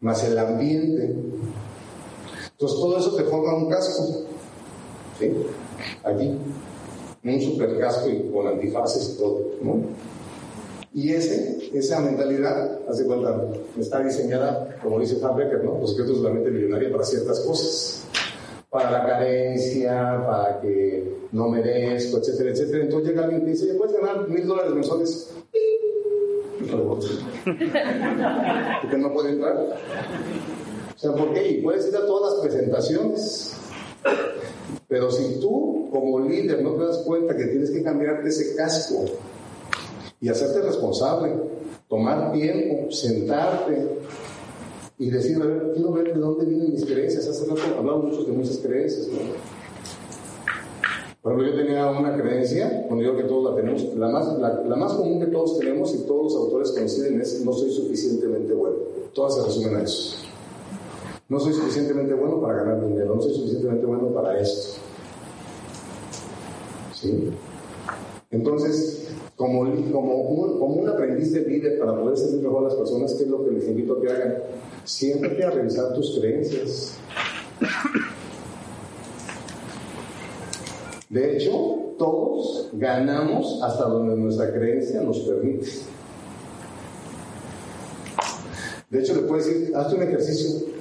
Más 0.00 0.22
el 0.24 0.38
ambiente. 0.38 1.16
Entonces 2.50 2.78
todo 2.78 2.98
eso 2.98 3.14
te 3.16 3.24
forma 3.24 3.54
un 3.54 3.70
casco. 3.70 4.24
¿Sí? 5.18 5.32
Aquí. 6.04 6.38
Un 7.24 7.40
super 7.40 7.78
casco 7.78 8.10
y 8.10 8.30
con 8.30 8.46
antifaces 8.46 9.14
y 9.14 9.18
todo. 9.18 9.40
¿no? 9.62 9.76
Y 10.94 11.12
ese, 11.12 11.70
esa 11.72 12.00
mentalidad, 12.00 12.80
hace 12.88 13.04
cuenta, 13.04 13.48
está 13.78 14.02
diseñada, 14.02 14.78
como 14.82 15.00
dice 15.00 15.16
Becker, 15.16 15.64
¿no? 15.64 15.78
Los 15.80 15.90
secretos 15.90 16.22
de 16.22 16.28
la 16.28 16.34
mente 16.34 16.50
millonaria 16.50 16.92
para 16.92 17.04
ciertas 17.04 17.40
cosas 17.40 18.02
para 18.72 18.90
la 18.90 19.06
carencia, 19.06 20.24
para 20.26 20.60
que 20.62 21.28
no 21.32 21.48
merezco, 21.50 22.16
etcétera, 22.16 22.52
etcétera. 22.52 22.84
Entonces 22.84 23.10
llega 23.10 23.24
alguien 23.24 23.42
y 23.42 23.50
dice, 23.50 23.74
¿puedes 23.74 23.94
ganar 23.94 24.26
mil 24.26 24.46
dólares 24.46 24.72
mensuales? 24.72 25.30
Porque 28.80 28.96
no 28.96 29.12
puede 29.12 29.32
entrar. 29.32 29.58
O 29.58 30.98
sea, 30.98 31.12
¿por 31.12 31.34
qué? 31.34 31.50
Y 31.50 31.60
puedes 31.60 31.86
ir 31.86 31.96
a 31.96 32.06
todas 32.06 32.32
las 32.32 32.40
presentaciones. 32.40 33.52
Pero 34.88 35.10
si 35.10 35.38
tú, 35.38 35.90
como 35.92 36.20
líder, 36.20 36.62
no 36.62 36.72
te 36.76 36.84
das 36.84 36.96
cuenta 37.04 37.36
que 37.36 37.44
tienes 37.44 37.70
que 37.70 37.82
cambiarte 37.82 38.26
ese 38.26 38.56
casco 38.56 39.04
y 40.22 40.28
hacerte 40.28 40.62
responsable, 40.62 41.34
tomar 41.88 42.32
tiempo, 42.32 42.90
sentarte, 42.90 43.98
y 44.98 45.10
decir, 45.10 45.36
a 45.42 45.46
ver, 45.46 45.72
quiero 45.74 45.92
ver 45.92 46.14
de 46.14 46.20
dónde 46.20 46.44
vienen 46.46 46.72
mis 46.72 46.84
creencias. 46.84 47.26
Hace 47.26 47.44
rato 47.46 47.60
hablamos 47.76 48.04
muchos 48.04 48.24
de 48.24 48.32
muchas 48.32 48.58
creencias. 48.58 49.08
¿no? 49.08 49.18
Por 51.20 51.32
ejemplo, 51.32 51.52
yo 51.52 51.64
tenía 51.64 51.90
una 51.90 52.16
creencia, 52.16 52.84
cuando 52.86 53.04
digo 53.04 53.16
que 53.16 53.24
todos 53.24 53.50
la 53.50 53.56
tenemos, 53.56 53.82
la 53.96 54.08
más, 54.08 54.38
la, 54.38 54.76
más 54.76 54.92
común 54.92 55.18
que 55.18 55.26
todos 55.26 55.58
tenemos 55.58 55.92
y 55.94 55.98
todos 56.06 56.32
los 56.32 56.36
autores 56.36 56.70
coinciden 56.70 57.20
es 57.20 57.44
no 57.44 57.52
soy 57.52 57.72
suficientemente 57.72 58.52
bueno. 58.54 58.76
Todas 59.12 59.34
se 59.34 59.42
resumen 59.42 59.76
a 59.76 59.82
eso. 59.82 60.18
No 61.28 61.40
soy 61.40 61.52
suficientemente 61.52 62.14
bueno 62.14 62.40
para 62.40 62.62
ganar 62.62 62.86
dinero, 62.86 63.16
no 63.16 63.22
soy 63.22 63.34
suficientemente 63.34 63.86
bueno 63.86 64.06
para 64.08 64.38
esto. 64.38 64.78
¿Sí? 66.92 67.32
Entonces, 68.32 69.08
como, 69.36 69.60
como, 69.92 70.66
un, 70.66 70.88
aprendiz 70.88 71.32
de 71.32 71.42
líder 71.42 71.78
para 71.78 71.94
poder 71.94 72.16
servir 72.16 72.42
mejor 72.42 72.64
a 72.64 72.68
las 72.68 72.74
personas, 72.74 73.12
¿qué 73.14 73.24
es 73.24 73.28
lo 73.28 73.44
que 73.44 73.52
les 73.52 73.68
invito 73.68 73.92
a 73.92 74.00
que 74.00 74.08
hagan? 74.10 74.38
Siéntate 74.84 75.44
a 75.44 75.50
revisar 75.50 75.92
tus 75.92 76.18
creencias. 76.18 76.96
De 81.10 81.36
hecho, 81.36 81.94
todos 81.98 82.70
ganamos 82.72 83.60
hasta 83.62 83.84
donde 83.84 84.16
nuestra 84.16 84.50
creencia 84.50 85.02
nos 85.02 85.20
permite. 85.20 85.66
De 88.88 89.00
hecho, 89.00 89.14
le 89.14 89.22
puedes 89.22 89.46
decir, 89.46 89.76
hazte 89.76 89.96
un 89.96 90.02
ejercicio 90.02 90.71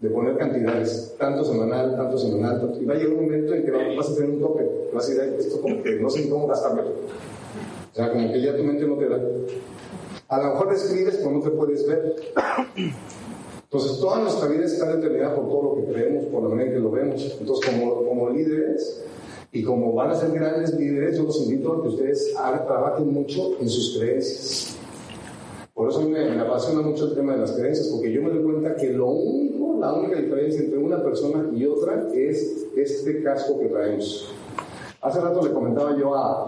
de 0.00 0.10
poner 0.10 0.36
cantidades, 0.36 1.14
tanto 1.18 1.44
semanal, 1.44 1.96
tanto 1.96 2.18
semanal, 2.18 2.60
tanto, 2.60 2.80
y 2.80 2.84
va 2.84 2.94
a 2.94 2.96
llegar 2.96 3.14
un 3.14 3.24
momento 3.24 3.54
en 3.54 3.64
que 3.64 3.70
vas 3.96 4.10
a 4.10 4.14
tener 4.14 4.30
un 4.30 4.40
tope, 4.40 4.90
vas 4.92 5.04
a 5.04 5.08
decir, 5.08 5.34
esto 5.38 5.60
como 5.60 5.82
que 5.82 5.96
no 5.96 6.08
sé 6.08 6.28
cómo 6.28 6.46
gastármelo. 6.46 6.90
O 6.90 7.94
sea, 7.94 8.12
como 8.12 8.32
que 8.32 8.40
ya 8.40 8.56
tu 8.56 8.62
mente 8.62 8.86
no 8.86 8.96
te 8.96 9.08
da. 9.08 9.20
A 10.28 10.42
lo 10.42 10.50
mejor 10.52 10.72
escribes, 10.72 11.16
pero 11.16 11.30
no 11.32 11.40
te 11.40 11.50
puedes 11.50 11.86
ver. 11.86 12.14
Entonces, 13.64 13.98
toda 13.98 14.20
nuestra 14.20 14.48
vida 14.48 14.64
está 14.64 14.94
determinada 14.94 15.34
por 15.34 15.48
todo 15.48 15.62
lo 15.62 15.74
que 15.76 15.92
creemos, 15.92 16.24
por 16.26 16.42
la 16.42 16.48
manera 16.48 16.70
en 16.70 16.76
que 16.76 16.80
lo 16.80 16.90
vemos. 16.90 17.36
Entonces, 17.40 17.70
como, 17.70 18.04
como 18.04 18.30
líderes, 18.30 19.04
y 19.50 19.62
como 19.62 19.92
van 19.94 20.10
a 20.10 20.14
ser 20.14 20.30
grandes 20.30 20.74
líderes, 20.74 21.16
yo 21.16 21.24
los 21.24 21.40
invito 21.42 21.72
a 21.72 21.82
que 21.82 21.88
ustedes 21.88 22.32
trabajen 22.34 23.12
mucho 23.12 23.58
en 23.60 23.68
sus 23.68 23.98
creencias. 23.98 24.77
Por 25.88 26.02
eso 26.02 26.10
me, 26.10 26.22
me, 26.22 26.40
apasiona 26.42 26.82
mucho 26.82 27.06
el 27.06 27.14
tema 27.14 27.32
de 27.32 27.38
las 27.38 27.52
creencias, 27.52 27.88
porque 27.88 28.12
yo 28.12 28.20
me 28.20 28.28
doy 28.28 28.42
cuenta 28.42 28.76
que 28.76 28.92
lo 28.92 29.06
único, 29.06 29.78
la 29.80 29.94
única 29.94 30.20
diferencia 30.20 30.60
entre 30.60 30.76
una 30.76 31.02
persona 31.02 31.48
y 31.56 31.64
otra 31.64 32.10
es 32.12 32.66
este 32.76 33.22
casco 33.22 33.58
que 33.58 33.68
traemos. 33.68 34.30
Hace 35.00 35.18
rato 35.18 35.40
le 35.42 35.50
comentaba 35.50 35.96
yo 35.96 36.14
a, 36.14 36.44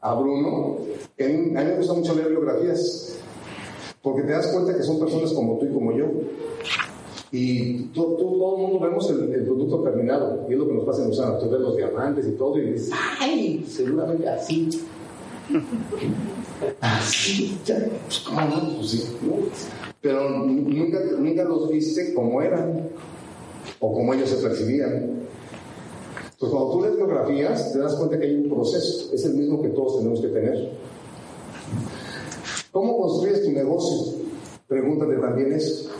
a 0.00 0.14
Bruno 0.14 0.78
que 1.16 1.26
a 1.26 1.28
mí 1.28 1.52
me 1.52 1.76
gusta 1.76 1.92
mucho 1.92 2.12
leer 2.16 2.30
biografías. 2.30 3.20
Porque 4.02 4.22
te 4.22 4.32
das 4.32 4.48
cuenta 4.48 4.76
que 4.76 4.82
son 4.82 4.98
personas 4.98 5.32
como 5.32 5.58
tú 5.58 5.66
y 5.66 5.72
como 5.72 5.92
yo. 5.92 6.06
Y 7.30 7.84
tú, 7.90 8.16
todo 8.16 8.56
el 8.56 8.62
mundo 8.62 8.80
vemos 8.80 9.08
el, 9.10 9.44
producto 9.44 9.80
terminado, 9.82 10.44
y 10.48 10.54
es 10.54 10.58
lo 10.58 10.66
que 10.66 10.74
nos 10.74 10.84
pasa 10.84 11.04
en 11.04 11.10
Usana. 11.10 11.38
Tú 11.38 11.48
ves 11.48 11.60
los 11.60 11.76
diamantes 11.76 12.26
y 12.26 12.32
todo, 12.32 12.58
y 12.58 12.72
dices, 12.72 12.90
¡ay! 13.20 13.64
Seguramente 13.68 14.28
así. 14.28 14.68
Así, 16.80 17.58
ya, 17.64 17.78
pues, 18.04 18.20
¿cómo? 18.20 18.76
Pues 18.76 18.90
sí, 18.90 19.16
Pero 20.00 20.30
nunca, 20.30 20.98
nunca 21.18 21.44
los 21.44 21.68
viste 21.68 22.14
como 22.14 22.42
eran, 22.42 22.88
o 23.80 23.92
como 23.92 24.14
ellos 24.14 24.30
se 24.30 24.36
percibían. 24.36 25.26
Entonces, 26.32 26.50
cuando 26.50 26.70
tú 26.72 26.82
lees 26.82 26.96
biografías, 26.96 27.72
te 27.72 27.78
das 27.78 27.94
cuenta 27.94 28.18
que 28.18 28.26
hay 28.26 28.36
un 28.36 28.48
proceso, 28.50 29.12
es 29.12 29.24
el 29.24 29.34
mismo 29.34 29.62
que 29.62 29.68
todos 29.68 29.98
tenemos 29.98 30.20
que 30.20 30.28
tener. 30.28 30.70
¿Cómo 32.72 32.98
construyes 32.98 33.42
tu 33.42 33.52
negocio? 33.52 34.14
Pregúntate 34.68 35.16
también 35.16 35.52
eso. 35.52 35.90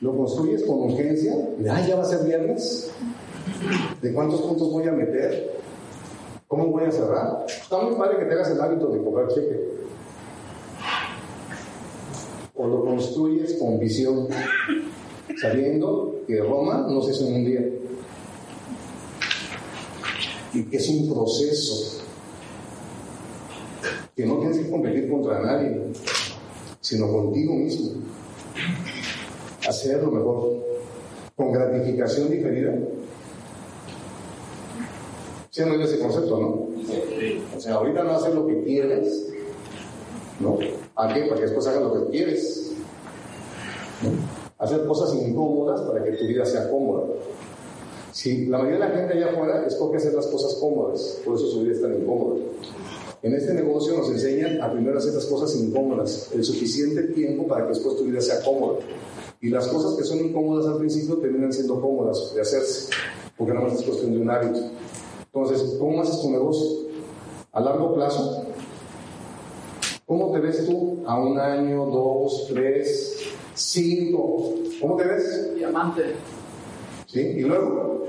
¿Lo 0.00 0.16
construyes 0.16 0.64
con 0.64 0.90
urgencia? 0.90 1.32
Ah, 1.70 1.86
ya 1.86 1.94
va 1.94 2.02
a 2.02 2.06
ser 2.06 2.26
viernes. 2.26 2.90
¿De 4.00 4.12
cuántos 4.12 4.40
puntos 4.40 4.72
voy 4.72 4.88
a 4.88 4.92
meter? 4.92 5.51
¿Cómo 6.52 6.66
voy 6.66 6.84
a 6.84 6.92
cerrar? 6.92 7.46
Está 7.48 7.78
muy 7.78 7.94
padre 7.94 8.18
que 8.18 8.24
tengas 8.26 8.50
el 8.50 8.60
hábito 8.60 8.88
de 8.88 9.02
cobrar 9.02 9.26
cheque. 9.28 9.58
O 12.54 12.66
lo 12.66 12.84
construyes 12.84 13.54
con 13.54 13.78
visión, 13.78 14.28
sabiendo 15.40 16.16
que 16.26 16.42
Roma 16.42 16.86
no 16.90 17.00
se 17.00 17.12
hizo 17.12 17.26
en 17.26 17.34
un 17.36 17.44
día. 17.46 17.66
Y 20.52 20.64
que 20.64 20.76
es 20.76 20.86
un 20.90 21.14
proceso 21.14 22.02
que 24.14 24.26
no 24.26 24.36
tienes 24.40 24.58
que 24.58 24.70
competir 24.70 25.10
contra 25.10 25.40
nadie, 25.40 25.80
sino 26.82 27.10
contigo 27.10 27.54
mismo. 27.54 27.92
Hacer 29.66 30.02
lo 30.02 30.10
mejor, 30.10 30.52
con 31.34 31.50
gratificación 31.50 32.28
diferida. 32.28 32.74
¿Sí 35.52 35.62
no 35.66 35.74
ese 35.74 35.98
concepto, 35.98 36.40
no? 36.40 36.68
O 37.54 37.60
sea, 37.60 37.74
ahorita 37.74 38.02
no 38.04 38.12
hacer 38.12 38.34
lo 38.34 38.46
que 38.46 38.62
quieres, 38.62 39.28
¿no? 40.40 40.56
¿A 40.96 41.12
qué? 41.12 41.24
Para 41.24 41.34
que 41.34 41.42
después 41.42 41.66
hagas 41.66 41.82
lo 41.82 41.92
que 41.92 42.10
quieres. 42.10 42.72
Hacer 44.56 44.86
cosas 44.86 45.14
incómodas 45.14 45.82
para 45.82 46.02
que 46.02 46.12
tu 46.12 46.24
vida 46.24 46.46
sea 46.46 46.70
cómoda. 46.70 47.04
Si 48.12 48.46
la 48.46 48.60
mayoría 48.60 48.78
de 48.78 48.92
la 48.92 48.96
gente 48.96 49.12
allá 49.12 49.30
afuera 49.32 49.66
escoge 49.66 49.98
hacer 49.98 50.14
las 50.14 50.26
cosas 50.28 50.54
cómodas, 50.54 51.20
por 51.22 51.36
eso 51.36 51.46
su 51.46 51.60
vida 51.60 51.72
es 51.74 51.82
tan 51.82 52.00
incómoda. 52.00 52.40
En 53.22 53.34
este 53.34 53.52
negocio 53.52 53.94
nos 53.94 54.08
enseñan 54.08 54.62
a 54.62 54.72
primero 54.72 54.96
hacer 54.96 55.12
las 55.12 55.26
cosas 55.26 55.54
incómodas, 55.56 56.30
el 56.32 56.44
suficiente 56.44 57.02
tiempo 57.08 57.46
para 57.46 57.64
que 57.64 57.74
después 57.74 57.98
tu 57.98 58.04
vida 58.04 58.22
sea 58.22 58.42
cómoda. 58.42 58.78
Y 59.42 59.50
las 59.50 59.68
cosas 59.68 59.98
que 59.98 60.04
son 60.04 60.24
incómodas 60.24 60.66
al 60.66 60.78
principio 60.78 61.18
terminan 61.18 61.52
siendo 61.52 61.78
cómodas 61.78 62.34
de 62.34 62.40
hacerse. 62.40 62.88
porque 63.36 63.52
no 63.52 63.66
es 63.66 63.82
cuestión 63.82 64.14
de 64.14 64.18
un 64.18 64.30
hábito. 64.30 64.60
Entonces, 65.34 65.76
¿cómo 65.78 66.02
haces 66.02 66.20
tu 66.20 66.30
negocio? 66.30 66.82
A 67.52 67.60
largo 67.60 67.94
plazo, 67.94 68.44
¿cómo 70.04 70.30
te 70.30 70.40
ves 70.40 70.66
tú 70.66 70.98
a 71.06 71.18
un 71.18 71.38
año, 71.38 71.86
dos, 71.86 72.48
tres, 72.48 73.30
cinco? 73.54 74.54
¿Cómo 74.78 74.96
te 74.96 75.04
ves? 75.04 75.54
Diamante. 75.54 76.02
¿Sí? 77.06 77.20
¿Y 77.20 77.40
luego? 77.40 78.02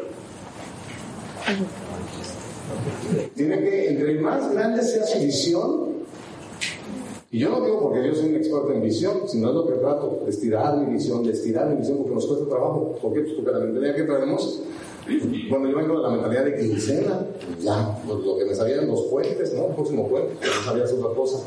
Tiene 3.35 3.59
que, 3.59 3.89
entre 3.89 4.19
más 4.19 4.53
grande 4.53 4.81
sea 4.81 5.05
su 5.05 5.19
visión, 5.19 5.93
y 7.33 7.39
yo 7.39 7.49
no 7.49 7.65
digo 7.65 7.79
porque 7.79 8.05
yo 8.05 8.13
soy 8.13 8.29
un 8.29 8.35
experto 8.35 8.71
en 8.73 8.83
visión, 8.83 9.27
sino 9.27 9.49
es 9.49 9.55
lo 9.55 9.65
que 9.65 9.73
trato, 9.73 10.19
de 10.23 10.29
estirar 10.29 10.77
mi 10.77 10.93
visión, 10.93 11.23
de 11.23 11.31
estirar 11.31 11.67
mi 11.67 11.77
visión, 11.77 11.97
porque 11.97 12.13
nos 12.13 12.27
cuesta 12.27 12.47
trabajo. 12.47 12.95
¿Por 13.01 13.11
qué? 13.11 13.21
Pues 13.21 13.33
porque 13.33 13.51
la 13.51 13.59
mentalidad 13.59 13.95
que 13.95 14.03
traemos, 14.03 14.61
cuando 15.49 15.69
yo 15.69 15.77
vengo 15.77 15.97
de 15.97 16.03
la 16.03 16.09
mentalidad 16.09 16.45
de 16.45 16.57
quincena, 16.57 17.25
ya, 17.59 17.97
pues 18.05 18.19
lo 18.19 18.37
que 18.37 18.45
me 18.45 18.55
sabían 18.55 18.87
los 18.87 19.03
puentes, 19.05 19.53
¿no? 19.53 19.67
El 19.67 19.73
próximo 19.73 20.07
puente, 20.07 20.33
no 20.41 20.63
sabía 20.63 20.83
otra 20.83 21.15
cosa. 21.15 21.45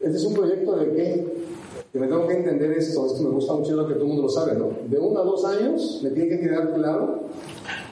Este 0.00 0.16
es 0.16 0.24
un 0.24 0.34
proyecto 0.34 0.76
de 0.76 0.92
que, 0.92 1.34
que 1.92 1.98
me 1.98 2.08
tengo 2.08 2.26
que 2.26 2.34
entender 2.34 2.72
esto, 2.72 3.06
esto 3.06 3.22
me 3.22 3.30
gusta 3.30 3.52
mucho, 3.52 3.76
lo 3.76 3.86
que 3.86 3.94
todo 3.94 4.04
el 4.04 4.08
mundo 4.08 4.22
lo 4.22 4.28
sabe, 4.28 4.54
¿no? 4.54 4.70
De 4.88 4.98
uno 4.98 5.20
a 5.20 5.24
dos 5.24 5.44
años 5.44 6.00
me 6.02 6.10
tiene 6.10 6.28
que 6.30 6.40
quedar 6.40 6.74
claro, 6.74 7.20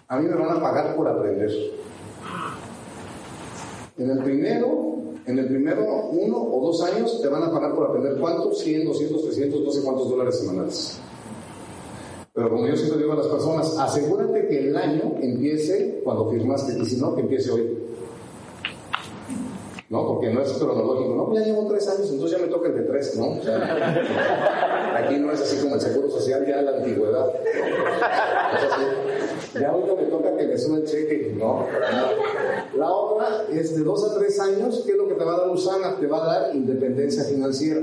a 0.09 0.19
mí 0.19 0.29
me 0.29 0.35
van 0.35 0.57
a 0.57 0.61
pagar 0.61 0.97
por 0.97 1.07
aprender. 1.07 1.51
En 3.97 4.11
el 4.11 4.23
primero, 4.23 4.97
en 5.27 5.38
el 5.38 5.47
primero 5.47 5.85
uno 6.11 6.37
o 6.37 6.67
dos 6.67 6.83
años 6.83 7.21
te 7.21 7.29
van 7.29 7.43
a 7.43 7.53
pagar 7.53 7.75
por 7.75 7.87
aprender 7.87 8.17
cuántos, 8.19 8.59
100, 8.59 8.87
200, 8.87 9.23
300, 9.25 9.61
no 9.61 9.71
sé 9.71 9.83
cuántos 9.83 10.09
dólares 10.09 10.38
semanales. 10.38 11.01
Pero 12.38 12.51
como 12.51 12.68
yo 12.68 12.77
siempre 12.77 12.98
digo 12.98 13.14
a 13.14 13.16
las 13.16 13.27
personas, 13.27 13.77
asegúrate 13.77 14.46
que 14.46 14.68
el 14.68 14.77
año 14.77 15.16
empiece 15.20 16.01
cuando 16.05 16.31
firmaste 16.31 16.79
y 16.79 16.85
si 16.85 17.01
no, 17.01 17.12
que 17.16 17.22
empiece 17.22 17.51
hoy. 17.51 17.77
¿No? 19.88 20.07
Porque 20.07 20.33
no 20.33 20.42
es 20.42 20.53
cronológico, 20.53 21.16
¿no? 21.16 21.35
Ya 21.35 21.44
llevo 21.44 21.66
tres 21.66 21.88
años, 21.88 22.09
entonces 22.12 22.38
ya 22.38 22.46
me 22.46 22.53
toca 22.53 22.68
el 22.68 22.77
de 22.77 22.83
tres, 22.83 23.16
¿no? 23.16 23.40
aquí 24.94 25.16
no 25.16 25.33
es 25.33 25.40
así 25.40 25.61
como 25.61 25.74
el 25.74 25.81
seguro 25.81 26.11
social, 26.11 26.46
ya 26.46 26.62
la 26.62 26.77
antigüedad. 26.77 27.27
Ya 29.61 29.70
ahorita 29.70 29.94
me 29.96 30.03
toca 30.05 30.37
que 30.37 30.46
me 30.46 30.59
suba 30.59 30.77
el 30.77 30.85
cheque, 30.85 31.35
¿no? 31.37 31.66
La 32.77 32.88
otra 32.88 33.46
es 33.51 33.74
de 33.74 33.83
dos 33.83 34.09
a 34.09 34.16
tres 34.16 34.38
años, 34.38 34.85
¿qué 34.87 34.92
es 34.92 34.96
lo 34.96 35.09
que 35.09 35.14
te 35.14 35.24
va 35.24 35.35
a 35.35 35.38
dar 35.38 35.51
Usana? 35.51 35.96
Te 35.98 36.07
va 36.07 36.22
a 36.22 36.27
dar 36.27 36.55
independencia 36.55 37.24
financiera. 37.24 37.81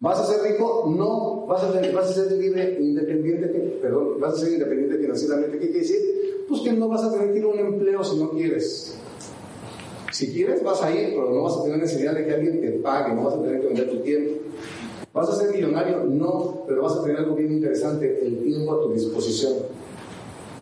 ¿Vas 0.00 0.20
a 0.20 0.26
ser 0.26 0.42
rico? 0.42 0.84
No. 0.96 1.46
¿Vas 1.46 1.64
a 1.64 1.72
ser, 1.72 1.92
vas 1.92 2.10
a 2.10 2.12
ser 2.12 2.32
libre, 2.32 2.78
independiente? 2.80 3.48
Perdón, 3.82 4.20
¿vas 4.20 4.34
a 4.34 4.38
ser 4.38 4.52
independiente 4.52 4.98
financieramente? 4.98 5.58
¿Qué 5.58 5.66
quiere 5.70 5.80
decir? 5.80 6.44
Pues 6.48 6.60
que 6.60 6.72
no 6.72 6.88
vas 6.88 7.02
a 7.02 7.12
tener 7.12 7.32
que 7.32 7.38
ir 7.38 7.44
a 7.44 7.48
un 7.48 7.58
empleo 7.58 8.04
si 8.04 8.16
no 8.16 8.30
quieres. 8.30 8.96
Si 10.12 10.32
quieres, 10.32 10.62
vas 10.62 10.82
a 10.82 10.90
ir, 10.90 11.10
pero 11.10 11.30
no 11.32 11.42
vas 11.42 11.56
a 11.56 11.64
tener 11.64 11.78
necesidad 11.78 12.14
de 12.14 12.24
que 12.24 12.32
alguien 12.32 12.60
te 12.60 12.70
pague, 12.78 13.14
no 13.14 13.24
vas 13.24 13.34
a 13.34 13.42
tener 13.42 13.60
que 13.60 13.66
vender 13.66 13.90
tu 13.90 13.98
tiempo. 13.98 14.30
¿Vas 15.12 15.28
a 15.30 15.36
ser 15.36 15.50
millonario? 15.50 16.04
No, 16.04 16.64
pero 16.66 16.82
vas 16.82 16.96
a 16.96 17.02
tener 17.02 17.18
algo 17.18 17.34
bien 17.34 17.52
interesante, 17.52 18.24
el 18.24 18.38
tiempo 18.42 18.74
a 18.74 18.82
tu 18.82 18.92
disposición 18.92 19.54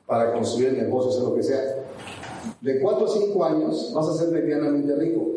para 0.07 0.33
construir 0.33 0.73
negocios 0.73 1.17
o 1.19 1.31
lo 1.31 1.37
que 1.37 1.43
sea. 1.43 1.61
De 2.61 2.81
4 2.81 3.07
a 3.07 3.09
5 3.09 3.45
años 3.45 3.93
vas 3.95 4.09
a 4.09 4.15
ser 4.15 4.29
medianamente 4.29 4.95
rico. 4.97 5.36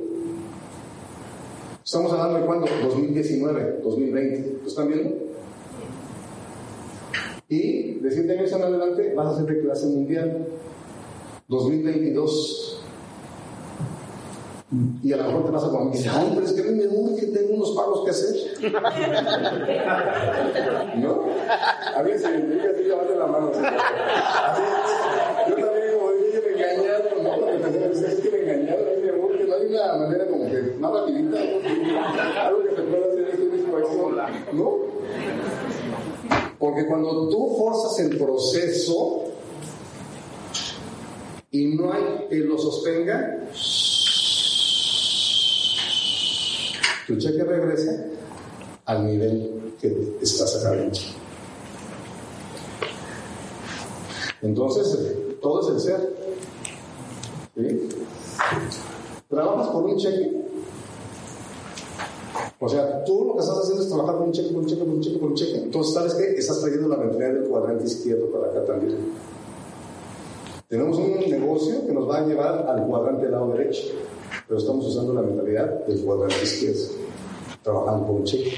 Estamos 1.89 2.13
hablando 2.13 2.37
de 2.37 2.45
cuándo? 2.45 2.67
2019, 2.83 3.79
2020. 3.83 4.59
¿Lo 4.61 4.67
están 4.67 4.89
viendo? 4.89 5.09
Y 7.47 7.93
de 7.95 8.11
7 8.11 8.31
años 8.31 8.51
en 8.51 8.61
adelante 8.61 9.11
vas 9.15 9.33
a 9.33 9.37
ser 9.37 9.47
de 9.47 9.61
clase 9.63 9.87
mundial. 9.87 10.45
2022. 11.47 12.83
Y 15.01 15.13
a 15.13 15.17
lo 15.17 15.23
mejor 15.23 15.45
te 15.47 15.51
pasa 15.51 15.69
como 15.69 15.89
dice, 15.89 16.09
ay, 16.13 16.31
pero 16.35 16.45
es 16.45 16.53
que 16.53 16.61
a 16.61 16.65
mí 16.65 16.77
me 16.77 16.87
urge, 16.89 17.25
tengo 17.25 17.55
unos 17.55 17.71
pagos 17.71 18.05
que 18.05 18.11
hacer. 18.11 18.35
¿No? 20.97 21.23
A 21.95 22.03
mí 22.03 22.11
se 22.15 22.29
me 22.29 22.53
dice 22.53 22.67
así, 22.69 22.83
levante 22.83 23.15
la 23.15 23.25
mano. 23.25 23.49
Así, 23.49 24.61
yo 25.49 25.55
también 25.55 25.87
digo, 25.87 26.03
oye, 26.05 26.39
me 26.39 26.51
engañaron, 26.53 27.23
¿no? 27.23 27.31
Es 27.49 28.19
que 28.19 28.29
me 28.29 28.37
engañaron, 28.43 28.87
a 28.87 28.91
mí 28.91 29.01
me 29.01 29.11
urge, 29.11 29.43
no 29.47 29.55
hay 29.55 29.65
una 29.65 29.97
manera 29.97 30.27
como 30.27 30.45
que 30.45 30.75
más 30.79 30.91
rapidita, 30.93 31.37
¿no? 34.53 34.77
Porque 36.57 36.85
cuando 36.85 37.29
tú 37.29 37.55
forzas 37.57 37.99
el 37.99 38.17
proceso 38.17 39.23
y 41.51 41.75
no 41.75 41.93
hay 41.93 42.27
que 42.29 42.35
lo 42.37 42.57
sostenga, 42.57 43.47
tu 47.07 47.17
cheque 47.17 47.43
regresa 47.43 48.05
al 48.85 49.05
nivel 49.05 49.75
que 49.79 50.17
estás 50.21 50.53
sacando. 50.53 50.91
Entonces, 54.41 55.15
todo 55.41 55.61
es 55.61 55.75
el 55.75 55.79
ser. 55.79 56.13
¿Sí? 57.55 57.89
¿Trabajas 59.29 59.67
por 59.69 59.85
un 59.85 59.97
cheque? 59.97 60.48
O 62.61 62.67
sea, 62.67 63.03
tú 63.05 63.23
lo 63.25 63.35
que 63.35 63.39
estás 63.39 63.57
haciendo 63.57 63.83
es 63.83 63.87
trabajar 63.87 64.17
por 64.17 64.27
un 64.27 64.33
cheque, 64.33 64.49
por 64.49 64.61
un 64.61 64.67
cheque, 64.67 64.83
por 64.83 64.93
un 64.93 65.01
cheque, 65.01 65.17
por 65.17 65.29
un 65.29 65.35
cheque. 65.35 65.57
Entonces, 65.59 65.93
¿sabes 65.93 66.13
qué? 66.15 66.35
Estás 66.37 66.59
trayendo 66.59 66.89
la 66.89 66.97
mentalidad 66.97 67.33
del 67.33 67.49
cuadrante 67.49 67.85
izquierdo 67.85 68.25
para 68.31 68.47
acá 68.47 68.65
también. 68.65 68.97
Tenemos 70.67 70.97
un 70.97 71.19
negocio 71.19 71.85
que 71.87 71.93
nos 71.93 72.07
va 72.07 72.17
a 72.17 72.27
llevar 72.27 72.67
al 72.67 72.85
cuadrante 72.85 73.23
del 73.23 73.31
lado 73.31 73.47
derecho, 73.53 73.87
pero 74.47 74.59
estamos 74.59 74.85
usando 74.85 75.13
la 75.13 75.21
mentalidad 75.21 75.85
del 75.85 76.03
cuadrante 76.03 76.43
izquierdo, 76.43 76.81
trabajando 77.63 78.05
por 78.05 78.15
un 78.17 78.23
cheque. 78.25 78.51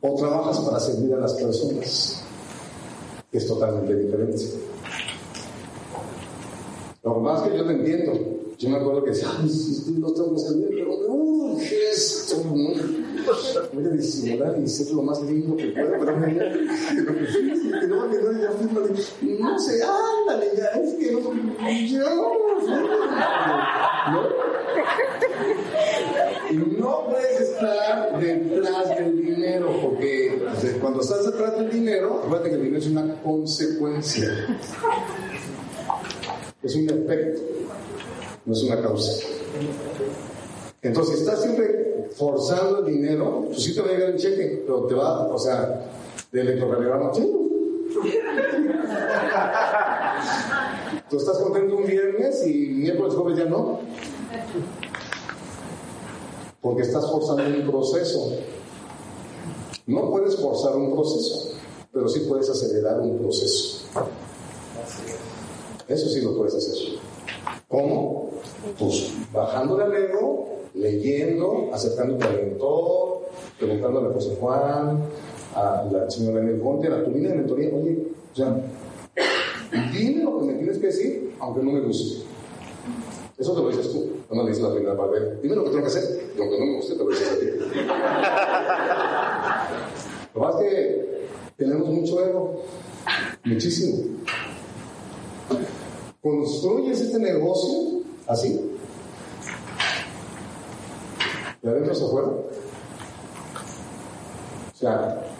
O 0.00 0.14
trabajas 0.16 0.60
para 0.60 0.80
servir 0.80 1.14
a 1.14 1.18
las 1.18 1.34
personas, 1.34 2.24
que 3.30 3.38
es 3.38 3.46
totalmente 3.46 3.94
diferente. 3.94 4.44
Lo 7.04 7.16
más 7.16 7.42
que 7.42 7.54
yo 7.54 7.66
te 7.66 7.72
entiendo, 7.72 8.12
yo 8.56 8.68
me 8.70 8.76
acuerdo 8.76 9.04
que 9.04 9.10
decía, 9.10 9.28
ay, 9.38 9.50
no 9.98 10.08
que 10.08 10.38
servir, 10.38 10.68
pero 10.70 10.96
me 11.00 11.06
urge 11.06 11.90
esto, 11.90 12.42
¿no? 12.44 12.72
Voy 13.74 13.84
a 13.84 13.88
disimular 13.90 14.58
y 14.58 14.66
ser 14.66 14.90
lo 14.94 15.02
más 15.02 15.20
lindo 15.22 15.54
que 15.54 15.66
pueda, 15.66 15.98
pero 15.98 16.16
me 16.16 16.34
que 16.34 17.86
no 17.88 17.96
va 17.98 18.04
a 18.04 18.10
quedar 18.10 18.40
ya 18.40 18.50
firma 18.52 18.80
no 19.38 19.58
sé, 19.58 19.82
ándale, 19.82 20.46
ya, 20.56 20.80
es 20.80 20.94
que 20.94 21.12
no, 21.12 21.20
yo, 21.88 22.04
¿no? 24.10 24.22
No 26.78 27.04
puedes 27.06 27.40
estar 27.40 28.18
detrás 28.18 28.88
del 28.96 29.22
dinero, 29.22 29.68
porque 29.82 30.42
cuando 30.80 31.00
estás 31.00 31.26
detrás 31.26 31.58
del 31.58 31.70
dinero, 31.70 32.22
acuérdate 32.24 32.48
que 32.48 32.54
el 32.54 32.62
dinero 32.62 32.78
es 32.78 32.86
una 32.86 33.20
consecuencia. 33.22 34.28
Es 36.64 36.74
un 36.76 36.88
efecto, 36.88 37.42
no 38.46 38.54
es 38.54 38.62
una 38.62 38.80
causa. 38.80 39.26
Entonces, 40.80 41.20
estás 41.20 41.42
siempre 41.42 42.08
forzando 42.16 42.78
el 42.78 42.86
dinero, 42.86 43.42
pues 43.46 43.62
sí 43.62 43.74
te 43.74 43.82
va 43.82 43.88
a 43.88 43.92
llegar 43.92 44.08
el 44.10 44.16
cheque, 44.16 44.62
pero 44.66 44.86
te 44.86 44.94
va, 44.94 45.28
o 45.28 45.38
sea, 45.38 45.90
de 46.32 46.40
electrocardiograma, 46.40 47.12
Tú 51.10 51.18
estás 51.18 51.36
contento 51.38 51.76
un 51.76 51.86
viernes 51.86 52.46
y 52.46 52.68
miércoles, 52.70 53.14
jueves 53.14 53.38
ya 53.38 53.44
no. 53.44 53.80
Porque 56.60 56.82
estás 56.82 57.08
forzando 57.10 57.44
un 57.44 57.70
proceso. 57.70 58.32
No 59.86 60.10
puedes 60.10 60.36
forzar 60.36 60.76
un 60.76 60.94
proceso, 60.94 61.50
pero 61.92 62.08
sí 62.08 62.20
puedes 62.20 62.48
acelerar 62.48 63.00
un 63.00 63.18
proceso. 63.18 63.84
Eso 65.88 66.08
sí 66.08 66.20
lo 66.22 66.36
puedes 66.36 66.54
hacer. 66.54 66.98
¿Cómo? 67.68 68.30
Pues 68.78 69.12
bajándole 69.32 69.84
al 69.84 69.94
ego, 69.94 70.60
leyendo, 70.74 71.70
acercándote 71.72 72.24
al 72.24 72.36
mentor, 72.36 73.22
preguntándole 73.58 74.08
a 74.08 74.12
José 74.12 74.36
Juan, 74.40 75.02
a 75.54 75.84
la 75.90 76.10
señora 76.10 76.40
Enel 76.40 76.60
Conte, 76.60 76.88
a 76.88 76.90
la 76.90 77.02
turbina 77.04 77.30
de 77.30 77.36
mentoría, 77.36 77.70
oye, 77.74 78.06
o 78.32 78.36
sea, 78.36 78.56
dime 79.92 80.24
lo 80.24 80.40
que 80.40 80.46
me 80.46 80.54
tienes 80.54 80.78
que 80.78 80.86
decir, 80.86 81.34
aunque 81.38 81.62
no 81.62 81.72
me 81.72 81.80
guste. 81.80 82.24
Eso 83.36 83.54
te 83.54 83.62
lo 83.62 83.68
dices 83.68 83.92
tú, 83.92 84.06
no 84.30 84.42
me 84.42 84.48
dices 84.48 84.64
la 84.64 84.72
primera 84.72 84.96
parte. 84.96 85.36
Dime 85.42 85.56
lo 85.56 85.64
que 85.64 85.70
tengo 85.70 85.82
que 85.82 85.88
hacer, 85.88 86.30
y 86.36 86.40
aunque 86.40 86.58
no 86.58 86.64
me 86.66 86.76
guste, 86.76 86.94
te 86.94 87.04
lo 87.04 87.10
dices 87.10 87.28
a 87.28 87.38
ti. 87.38 87.46
Lo 90.34 90.40
más 90.40 90.56
que 90.56 91.26
tenemos 91.56 91.88
mucho 91.88 92.24
ego, 92.24 92.62
muchísimo. 93.44 94.02
Construyes 96.24 97.00
este 97.02 97.18
negocio 97.20 98.00
así, 98.26 98.58
de 101.62 101.70
adentro 101.70 101.92
hacia 101.92 102.06
afuera. 102.06 102.28
O 104.72 104.76
sea, 104.76 105.34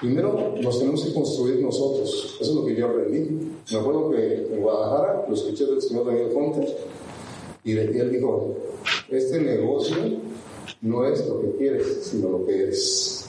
Primero 0.00 0.54
nos 0.62 0.78
tenemos 0.78 1.04
que 1.04 1.12
construir 1.12 1.60
nosotros. 1.60 2.38
Eso 2.40 2.50
es 2.50 2.56
lo 2.56 2.64
que 2.64 2.74
yo 2.74 2.86
aprendí. 2.86 3.52
Me 3.70 3.78
acuerdo 3.78 4.10
que 4.10 4.46
en 4.50 4.62
Guadalajara 4.62 5.26
lo 5.28 5.34
escuché 5.34 5.66
del 5.66 5.82
señor 5.82 6.06
Daniel 6.06 6.32
Conte 6.32 6.74
y 7.62 7.76
él 7.76 8.10
dijo, 8.10 8.56
este 9.10 9.42
negocio 9.42 9.96
no 10.80 11.04
es 11.04 11.26
lo 11.28 11.42
que 11.42 11.56
quieres, 11.58 12.04
sino 12.04 12.30
lo 12.30 12.46
que 12.46 12.62
eres. 12.62 13.26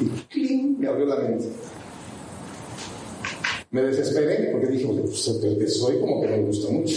Y 0.00 0.06
¡cling! 0.06 0.78
me 0.78 0.88
abrió 0.88 1.04
la 1.04 1.16
mente. 1.16 1.48
Me 3.72 3.80
desesperé 3.80 4.50
porque 4.52 4.66
dije, 4.66 4.86
pues 4.86 5.28
el 5.28 5.58
que 5.58 5.66
soy 5.66 5.98
como 5.98 6.20
que 6.20 6.28
me 6.28 6.42
gusta 6.42 6.70
mucho. 6.70 6.94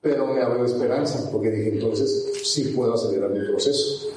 Pero 0.00 0.26
me 0.26 0.40
abrió 0.40 0.64
esperanza 0.64 1.30
porque 1.30 1.50
dije, 1.50 1.68
entonces 1.74 2.32
sí 2.44 2.72
puedo 2.74 2.94
acelerar 2.94 3.30
mi 3.30 3.46
proceso. 3.48 4.08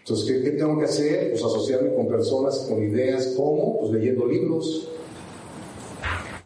Entonces, 0.00 0.42
¿qué, 0.42 0.50
tengo 0.50 0.76
que 0.76 0.86
hacer? 0.86 1.30
Pues 1.30 1.44
asociarme 1.44 1.94
con 1.94 2.08
personas, 2.08 2.66
con 2.68 2.82
ideas, 2.82 3.32
¿cómo? 3.36 3.78
Pues 3.78 3.92
leyendo 3.92 4.26
libros. 4.26 4.88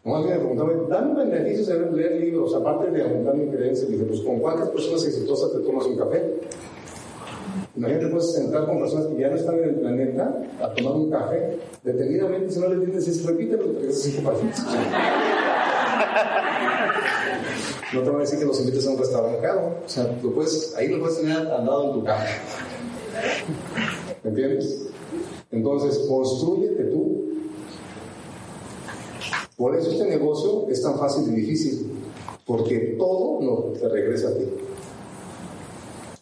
Más 0.03 0.23
bien 0.23 0.35
me 0.35 0.39
preguntaba, 0.41 0.73
dame 0.87 1.25
beneficios 1.25 1.67
de 1.67 1.91
leer 1.93 2.21
libros, 2.21 2.53
aparte 2.53 2.91
de 2.91 3.01
aumentar 3.01 3.35
mi 3.35 3.47
creencia. 3.47 3.87
Dije, 3.87 4.03
pues 4.03 4.19
¿con 4.19 4.39
cuántas 4.39 4.69
personas 4.69 5.03
exitosas 5.03 5.51
te 5.51 5.59
tomas 5.61 5.87
un 5.87 5.97
café? 5.97 6.21
Imagínate, 7.75 8.07
puedes 8.07 8.33
sentar 8.33 8.65
con 8.65 8.79
personas 8.79 9.07
que 9.07 9.17
ya 9.19 9.29
no 9.29 9.35
están 9.35 9.57
en 9.59 9.63
el 9.65 9.75
planeta 9.75 10.41
a 10.61 10.73
tomar 10.73 10.93
un 10.93 11.11
café. 11.11 11.59
Detenidamente, 11.83 12.53
si 12.53 12.59
no 12.59 12.69
le 12.69 12.75
entiendes, 12.75 13.25
repítelo, 13.25 13.65
te 13.65 13.91
cinco 13.91 14.31
páginas. 14.31 14.65
No 17.93 18.01
te 18.01 18.09
voy 18.09 18.17
a 18.17 18.21
decir 18.21 18.39
que 18.39 18.45
los 18.45 18.59
invites 18.61 18.87
a 18.87 18.91
un 18.91 18.97
restaurante 18.97 19.39
caro. 19.41 19.75
O 19.85 19.89
sea, 19.89 20.17
lo 20.23 20.33
puedes, 20.33 20.73
ahí 20.75 20.87
lo 20.87 20.99
puedes 20.99 21.19
tener 21.19 21.37
andado 21.37 21.85
en 21.85 21.93
tu 21.93 22.03
café. 22.03 22.39
¿Me 24.23 24.29
entiendes? 24.29 24.87
Entonces, 25.51 25.99
construyete 26.07 26.83
tú. 26.85 27.25
Por 29.57 29.75
eso 29.75 29.91
este 29.91 30.05
negocio 30.05 30.67
es 30.69 30.81
tan 30.81 30.97
fácil 30.97 31.31
y 31.31 31.41
difícil, 31.41 31.91
porque 32.45 32.95
todo 32.97 33.41
no 33.41 33.55
te 33.79 33.87
regresa 33.87 34.29
a 34.29 34.33
ti. 34.33 34.43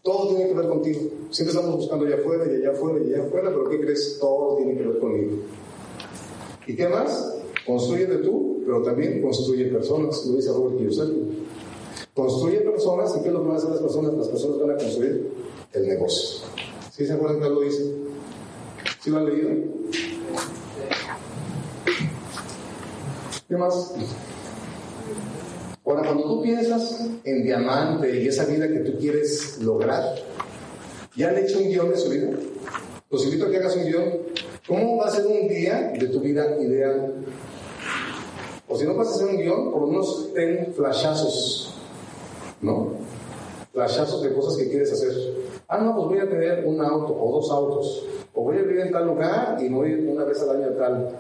Todo 0.04 0.28
tiene 0.28 0.50
que 0.50 0.54
ver 0.54 0.68
contigo. 0.68 1.00
Siempre 1.30 1.56
estamos 1.56 1.78
buscando 1.78 2.06
allá 2.06 2.18
afuera 2.18 2.44
y 2.46 2.56
allá 2.58 2.72
afuera 2.72 3.00
y 3.00 3.13
allá 3.13 3.24
afuera, 3.24 3.50
pero 3.50 3.70
¿qué 3.70 3.80
crees? 3.80 4.18
Todo 4.20 4.58
tiene 4.58 4.76
que 4.76 4.84
ver 4.84 5.00
conmigo. 5.00 5.38
¿Y 6.68 6.76
qué 6.76 6.89
más? 6.89 7.38
Construyete 7.66 8.18
tú, 8.18 8.62
pero 8.66 8.82
también 8.84 9.22
construye 9.22 9.66
personas, 9.68 10.26
lo 10.26 10.36
dice 10.36 10.52
Robert 10.52 10.78
Kiyosaki. 10.78 11.46
Construye 12.13 12.60
personas, 12.60 13.16
¿y 13.18 13.22
qué 13.22 13.28
es 13.30 13.34
lo 13.34 13.39
que 13.44 13.48
van 13.48 13.56
a 13.56 13.60
hacer 13.60 13.70
las 13.70 13.80
personas? 13.80 14.13
Las 14.16 14.28
personas 14.28 14.60
van 14.60 14.72
a 14.72 14.76
construir 14.76 15.32
el 15.72 15.88
negocio. 15.88 16.48
¿Sí 16.92 17.06
se 17.06 17.13
acuerdan 17.13 17.39
que 17.39 17.50
lo 17.50 17.62
dice? 17.62 17.96
¿Sí 19.02 19.10
lo 19.10 19.18
han 19.20 19.26
leído? 19.26 19.50
¿Qué 23.48 23.56
más? 23.56 23.96
Ahora, 25.93 26.08
cuando 26.08 26.23
tú 26.23 26.41
piensas 26.41 27.06
en 27.23 27.43
diamante 27.43 28.19
y 28.19 28.27
esa 28.27 28.45
vida 28.45 28.67
que 28.67 28.79
tú 28.79 28.97
quieres 28.97 29.60
lograr, 29.62 30.15
¿ya 31.15 31.29
han 31.29 31.38
hecho 31.38 31.60
un 31.60 31.69
guion 31.69 31.91
de 31.91 31.97
su 31.97 32.10
vida? 32.10 32.32
Los 33.12 33.23
invito 33.25 33.45
a 33.45 33.51
que 33.51 33.58
hagas 33.58 33.75
un 33.75 33.86
guion. 33.86 34.03
¿Cómo 34.67 34.97
va 34.97 35.06
a 35.06 35.12
ser 35.12 35.27
un 35.27 35.47
día 35.47 35.93
de 35.95 36.08
tu 36.08 36.19
vida 36.19 36.60
ideal? 36.60 37.13
O 38.67 38.75
si 38.75 38.86
no 38.86 38.95
vas 38.95 39.10
a 39.10 39.12
hacer 39.12 39.27
un 39.27 39.38
guion, 39.38 39.71
por 39.71 39.82
lo 39.82 39.88
menos 39.88 40.34
ten 40.34 40.73
flashazos, 40.73 41.75
¿no? 42.60 42.93
Flashazos 43.71 44.23
de 44.23 44.34
cosas 44.34 44.58
que 44.58 44.69
quieres 44.69 44.91
hacer. 44.91 45.13
Ah, 45.67 45.77
no, 45.77 45.95
pues 45.95 46.08
voy 46.08 46.19
a 46.21 46.27
tener 46.27 46.65
un 46.65 46.82
auto 46.82 47.15
o 47.15 47.34
dos 47.34 47.51
autos. 47.51 48.03
O 48.34 48.41
voy 48.41 48.58
a 48.58 48.63
vivir 48.63 48.79
en 48.79 48.91
tal 48.91 49.06
lugar 49.06 49.58
y 49.62 49.69
voy 49.69 49.93
una 49.93 50.23
vez 50.23 50.41
al 50.41 50.56
año 50.56 50.69
a 50.69 50.75
tal. 50.75 51.15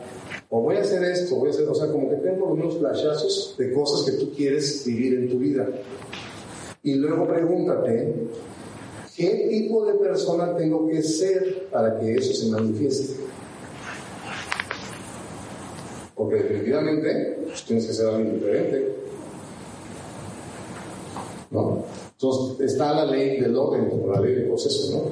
O 0.55 0.61
voy 0.61 0.77
a 0.77 0.81
hacer 0.81 1.03
esto, 1.03 1.37
voy 1.37 1.47
a 1.47 1.49
hacer, 1.49 1.67
o 1.67 1.73
sea, 1.73 1.87
como 1.87 2.07
que 2.11 2.17
tengo 2.17 2.45
unos 2.45 2.77
flashazos 2.77 3.55
de 3.57 3.73
cosas 3.73 4.05
que 4.05 4.19
tú 4.19 4.31
quieres 4.35 4.85
vivir 4.85 5.15
en 5.15 5.27
tu 5.27 5.39
vida. 5.39 5.67
Y 6.83 6.93
luego 6.93 7.27
pregúntate, 7.27 8.13
¿qué 9.15 9.47
tipo 9.49 9.83
de 9.83 9.95
persona 9.95 10.55
tengo 10.55 10.85
que 10.87 11.01
ser 11.01 11.69
para 11.71 11.99
que 11.99 12.13
eso 12.13 12.35
se 12.35 12.51
manifieste? 12.51 13.15
Porque 16.13 16.35
definitivamente 16.35 17.39
pues, 17.45 17.63
tienes 17.63 17.87
que 17.87 17.93
ser 17.93 18.09
alguien 18.09 18.35
diferente. 18.35 18.95
¿No? 21.49 21.83
Entonces, 22.11 22.73
está 22.73 22.93
la 22.93 23.05
ley 23.05 23.41
del 23.41 23.55
orden, 23.55 23.89
como 23.89 24.13
la 24.13 24.21
ley 24.21 24.35
del 24.35 24.49
proceso, 24.49 24.97
¿no? 24.97 25.03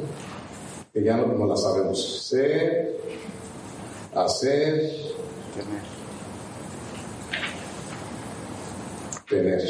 Que 0.94 1.04
ya 1.04 1.18
no, 1.18 1.48
la 1.48 1.58
sabemos. 1.58 2.28
Ser, 2.30 2.96
hacer, 4.14 5.01
tener. 5.54 5.82
Tener. 9.30 9.62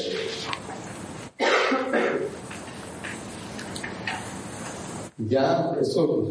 Ya, 5.28 5.78
esto 5.80 6.30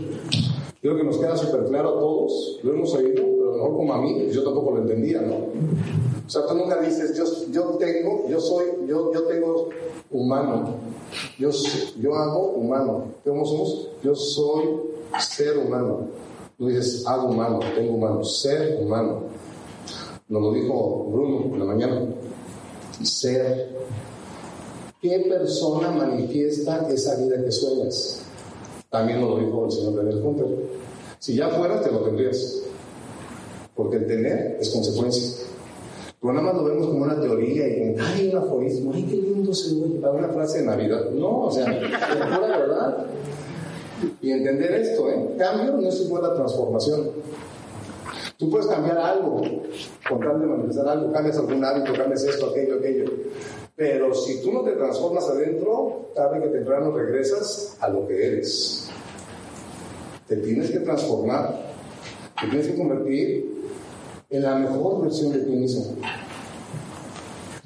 creo 0.81 0.97
que 0.97 1.05
nos 1.05 1.19
queda 1.19 1.37
súper 1.37 1.65
claro 1.67 1.91
a 1.91 2.01
todos, 2.01 2.59
lo 2.63 2.73
hemos 2.73 2.95
oído, 2.95 3.15
pero 3.15 3.53
mejor 3.53 3.77
como 3.77 3.95
a 3.95 4.01
mí, 4.01 4.29
yo 4.31 4.43
tampoco 4.43 4.73
lo 4.73 4.79
entendía, 4.79 5.21
¿no? 5.21 5.35
O 6.27 6.31
sea, 6.31 6.47
tú 6.47 6.55
nunca 6.55 6.81
dices, 6.81 7.17
yo, 7.17 7.25
yo 7.51 7.77
tengo, 7.77 8.27
yo 8.29 8.41
soy, 8.41 8.67
yo, 8.87 9.13
yo 9.13 9.23
tengo 9.25 9.69
humano, 10.11 10.77
yo, 11.39 11.51
yo 12.01 12.15
hago 12.15 12.53
humano. 12.53 13.05
¿Cómo 13.25 13.45
somos? 13.45 13.89
Yo 14.03 14.15
soy 14.15 14.65
ser 15.19 15.59
humano. 15.59 16.09
No 16.59 16.69
dices 16.69 17.07
hago 17.07 17.31
humano, 17.31 17.59
tengo 17.75 17.95
humano, 17.95 18.23
ser 18.25 18.79
humano. 18.81 19.23
Nos 20.31 20.43
lo 20.43 20.53
dijo 20.53 21.09
Bruno 21.11 21.45
en 21.53 21.59
la 21.59 21.65
mañana. 21.65 22.03
Ser. 23.03 23.69
¿Qué 25.03 25.27
persona 25.29 25.91
manifiesta 25.91 26.87
esa 26.89 27.17
vida 27.17 27.43
que 27.45 27.51
sueñas? 27.51 28.23
También 28.91 29.21
nos 29.21 29.31
lo 29.31 29.39
dijo 29.39 29.65
el 29.65 29.73
señor 29.73 29.97
Daniel 29.97 30.23
Hunter. 30.25 30.47
Si 31.19 31.35
ya 31.35 31.49
fuera, 31.49 31.83
te 31.83 31.91
lo 31.91 32.05
tendrías. 32.05 32.63
Porque 33.75 33.97
el 33.97 34.07
tener 34.07 34.59
es 34.61 34.71
consecuencia. 34.71 35.47
Pero 36.21 36.33
nada 36.33 36.47
más 36.47 36.63
lo 36.63 36.65
vemos 36.65 36.87
como 36.87 37.05
una 37.05 37.21
teoría 37.21 37.67
y 37.67 37.95
como, 37.95 38.07
ay, 38.07 38.29
un 38.29 38.39
aforismo, 38.39 38.93
ay, 38.95 39.03
qué 39.11 39.17
lindo 39.17 39.53
se 39.53 39.75
oye 39.75 39.99
para 39.99 40.13
una 40.13 40.29
frase 40.29 40.61
de 40.61 40.67
Navidad. 40.67 41.11
No, 41.11 41.47
o 41.47 41.51
sea, 41.51 41.73
es 41.73 41.89
pura 41.89 42.59
verdad. 42.59 43.07
Y 44.23 44.31
entender 44.31 44.73
esto, 44.75 45.11
¿eh? 45.11 45.35
Cambio 45.39 45.73
no 45.73 45.89
es 45.89 46.01
igual 46.03 46.25
a 46.25 46.35
transformación. 46.35 47.11
Tú 48.41 48.49
puedes 48.49 48.69
cambiar 48.69 48.97
algo, 48.97 49.43
con 50.09 50.21
tal 50.21 50.41
de 50.41 50.47
manifestar 50.47 50.89
algo, 50.89 51.13
cambias 51.13 51.37
algún 51.37 51.63
hábito, 51.63 51.93
cambias 51.93 52.25
esto, 52.25 52.49
aquello, 52.49 52.77
aquello. 52.77 53.05
Pero 53.77 54.15
si 54.15 54.41
tú 54.41 54.51
no 54.51 54.63
te 54.63 54.73
transformas 54.73 55.29
adentro, 55.29 56.07
tarde 56.15 56.41
que 56.41 56.49
temprano 56.49 56.91
regresas 56.91 57.77
a 57.81 57.91
lo 57.91 58.09
que 58.09 58.27
eres. 58.27 58.89
Te 60.27 60.37
tienes 60.39 60.71
que 60.71 60.79
transformar, 60.79 61.55
te 62.41 62.47
tienes 62.47 62.69
que 62.69 62.77
convertir 62.77 63.75
en 64.31 64.43
la 64.43 64.55
mejor 64.55 65.03
versión 65.03 65.33
de 65.33 65.41
ti 65.41 65.51
mismo. 65.51 65.97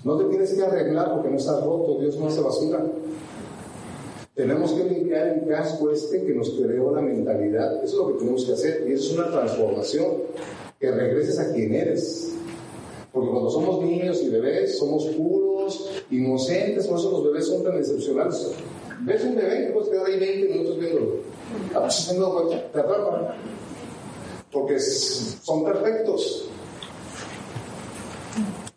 No 0.03 0.19
te 0.19 0.25
tienes 0.25 0.55
que 0.55 0.65
arreglar 0.65 1.13
porque 1.13 1.31
no 1.31 1.37
estás 1.37 1.63
roto, 1.63 2.01
Dios 2.01 2.17
no 2.19 2.27
hace 2.27 2.41
basura. 2.41 2.85
Tenemos 4.35 4.73
que 4.73 4.83
limpiar 4.83 5.29
el 5.29 5.47
casco 5.47 5.93
este 5.93 6.25
que 6.25 6.35
nos 6.35 6.51
creó 6.51 6.93
la 6.93 7.01
mentalidad. 7.01 7.77
Eso 7.85 7.85
es 7.85 7.95
lo 7.95 8.09
que 8.09 8.19
tenemos 8.19 8.45
que 8.45 8.55
hacer 8.55 8.85
y 8.89 8.95
eso 8.95 9.13
es 9.13 9.19
una 9.19 9.31
transformación. 9.31 10.07
Que 10.85 10.91
regreses 10.91 11.39
a 11.39 11.51
quien 11.51 11.75
eres. 11.75 12.35
Porque 13.11 13.31
cuando 13.31 13.49
somos 13.49 13.83
niños 13.83 14.21
y 14.23 14.29
bebés 14.29 14.77
somos 14.77 15.07
puros, 15.07 15.89
inocentes, 16.11 16.87
por 16.87 16.99
eso 16.99 17.11
los 17.11 17.25
bebés 17.25 17.47
son 17.47 17.65
tan 17.65 17.79
excepcionales. 17.79 18.51
Ves 19.01 19.25
un 19.25 19.35
bebé 19.35 19.71
puedes 19.73 19.89
quedar 19.89 20.07
ahí 20.07 20.19
20 20.19 20.49
minutos 20.53 20.79
viéndolo. 20.79 21.17
Ah, 21.75 21.89
te 22.73 22.79
atrapan. 22.81 23.29
Porque 24.53 24.79
son 24.79 25.65
perfectos 25.65 26.51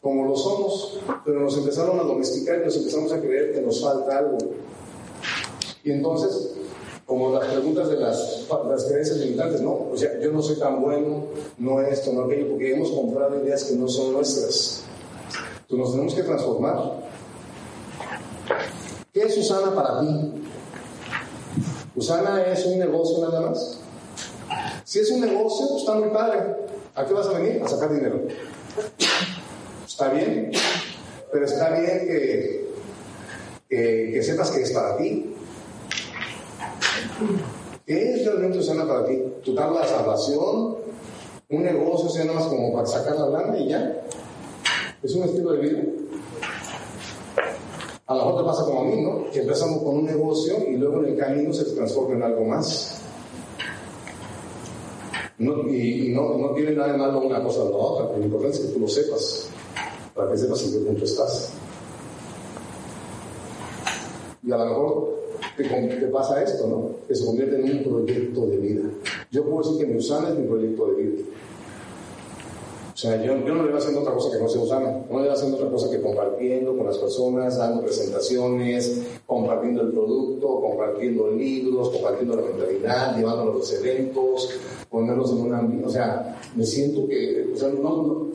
como 0.02 0.28
lo 0.28 0.38
somos, 0.38 1.02
pero 1.26 1.42
nos 1.42 1.58
empezaron 1.58 2.00
a 2.00 2.04
domesticar 2.04 2.62
y 2.62 2.64
nos 2.64 2.78
empezamos 2.78 3.12
a 3.12 3.20
creer 3.20 3.52
que 3.52 3.60
nos 3.60 3.82
falta 3.82 4.20
algo. 4.20 4.38
Y 5.84 5.92
entonces, 5.92 6.54
como 7.08 7.32
las 7.32 7.48
preguntas 7.48 7.90
de 7.90 7.96
las, 7.98 8.46
creencias 8.88 9.18
limitantes, 9.18 9.62
¿no? 9.62 9.88
O 9.92 9.98
sea, 9.98 10.20
yo 10.20 10.30
no 10.32 10.42
soy 10.42 10.60
tan 10.60 10.82
bueno, 10.82 11.24
no 11.58 11.82
esto, 11.82 12.12
no 12.12 12.26
aquello, 12.26 12.50
porque 12.50 12.74
hemos 12.74 12.92
comprado 12.92 13.42
ideas 13.42 13.64
que 13.64 13.76
no 13.76 13.88
son 13.88 14.12
nuestras. 14.12 14.84
Entonces 15.62 15.78
nos 15.80 15.92
tenemos 15.92 16.14
que 16.14 16.24
transformar. 16.24 16.78
¿Qué 19.14 19.24
es 19.24 19.38
Usana 19.38 19.74
para 19.74 20.02
ti? 20.02 20.34
¿Usana 21.96 22.46
es 22.46 22.66
un 22.66 22.78
negocio 22.78 23.20
nada 23.26 23.40
más? 23.40 23.80
Si 24.84 25.00
es 25.00 25.10
un 25.10 25.22
negocio, 25.22 25.66
pues 25.70 25.84
está 25.84 25.96
muy 25.96 26.10
padre. 26.10 26.56
¿A 26.94 27.06
qué 27.06 27.14
vas 27.14 27.28
a 27.28 27.40
venir? 27.40 27.64
A 27.64 27.68
sacar 27.70 27.94
dinero. 27.94 28.22
Está 29.86 30.10
bien, 30.10 30.52
pero 31.32 31.46
está 31.46 31.70
bien 31.70 32.68
que, 33.70 34.24
sepas 34.24 34.52
que 34.52 34.64
es 34.64 34.72
para 34.72 34.98
ti. 34.98 35.37
¿Qué 37.86 38.14
es 38.14 38.26
realmente 38.26 38.60
Usana 38.60 38.86
para 38.88 39.06
ti? 39.06 39.18
¿Tu 39.44 39.56
tabla 39.56 39.82
de 39.82 39.88
salvación? 39.88 40.78
¿Un 41.50 41.64
negocio 41.64 42.10
sea 42.10 42.26
nada 42.26 42.40
más 42.40 42.48
como 42.48 42.74
para 42.74 42.86
sacar 42.86 43.16
la 43.16 43.30
lana 43.30 43.58
y 43.58 43.70
ya? 43.70 44.04
¿Es 45.02 45.16
un 45.16 45.24
estilo 45.24 45.54
de 45.54 45.60
vida? 45.60 45.84
A 48.08 48.16
lo 48.16 48.26
mejor 48.26 48.42
te 48.42 48.48
pasa 48.48 48.64
como 48.66 48.82
a 48.82 48.84
mí, 48.84 49.02
¿no? 49.02 49.32
Que 49.32 49.40
empezamos 49.40 49.82
con 49.84 50.00
un 50.00 50.06
negocio 50.06 50.56
y 50.68 50.78
luego 50.78 51.04
en 51.04 51.12
el 51.12 51.18
camino 51.18 51.54
se 51.54 51.64
transforma 51.66 52.16
en 52.16 52.24
algo 52.24 52.46
más. 52.46 53.02
y, 55.40 56.12
no, 56.14 56.38
no, 56.38 56.50
tiene 56.54 56.72
nada 56.72 56.92
de 56.92 56.98
malo 56.98 57.22
una 57.22 57.42
cosa 57.44 57.64
o 57.64 57.70
la 57.70 57.78
otra, 57.78 58.08
pero 58.08 58.20
lo 58.20 58.26
importante 58.26 58.58
es 58.58 58.66
que 58.66 58.74
tú 58.74 58.80
lo 58.80 58.88
sepas, 58.88 59.50
para 60.14 60.32
que 60.32 60.38
sepas 60.38 60.64
en 60.64 60.72
qué 60.74 60.80
punto 60.80 61.06
estás. 61.06 61.54
Y 64.44 64.52
a 64.52 64.58
lo 64.58 64.66
mejor 64.66 65.17
te, 65.64 66.08
pasa 66.08 66.44
esto, 66.44 66.68
¿no? 66.68 66.92
Que 67.08 67.16
se 67.16 67.26
convierte 67.26 67.56
en 67.56 67.78
un 67.78 67.84
proyecto 67.84 68.46
de 68.46 68.58
vida. 68.58 68.84
Yo 69.32 69.44
puedo 69.44 69.60
decir 69.60 69.86
que 69.86 69.92
mi 69.92 70.00
Usana 70.00 70.30
es 70.30 70.36
mi 70.36 70.48
proyecto 70.48 70.88
de 70.88 71.04
vida. 71.04 71.24
O 72.94 73.00
sea, 73.00 73.24
yo, 73.24 73.38
yo 73.46 73.54
no 73.54 73.64
le 73.64 73.70
voy 73.70 73.78
haciendo 73.78 74.02
otra 74.02 74.14
cosa 74.14 74.36
que 74.36 74.42
no 74.42 74.50
sea 74.50 74.62
Usana. 74.62 74.92
No 75.10 75.20
le 75.20 75.26
voy 75.26 75.34
haciendo 75.34 75.58
otra 75.58 75.70
cosa 75.70 75.90
que 75.90 76.02
compartiendo 76.02 76.76
con 76.76 76.88
las 76.88 76.98
personas, 76.98 77.58
dando 77.58 77.84
presentaciones, 77.84 79.02
compartiendo 79.26 79.82
el 79.82 79.92
producto, 79.92 80.62
compartiendo 80.62 81.30
libros, 81.32 81.90
compartiendo 81.90 82.36
la 82.36 82.42
mentalidad, 82.42 83.18
llevándolos 83.18 83.56
a 83.56 83.58
los 83.58 83.74
eventos, 83.74 84.50
ponerlos 84.90 85.32
en 85.32 85.38
un 85.42 85.54
ambiente. 85.54 85.88
O 85.88 85.92
sea, 85.92 86.40
me 86.56 86.66
siento 86.66 87.08
que, 87.08 87.52
o 87.54 87.58
sea, 87.58 87.70
no, 87.70 87.80
no, 87.82 88.28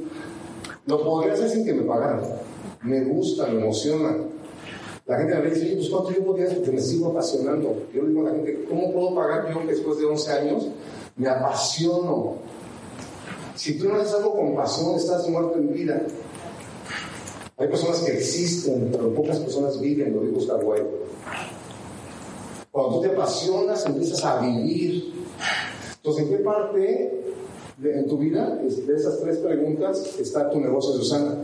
lo 0.86 1.04
podría 1.04 1.32
hacer 1.32 1.48
sin 1.48 1.64
que 1.64 1.72
me 1.72 1.82
pagaran. 1.82 2.22
Me 2.82 3.04
gusta, 3.04 3.46
me 3.48 3.60
emociona. 3.60 4.16
La 5.06 5.18
gente 5.18 5.34
me 5.34 5.50
dice, 5.50 5.74
pues 5.76 5.88
¿cuánto 5.88 6.12
yo 6.12 6.24
podría 6.24 6.48
Porque 6.54 6.70
me 6.70 6.80
sigo 6.80 7.08
apasionando. 7.08 7.86
Yo 7.92 8.06
digo 8.06 8.20
a 8.20 8.30
la 8.30 8.36
gente, 8.36 8.64
¿cómo 8.68 8.92
puedo 8.92 9.14
pagar 9.14 9.52
yo 9.52 9.60
que 9.60 9.66
después 9.66 9.98
de 9.98 10.06
11 10.06 10.32
años 10.32 10.68
me 11.16 11.28
apasiono? 11.28 12.36
Si 13.56 13.78
tú 13.78 13.88
no 13.88 13.96
haces 13.96 14.14
algo 14.14 14.34
con 14.36 14.54
pasión, 14.54 14.94
estás 14.94 15.28
muerto 15.28 15.58
en 15.58 15.72
vida. 15.72 16.02
Hay 17.58 17.68
personas 17.68 18.00
que 18.00 18.12
existen, 18.12 18.88
pero 18.90 19.12
pocas 19.14 19.38
personas 19.38 19.80
viven, 19.80 20.14
lo 20.14 20.22
dijo 20.22 20.38
Oscar. 20.38 20.60
Cuando 22.70 22.96
tú 22.96 23.00
te 23.02 23.08
apasionas, 23.08 23.84
empiezas 23.84 24.24
a 24.24 24.40
vivir. 24.40 25.12
Entonces, 25.96 26.24
¿en 26.24 26.30
qué 26.30 26.36
parte 26.38 27.22
de, 27.76 28.02
tu 28.04 28.18
vida, 28.18 28.56
de 28.56 28.94
esas 28.96 29.20
tres 29.20 29.38
preguntas, 29.38 30.16
está 30.18 30.48
tu 30.50 30.58
negocio, 30.58 30.92
Susana? 30.94 31.36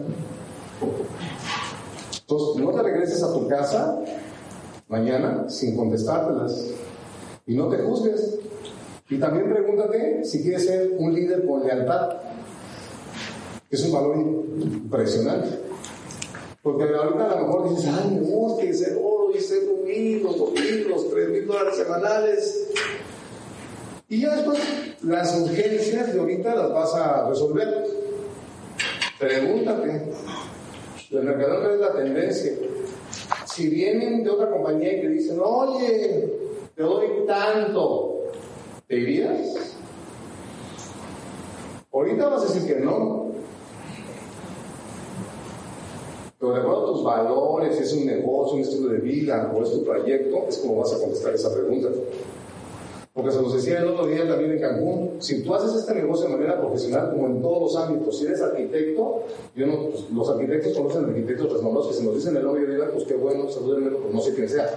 Entonces, 2.31 2.63
no 2.63 2.71
te 2.73 2.83
regreses 2.83 3.23
a 3.23 3.33
tu 3.33 3.49
casa 3.49 3.99
mañana 4.89 5.49
sin 5.49 5.75
contestártelas. 5.75 6.67
Y 7.47 7.55
no 7.55 7.69
te 7.69 7.79
juzgues. 7.79 8.39
Y 9.09 9.19
también 9.19 9.51
pregúntate 9.51 10.23
si 10.25 10.43
quieres 10.43 10.67
ser 10.67 10.93
un 10.99 11.15
líder 11.15 11.47
con 11.47 11.67
lealtad, 11.67 12.19
es 13.71 13.83
un 13.87 13.93
valor 13.93 14.17
impresionante. 14.19 15.59
Porque 16.63 16.85
ahorita 16.85 17.33
a 17.33 17.41
lo 17.41 17.47
mejor 17.47 17.71
dices, 17.71 17.91
ay, 17.99 18.21
no, 18.21 18.59
que 18.59 18.75
ser 18.75 18.99
oro 19.03 19.31
y 19.35 19.41
ser 19.41 19.63
mil, 19.87 20.23
los 20.23 20.37
dos 20.37 20.53
mil, 20.53 20.87
los 20.87 21.11
tres 21.11 21.31
mil 21.31 21.47
dólares 21.47 21.77
semanales. 21.77 22.69
Y 24.11 24.21
ya 24.21 24.37
después 24.37 24.59
las 25.03 25.35
urgencias 25.35 26.13
de 26.13 26.21
ahorita 26.21 26.55
las 26.55 26.73
vas 26.75 26.95
a 26.95 27.27
resolver. 27.31 27.87
Pregúntate, 29.19 30.13
el 31.11 31.23
mercado 31.23 31.73
es 31.73 31.81
la 31.81 31.93
tendencia. 31.93 32.53
Si 33.47 33.69
vienen 33.69 34.23
de 34.23 34.31
otra 34.31 34.51
compañía 34.51 34.99
y 34.99 35.01
te 35.01 35.09
dicen, 35.09 35.39
oye, 35.43 36.33
te 36.75 36.83
doy 36.83 37.27
tanto, 37.27 38.09
¿Te 38.89 38.97
irías? 38.97 39.77
Ahorita 41.93 42.29
vas 42.29 42.43
a 42.43 42.55
decir 42.55 42.75
que 42.75 42.81
no. 42.81 43.33
Pero 46.41 46.53
de 46.55 46.61
acuerdo 46.61 46.85
a 46.85 46.93
tus 46.93 47.05
valores, 47.05 47.77
si 47.77 47.83
es 47.83 47.93
un 47.93 48.07
negocio, 48.07 48.55
un 48.55 48.61
estilo 48.63 48.89
de 48.89 49.01
vida 49.01 49.53
o 49.55 49.63
es 49.63 49.73
tu 49.73 49.85
proyecto, 49.85 50.47
es 50.49 50.57
como 50.59 50.81
vas 50.81 50.95
a 50.95 51.01
contestar 51.01 51.35
esa 51.35 51.53
pregunta. 51.53 51.89
Porque 53.19 53.33
se 53.33 53.43
nos 53.43 53.53
decía 53.53 53.81
el 53.81 53.89
otro 53.89 54.07
día 54.07 54.29
también 54.29 54.53
en 54.53 54.61
Cancún, 54.61 55.17
si 55.19 55.43
tú 55.43 55.53
haces 55.53 55.75
este 55.75 55.93
negocio 55.93 56.29
de 56.29 56.37
manera 56.37 56.57
profesional, 56.57 57.11
como 57.11 57.27
en 57.27 57.43
todos 57.43 57.63
los 57.63 57.77
ámbitos, 57.77 58.17
si 58.17 58.27
eres 58.27 58.41
arquitecto, 58.41 59.25
yo 59.57 59.67
no, 59.67 59.89
pues, 59.89 60.09
los 60.13 60.31
arquitectos 60.31 60.77
conocen 60.77 61.07
arquitectos 61.07 61.53
tecnológicos, 61.53 61.89
que 61.89 61.95
si 61.95 62.07
nos 62.07 62.15
dicen 62.15 62.37
el 62.37 62.45
nombre 62.45 62.65
de 62.65 62.79
pues 62.79 63.05
qué 63.07 63.15
bueno, 63.15 63.51
salúdenme, 63.51 63.91
pues 63.91 64.15
no 64.15 64.21
sé 64.21 64.35
quién 64.35 64.49
sea. 64.49 64.71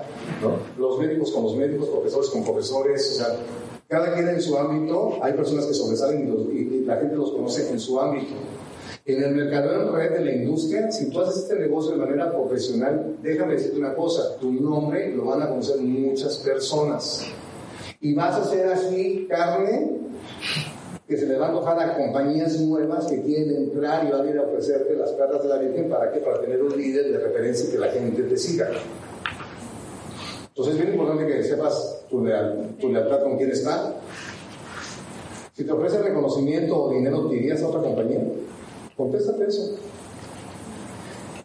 Los 0.75 0.97
médicos 0.97 1.31
con 1.31 1.43
los 1.43 1.55
médicos, 1.55 1.87
profesores 1.89 2.29
con 2.31 2.43
profesores, 2.43 3.11
o 3.11 3.13
sea, 3.13 3.37
cada 3.87 4.11
quien 4.15 4.29
en 4.29 4.41
su 4.41 4.57
ámbito, 4.57 5.19
hay 5.21 5.33
personas 5.33 5.67
que 5.67 5.75
sobresalen 5.75 6.35
y, 6.51 6.83
la 6.83 6.95
gente 6.95 7.15
los 7.15 7.33
conoce 7.33 7.69
en 7.69 7.79
su 7.79 8.01
ámbito. 8.01 8.33
En 9.05 9.21
el 9.21 9.35
mercado 9.35 9.83
en 9.83 9.93
red 9.93 10.17
de 10.17 10.25
la 10.25 10.33
industria, 10.33 10.91
si 10.91 11.11
tú 11.11 11.21
haces 11.21 11.43
este 11.43 11.59
negocio 11.59 11.91
de 11.91 11.97
manera 11.97 12.31
profesional, 12.31 13.17
déjame 13.21 13.53
decirte 13.53 13.77
una 13.77 13.93
cosa, 13.93 14.35
tu 14.39 14.51
nombre 14.51 15.15
lo 15.15 15.25
van 15.25 15.43
a 15.43 15.49
conocer 15.49 15.77
muchas 15.77 16.37
personas. 16.37 17.31
Y 18.01 18.13
vas 18.13 18.35
a 18.35 18.41
hacer 18.41 18.67
así 18.67 19.27
carne 19.29 20.01
que 21.07 21.17
se 21.17 21.25
le 21.25 21.37
va 21.37 21.47
a 21.47 21.49
enojar 21.49 21.77
a 21.77 21.97
compañías 21.97 22.57
nuevas 22.61 23.05
que 23.07 23.21
quieren 23.21 23.53
entrar 23.55 24.07
y 24.07 24.11
van 24.11 24.25
a 24.25 24.29
ir 24.29 24.37
a 24.37 24.43
ofrecerte 24.43 24.95
las 24.95 25.11
cartas 25.11 25.43
de 25.43 25.49
la 25.49 25.57
Virgen 25.57 25.89
para 25.89 26.11
que 26.11 26.19
para 26.19 26.39
tener 26.39 26.63
un 26.63 26.75
líder 26.75 27.11
de 27.11 27.17
referencia 27.17 27.67
y 27.67 27.71
que 27.73 27.77
la 27.77 27.89
gente 27.89 28.23
te 28.23 28.37
siga. 28.37 28.69
Entonces 30.47 30.75
es 30.75 30.81
bien 30.81 30.93
importante 30.93 31.27
que 31.27 31.43
sepas 31.43 32.05
tu, 32.09 32.23
lealtad 32.23 33.23
con 33.23 33.37
quién 33.37 33.51
está. 33.51 33.93
Si 35.53 35.65
te 35.65 35.71
ofrecen 35.71 36.03
reconocimiento 36.03 36.81
o 36.81 36.91
dinero, 36.91 37.27
¿te 37.27 37.35
irías 37.35 37.61
a 37.61 37.67
otra 37.67 37.81
compañía? 37.81 38.21
Contéstate 38.95 39.47
eso. 39.47 39.75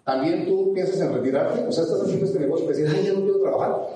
También 0.05 0.47
tú 0.47 0.73
piensas 0.73 1.01
en 1.01 1.12
retirarte, 1.12 1.66
o 1.66 1.73
sea, 1.73 1.83
estás 1.83 2.03
haciendo 2.03 2.27
este 2.27 2.38
negocio 2.38 2.69
que 2.69 2.75
dices, 2.75 3.05
ya 3.05 3.12
no 3.12 3.23
quiero 3.23 3.40
trabajar. 3.40 3.95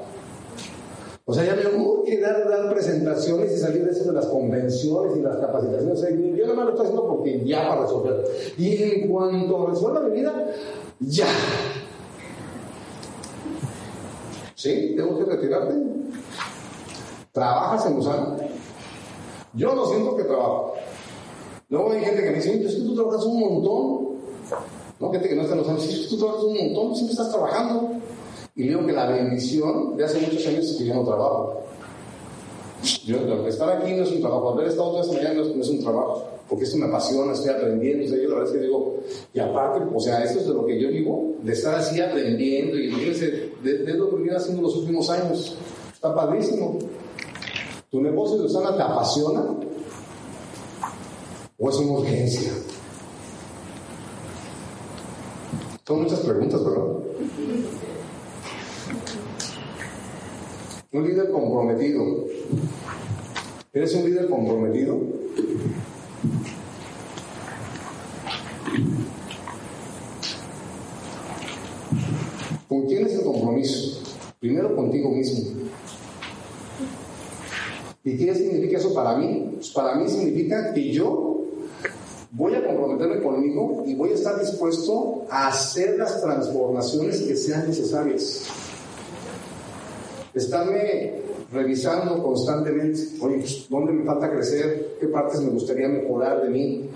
O 1.31 1.33
sea, 1.33 1.45
ya 1.45 1.55
me 1.55 1.65
urge 1.77 2.19
dar, 2.19 2.49
dar 2.49 2.69
presentaciones 2.75 3.53
y 3.53 3.57
salir 3.57 3.85
de 3.85 3.93
eso 3.93 4.03
de 4.03 4.15
las 4.15 4.27
convenciones 4.27 5.17
y 5.17 5.23
las 5.23 5.37
capacitaciones. 5.37 6.01
Yo 6.37 6.45
nada 6.45 6.57
más 6.57 6.65
lo 6.65 6.71
estoy 6.71 6.87
haciendo 6.87 7.07
porque 7.07 7.45
ya 7.45 7.69
para 7.69 7.83
resolver. 7.83 8.25
Y 8.59 8.83
en 8.83 9.09
cuanto 9.09 9.67
resuelva 9.69 10.01
mi 10.01 10.11
vida, 10.11 10.35
ya. 10.99 11.29
¿Sí? 14.57 14.95
¿Tengo 14.97 15.19
que 15.19 15.25
retirarte? 15.25 15.75
¿Trabajas 17.31 17.87
en 17.87 17.99
Usana? 17.99 18.37
Yo 19.55 19.73
no 19.73 19.87
siento 19.87 20.17
que 20.17 20.25
trabajo. 20.25 20.75
Luego 21.69 21.93
hay 21.93 22.01
gente 22.01 22.25
que 22.25 22.31
me 22.31 22.37
dice, 22.39 22.61
es 22.61 22.75
que 22.75 22.83
tú 22.83 22.97
trabajas 22.97 23.25
un 23.25 23.39
montón. 23.39 24.19
No, 24.99 25.13
gente 25.13 25.29
que 25.29 25.37
no 25.37 25.43
está 25.43 25.55
en 25.55 25.61
Usana, 25.61 25.79
que 25.79 26.09
tú 26.09 26.19
trabajas 26.19 26.43
un 26.43 26.57
montón, 26.57 26.97
siempre 26.97 27.13
estás 27.13 27.31
trabajando. 27.31 28.00
Y 28.57 28.65
digo 28.65 28.85
que 28.87 28.93
la 28.93 29.07
bendición 29.07 29.97
de 29.97 30.05
hace 30.05 30.21
muchos 30.21 30.47
años 30.47 30.71
es 30.71 30.77
que 30.77 30.85
yo 30.85 30.95
no 30.95 31.05
trabajo. 31.05 31.61
Yo, 33.05 33.47
estar 33.47 33.71
aquí 33.71 33.93
no 33.93 34.05
es 34.05 34.11
un 34.11 34.21
trabajo, 34.21 34.51
haber 34.51 34.69
estado 34.69 34.91
toda 34.91 35.03
esta 35.03 35.15
mañana 35.15 35.35
no 35.35 35.63
es, 35.63 35.69
un 35.69 35.81
trabajo 35.81 36.25
porque 36.49 36.65
esto 36.65 36.79
me 36.79 36.87
apasiona, 36.87 37.33
estoy 37.33 37.51
aprendiendo. 37.51 38.05
O 38.05 38.09
sea, 38.09 38.19
yo 38.19 38.29
la 38.29 38.35
verdad 38.37 38.51
es 38.51 38.59
que 38.59 38.67
digo, 38.67 38.97
y 39.33 39.39
aparte, 39.39 39.81
o 39.95 40.01
sea, 40.01 40.25
esto 40.25 40.41
es 40.41 40.49
de 40.49 40.55
lo 40.55 40.67
que 40.67 40.81
yo 40.81 40.89
vivo, 40.89 41.37
de 41.43 41.53
estar 41.53 41.77
así 41.77 42.01
aprendiendo 42.01 42.77
y 42.77 42.91
fíjense, 42.91 43.53
de, 43.63 43.79
de 43.79 43.95
lo 43.95 44.11
que 44.11 44.17
viene 44.17 44.37
haciendo 44.37 44.63
los 44.63 44.77
últimos 44.77 45.09
años. 45.11 45.57
Está 45.93 46.13
padrísimo. 46.13 46.79
¿Tu 47.89 48.01
negocio 48.01 48.39
de 48.39 48.45
Usana 48.47 48.77
te 48.77 48.83
apasiona? 48.83 49.45
¿O 51.59 51.71
es 51.71 51.77
una 51.77 51.93
urgencia? 51.93 52.53
Son 55.87 56.03
muchas 56.03 56.21
preguntas, 56.21 56.65
¿verdad? 56.65 56.85
Un 60.93 61.07
líder 61.07 61.31
comprometido. 61.31 62.27
¿Eres 63.73 63.95
un 63.95 64.07
líder 64.07 64.29
comprometido? 64.29 64.99
¿Con 72.69 72.87
quién 72.89 73.07
es 73.07 73.15
el 73.15 73.23
compromiso? 73.23 74.03
Primero 74.41 74.75
contigo 74.75 75.11
mismo. 75.11 75.51
¿Y 78.03 78.17
qué 78.17 78.35
significa 78.35 78.79
eso 78.79 78.93
para 78.93 79.17
mí? 79.17 79.51
Pues 79.55 79.69
para 79.69 79.95
mí 79.95 80.09
significa 80.09 80.75
que 80.75 80.91
yo 80.91 81.45
voy 82.33 82.57
a 82.57 82.67
comprometerme 82.67 83.23
conmigo 83.23 83.85
y 83.87 83.95
voy 83.95 84.11
a 84.11 84.15
estar 84.15 84.41
dispuesto 84.41 85.25
a 85.31 85.47
hacer 85.47 85.97
las 85.97 86.21
transformaciones 86.21 87.21
que 87.21 87.37
sean 87.37 87.69
necesarias. 87.69 88.70
Estarme 90.35 91.15
revisando 91.53 92.23
constantemente, 92.23 93.01
oye, 93.21 93.39
pues, 93.39 93.67
¿dónde 93.69 93.93
me 93.93 94.05
falta 94.05 94.31
crecer? 94.31 94.97
¿Qué 95.01 95.09
partes 95.09 95.41
me 95.41 95.51
gustaría 95.51 95.89
mejorar 95.89 96.43
de 96.43 96.51
mí? 96.51 96.89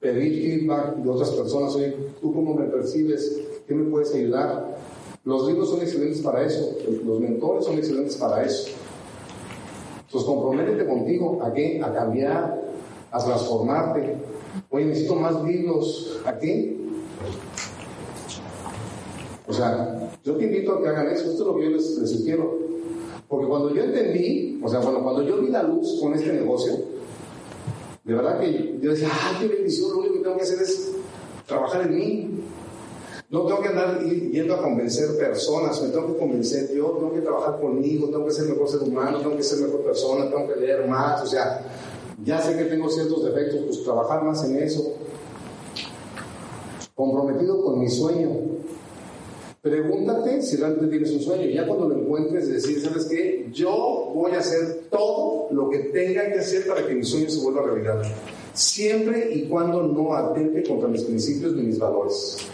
Pedir 0.00 0.60
feedback 0.60 0.96
de 0.96 1.08
otras 1.08 1.30
personas, 1.30 1.74
oye, 1.76 1.94
¿tú 2.20 2.34
cómo 2.34 2.54
me 2.54 2.66
percibes? 2.66 3.40
¿Qué 3.66 3.74
me 3.74 3.90
puedes 3.90 4.12
ayudar? 4.14 4.76
Los 5.24 5.46
libros 5.46 5.70
son 5.70 5.80
excelentes 5.80 6.20
para 6.20 6.44
eso, 6.44 6.76
los 7.04 7.20
mentores 7.20 7.64
son 7.64 7.78
excelentes 7.78 8.16
para 8.16 8.44
eso. 8.44 8.70
Pues 10.14 10.22
comprométete 10.26 10.86
contigo. 10.86 11.40
¿A 11.42 11.52
qué? 11.52 11.80
A 11.82 11.92
cambiar, 11.92 12.62
a 13.10 13.24
transformarte. 13.24 14.14
Oye, 14.70 14.84
necesito 14.84 15.16
más 15.16 15.42
libros. 15.42 16.20
¿A 16.24 16.38
qué? 16.38 16.76
O 19.48 19.52
sea, 19.52 20.12
yo 20.22 20.36
te 20.36 20.44
invito 20.44 20.74
a 20.74 20.80
que 20.80 20.88
hagan 20.88 21.08
eso. 21.08 21.30
Esto 21.30 21.42
es 21.42 21.48
lo 21.48 21.56
que 21.56 21.64
yo 21.64 21.70
les, 21.70 21.98
les 21.98 22.10
sugiero. 22.10 22.63
Porque 23.34 23.48
cuando 23.48 23.74
yo 23.74 23.82
entendí, 23.82 24.60
o 24.62 24.68
sea, 24.68 24.78
bueno, 24.78 25.02
cuando 25.02 25.24
yo 25.24 25.38
vi 25.38 25.48
la 25.48 25.64
luz 25.64 25.98
con 26.00 26.14
este 26.14 26.32
negocio, 26.32 26.72
de 28.04 28.14
verdad 28.14 28.38
que 28.38 28.78
yo 28.80 28.92
decía, 28.92 29.08
¡ay, 29.10 29.38
qué 29.40 29.52
bendición! 29.56 29.90
Lo 29.90 29.98
único 29.98 30.14
que 30.14 30.20
tengo 30.20 30.36
que 30.36 30.42
hacer 30.44 30.62
es 30.62 30.92
trabajar 31.44 31.82
en 31.82 31.96
mí. 31.96 32.30
No 33.30 33.44
tengo 33.44 33.60
que 33.60 33.68
andar 33.70 34.00
yendo 34.04 34.54
a 34.54 34.62
convencer 34.62 35.16
personas, 35.18 35.82
me 35.82 35.88
tengo 35.88 36.12
que 36.12 36.16
convencer 36.20 36.72
yo, 36.72 36.90
tengo 36.90 37.12
que 37.12 37.22
trabajar 37.22 37.60
conmigo, 37.60 38.06
tengo 38.08 38.24
que 38.24 38.30
ser 38.30 38.46
mejor 38.46 38.68
ser 38.68 38.82
humano, 38.82 39.18
tengo 39.18 39.36
que 39.36 39.42
ser 39.42 39.66
mejor 39.66 39.80
persona, 39.80 40.30
tengo 40.30 40.46
que 40.46 40.60
leer 40.60 40.86
más, 40.86 41.20
o 41.20 41.26
sea, 41.26 41.60
ya 42.24 42.40
sé 42.40 42.56
que 42.56 42.66
tengo 42.66 42.88
ciertos 42.88 43.24
defectos, 43.24 43.62
pues 43.66 43.82
trabajar 43.82 44.22
más 44.22 44.44
en 44.44 44.62
eso. 44.62 44.92
Comprometido 46.94 47.64
con 47.64 47.80
mi 47.80 47.88
sueño. 47.88 48.53
Pregúntate 49.64 50.42
si 50.42 50.58
realmente 50.58 50.88
tienes 50.88 51.10
un 51.12 51.20
sueño. 51.20 51.46
Ya 51.46 51.66
cuando 51.66 51.88
lo 51.88 51.98
encuentres, 51.98 52.50
decir, 52.50 52.82
¿sabes 52.82 53.06
qué? 53.06 53.48
Yo 53.50 54.12
voy 54.14 54.32
a 54.32 54.40
hacer 54.40 54.90
todo 54.90 55.48
lo 55.52 55.70
que 55.70 55.78
tenga 55.84 56.26
que 56.26 56.40
hacer 56.40 56.66
para 56.66 56.86
que 56.86 56.94
mi 56.94 57.02
sueño 57.02 57.30
se 57.30 57.40
vuelva 57.40 57.62
realidad. 57.62 58.02
Siempre 58.52 59.32
y 59.32 59.48
cuando 59.48 59.82
no 59.84 60.12
atente 60.12 60.62
contra 60.64 60.86
mis 60.86 61.04
principios 61.04 61.54
ni 61.54 61.62
mis 61.62 61.78
valores. 61.78 62.46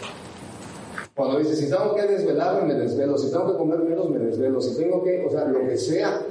Cuando 1.13 1.39
dices, 1.39 1.59
si 1.59 1.69
tengo 1.69 1.93
que 1.93 2.03
desvelarme, 2.03 2.73
me 2.73 2.79
desvelo. 2.79 3.17
Si 3.17 3.29
tengo 3.29 3.51
que 3.51 3.57
comer 3.57 3.79
menos, 3.79 4.09
me 4.09 4.19
desvelo. 4.19 4.61
Si 4.61 4.77
tengo 4.77 5.03
que, 5.03 5.25
o 5.25 5.29
sea, 5.29 5.43
lo 5.43 5.67
que 5.67 5.77
sea. 5.77 6.25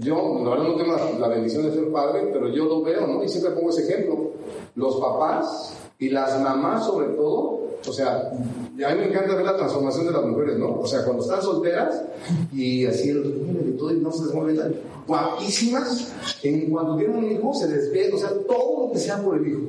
yo, 0.00 0.40
la 0.42 0.50
verdad, 0.50 0.64
no 0.64 0.74
tengo 0.74 0.96
la, 1.20 1.28
bendición 1.28 1.66
de 1.66 1.72
ser 1.72 1.92
padre, 1.92 2.30
pero 2.32 2.48
yo 2.48 2.64
lo 2.64 2.82
veo, 2.82 3.06
¿no? 3.06 3.22
Y 3.22 3.28
siempre 3.28 3.52
pongo 3.52 3.70
ese 3.70 3.84
ejemplo. 3.84 4.32
Los 4.74 4.96
papás 4.96 5.78
y 6.00 6.08
las 6.08 6.40
mamás, 6.40 6.84
sobre 6.84 7.14
todo, 7.14 7.62
o 7.86 7.92
sea, 7.92 8.30
a 8.30 8.94
mí 8.94 9.00
me 9.00 9.08
encanta 9.08 9.34
ver 9.34 9.44
la 9.44 9.56
transformación 9.56 10.06
de 10.06 10.12
las 10.12 10.24
mujeres, 10.24 10.58
¿no? 10.58 10.80
O 10.80 10.86
sea, 10.86 11.04
cuando 11.04 11.22
están 11.22 11.42
solteras 11.42 12.02
y 12.52 12.86
así 12.86 13.10
el 13.10 13.64
de 13.64 13.72
todo 13.72 13.92
y 13.92 13.96
no 13.98 14.12
se 14.12 14.24
desmueven 14.24 14.80
guapísimas, 15.06 16.12
en 16.42 16.70
cuanto 16.70 16.96
tienen 16.96 17.16
un 17.16 17.30
hijo 17.30 17.52
se 17.54 17.68
les 17.68 17.92
ve, 17.92 18.12
o 18.12 18.18
sea, 18.18 18.30
todo 18.46 18.86
lo 18.86 18.92
que 18.92 18.98
sea 18.98 19.22
por 19.22 19.36
el 19.36 19.48
hijo 19.48 19.68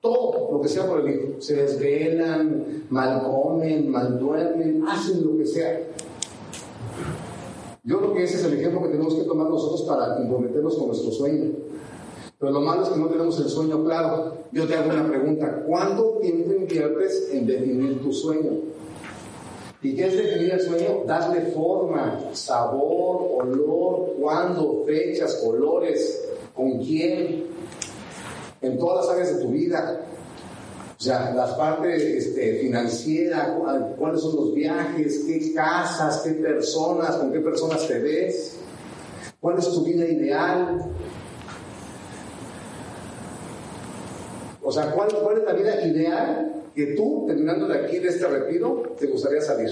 todo 0.00 0.52
lo 0.52 0.60
que 0.60 0.68
sea 0.68 0.86
por 0.86 1.00
el 1.00 1.14
hijo. 1.14 1.40
Se 1.40 1.56
desvelan, 1.56 2.84
mal 2.88 3.22
comen, 3.22 3.90
mal 3.90 4.18
duermen, 4.18 4.84
hacen 4.86 5.24
lo 5.24 5.36
que 5.36 5.46
sea. 5.46 5.80
Yo 7.84 7.98
creo 7.98 8.14
que 8.14 8.24
ese 8.24 8.36
es 8.36 8.44
el 8.44 8.58
ejemplo 8.58 8.82
que 8.82 8.88
tenemos 8.88 9.14
que 9.14 9.22
tomar 9.22 9.48
nosotros 9.48 9.82
para 9.82 10.16
comprometernos 10.16 10.76
con 10.76 10.88
nuestro 10.88 11.10
sueño. 11.10 11.52
Pero 12.38 12.52
lo 12.52 12.60
malo 12.60 12.84
es 12.84 12.88
que 12.90 12.98
no 12.98 13.08
tenemos 13.08 13.38
el 13.40 13.48
sueño 13.48 13.84
claro. 13.84 14.38
Yo 14.52 14.66
te 14.66 14.76
hago 14.76 14.90
una 14.90 15.08
pregunta. 15.08 15.64
¿Cuánto 15.66 16.18
tiempo 16.20 16.52
inviertes 16.52 17.30
en 17.32 17.46
definir 17.46 18.00
tu 18.00 18.12
sueño? 18.12 18.52
¿Y 19.82 19.94
qué 19.94 20.06
es 20.06 20.16
definir 20.16 20.52
el 20.52 20.60
sueño? 20.60 21.02
Darle 21.04 21.52
forma, 21.52 22.20
sabor, 22.32 23.42
olor, 23.42 24.14
cuándo, 24.20 24.84
fechas, 24.86 25.34
colores, 25.44 26.28
con 26.54 26.78
quién 26.78 27.46
en 28.60 28.78
todas 28.78 29.06
las 29.06 29.14
áreas 29.14 29.36
de 29.36 29.44
tu 29.44 29.50
vida. 29.50 30.00
O 30.98 31.00
sea, 31.00 31.32
las 31.32 31.54
partes 31.54 32.02
este, 32.02 32.58
financieras, 32.60 33.50
cuáles 33.96 34.20
son 34.20 34.34
los 34.34 34.54
viajes, 34.54 35.24
qué 35.26 35.54
casas, 35.54 36.22
qué 36.24 36.32
personas, 36.32 37.16
con 37.16 37.32
qué 37.32 37.38
personas 37.38 37.86
te 37.86 38.00
ves, 38.00 38.56
cuál 39.40 39.58
es 39.58 39.68
tu 39.68 39.84
vida 39.84 40.04
ideal. 40.04 40.90
O 44.68 44.70
sea, 44.70 44.90
¿cuál, 44.92 45.08
es 45.08 45.44
la 45.44 45.54
vida 45.54 45.82
ideal 45.86 46.62
que 46.74 46.88
tú, 46.88 47.24
terminando 47.26 47.66
de 47.66 47.78
aquí, 47.78 48.00
de 48.00 48.08
este 48.08 48.26
retiro, 48.26 48.82
te 48.98 49.06
gustaría 49.06 49.40
salir? 49.40 49.70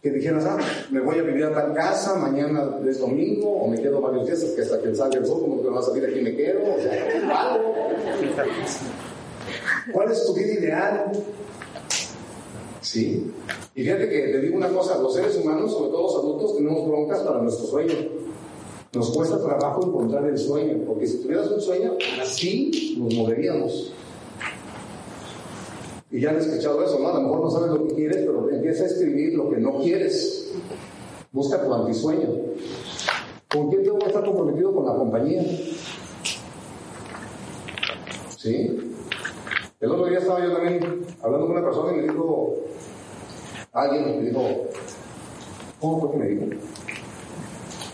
que 0.00 0.10
dijeras, 0.10 0.44
ah, 0.46 0.58
me 0.90 1.00
voy 1.00 1.18
a 1.18 1.22
vivir 1.22 1.44
a 1.44 1.52
tal 1.52 1.74
casa, 1.74 2.14
mañana 2.14 2.78
es 2.86 3.00
domingo, 3.00 3.50
o 3.50 3.68
me 3.68 3.80
quedo 3.80 4.00
varios 4.00 4.26
días, 4.26 4.44
que 4.44 4.62
hasta 4.62 4.80
que 4.80 4.94
salga 4.94 5.18
el 5.18 5.26
sol, 5.26 5.40
como 5.40 5.56
que 5.56 5.64
me 5.64 5.74
va 5.74 5.80
a 5.80 5.82
salir 5.82 6.04
aquí 6.04 6.20
me 6.20 6.36
quedo, 6.36 6.60
o 6.60 6.80
sea. 6.80 7.58
¿Cuál 9.92 10.12
es 10.12 10.26
tu 10.26 10.34
vida 10.34 10.52
ideal? 10.52 11.12
Sí. 12.80 13.32
Y 13.74 13.82
fíjate 13.82 14.08
que 14.08 14.20
te 14.28 14.40
digo 14.40 14.56
una 14.56 14.68
cosa, 14.68 14.98
los 14.98 15.14
seres 15.14 15.34
humanos, 15.36 15.72
sobre 15.72 15.90
todo 15.90 16.02
los 16.02 16.14
adultos, 16.14 16.56
tenemos 16.58 16.86
broncas 16.86 17.20
para 17.22 17.42
nuestro 17.42 17.66
sueño. 17.66 18.23
Nos 18.94 19.10
cuesta 19.10 19.42
trabajo 19.42 19.86
encontrar 19.86 20.24
el 20.26 20.38
sueño, 20.38 20.84
porque 20.86 21.06
si 21.06 21.18
tuvieras 21.18 21.50
un 21.50 21.60
sueño, 21.60 21.94
así 22.22 22.96
nos 22.98 23.12
moveríamos. 23.12 23.92
Y 26.12 26.20
ya 26.20 26.30
han 26.30 26.36
escuchado 26.36 26.84
eso, 26.84 27.00
¿no? 27.00 27.08
A 27.08 27.14
lo 27.14 27.22
mejor 27.22 27.40
no 27.40 27.50
sabes 27.50 27.70
lo 27.72 27.88
que 27.88 27.94
quieres, 27.94 28.18
pero 28.18 28.48
empieza 28.48 28.84
a 28.84 28.86
escribir 28.86 29.34
lo 29.34 29.50
que 29.50 29.56
no 29.56 29.80
quieres. 29.80 30.52
Busca 31.32 31.64
tu 31.64 31.74
antisueño. 31.74 32.28
¿Con 33.52 33.70
quién 33.70 33.82
tengo 33.82 33.98
que 33.98 34.06
estar 34.06 34.24
comprometido? 34.24 34.72
Con 34.72 34.86
la 34.86 34.94
compañía. 34.94 35.42
¿Sí? 38.36 38.92
El 39.80 39.90
otro 39.90 40.06
día 40.06 40.18
estaba 40.18 40.44
yo 40.44 40.52
también 40.52 41.04
hablando 41.20 41.48
con 41.48 41.56
una 41.56 41.64
persona 41.64 41.92
y 41.92 41.96
me 41.96 42.02
dijo, 42.04 42.54
alguien 43.72 44.04
me 44.04 44.28
dijo, 44.28 44.40
¿cómo 45.80 46.00
fue 46.00 46.10
que 46.12 46.16
me 46.16 46.28
dijo? 46.28 46.46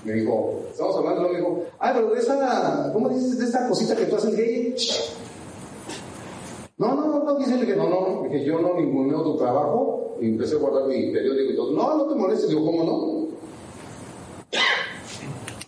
Me 0.04 0.12
dijo, 0.12 0.62
estamos 0.80 0.96
hablando, 0.96 1.28
y 1.28 1.32
me 1.32 1.38
dijo, 1.38 1.62
ay, 1.78 1.92
pero 1.94 2.10
de 2.10 2.18
esa, 2.18 2.90
¿cómo 2.92 3.08
dices 3.10 3.38
de 3.38 3.44
esa 3.44 3.68
cosita 3.68 3.94
que 3.94 4.06
tú 4.06 4.16
haces 4.16 4.34
gay? 4.34 4.74
No, 6.78 6.94
no, 6.94 7.22
no, 7.22 7.34
dice 7.36 7.66
que 7.66 7.76
no, 7.76 7.90
no, 7.90 8.30
que 8.30 8.42
yo 8.42 8.58
no 8.58 8.74
ninguneo 8.74 9.22
tu 9.22 9.36
trabajo. 9.36 10.16
Y 10.18 10.28
empecé 10.28 10.56
a 10.56 10.58
guardar 10.58 10.86
mi 10.86 11.12
periódico 11.12 11.52
y 11.52 11.56
todo. 11.56 11.72
No, 11.72 11.96
no 11.96 12.06
te 12.06 12.14
molestes. 12.14 12.48
Digo, 12.48 12.64
¿cómo 12.64 12.84
no? 12.84 13.20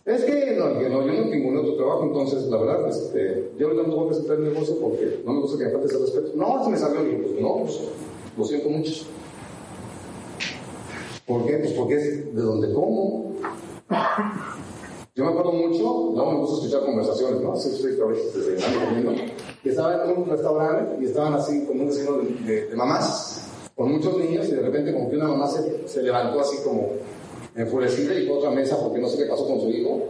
Es 0.05 0.25
que 0.25 0.57
no, 0.59 0.79
que 0.79 0.89
no, 0.89 1.07
yo 1.07 1.13
no 1.13 1.25
ninguneo 1.27 1.63
tu 1.63 1.77
trabajo, 1.77 2.05
entonces 2.05 2.45
la 2.45 2.57
verdad, 2.57 2.89
este, 2.89 3.53
yo 3.57 3.69
ahorita 3.69 3.87
no 3.87 3.95
voy 3.95 4.05
a 4.05 4.09
presentar 4.09 4.37
el 4.39 4.45
negocio 4.45 4.77
porque 4.81 5.23
no 5.25 5.33
me 5.35 5.41
gusta 5.41 5.59
que 5.59 5.65
me 5.67 5.71
falte 5.71 5.87
ese 5.87 5.99
respeto. 5.99 6.33
No, 6.35 6.65
se 6.65 6.71
me 6.71 6.77
salió. 6.77 7.05
Digo, 7.05 7.23
pues 7.23 7.41
no, 7.41 7.57
pues, 7.59 7.81
lo 8.37 8.45
siento 8.45 8.69
mucho. 8.71 9.05
¿Por 11.27 11.47
qué? 11.47 11.59
Pues 11.59 11.73
porque 11.73 11.95
es 11.95 12.35
de 12.35 12.43
donde 12.43 12.73
como. 12.73 13.33
Yo 15.15 15.27
me 15.27 15.31
acuerdo 15.33 15.53
mucho, 15.53 16.13
no 16.17 16.31
me 16.31 16.39
gusta 16.39 16.57
escuchar 16.57 16.87
conversaciones, 16.87 17.43
¿no? 17.43 17.53
Así 17.53 17.69
estoy 17.69 18.01
a 18.01 18.07
veces 18.07 18.35
desayunando, 18.35 18.87
comiendo. 18.87 19.33
Y 19.63 19.69
estaba 19.69 20.07
en 20.07 20.17
un 20.17 20.27
restaurante 20.27 20.97
y 21.03 21.05
estaban 21.05 21.35
así 21.35 21.67
como 21.67 21.83
un 21.83 21.89
vecino 21.89 22.13
de, 22.47 22.71
mamás, 22.75 23.47
con 23.77 23.93
muchos 23.93 24.17
niños, 24.17 24.49
y 24.49 24.53
de 24.53 24.63
repente 24.63 24.95
como 24.95 25.11
que 25.11 25.17
una 25.17 25.29
mamá 25.29 25.49
se, 25.49 25.87
se 25.87 26.03
levantó 26.03 26.41
así 26.41 26.57
como 26.65 26.93
enfurecida 27.55 28.15
y 28.15 28.27
fue 28.27 28.37
a 28.37 28.39
otra 28.39 28.51
mesa 28.53 28.79
porque 28.81 29.01
no 29.03 29.09
sé 29.09 29.19
qué 29.19 29.27
pasó 29.27 29.47
con 29.47 29.61
su 29.61 29.69
hijo. 29.69 30.01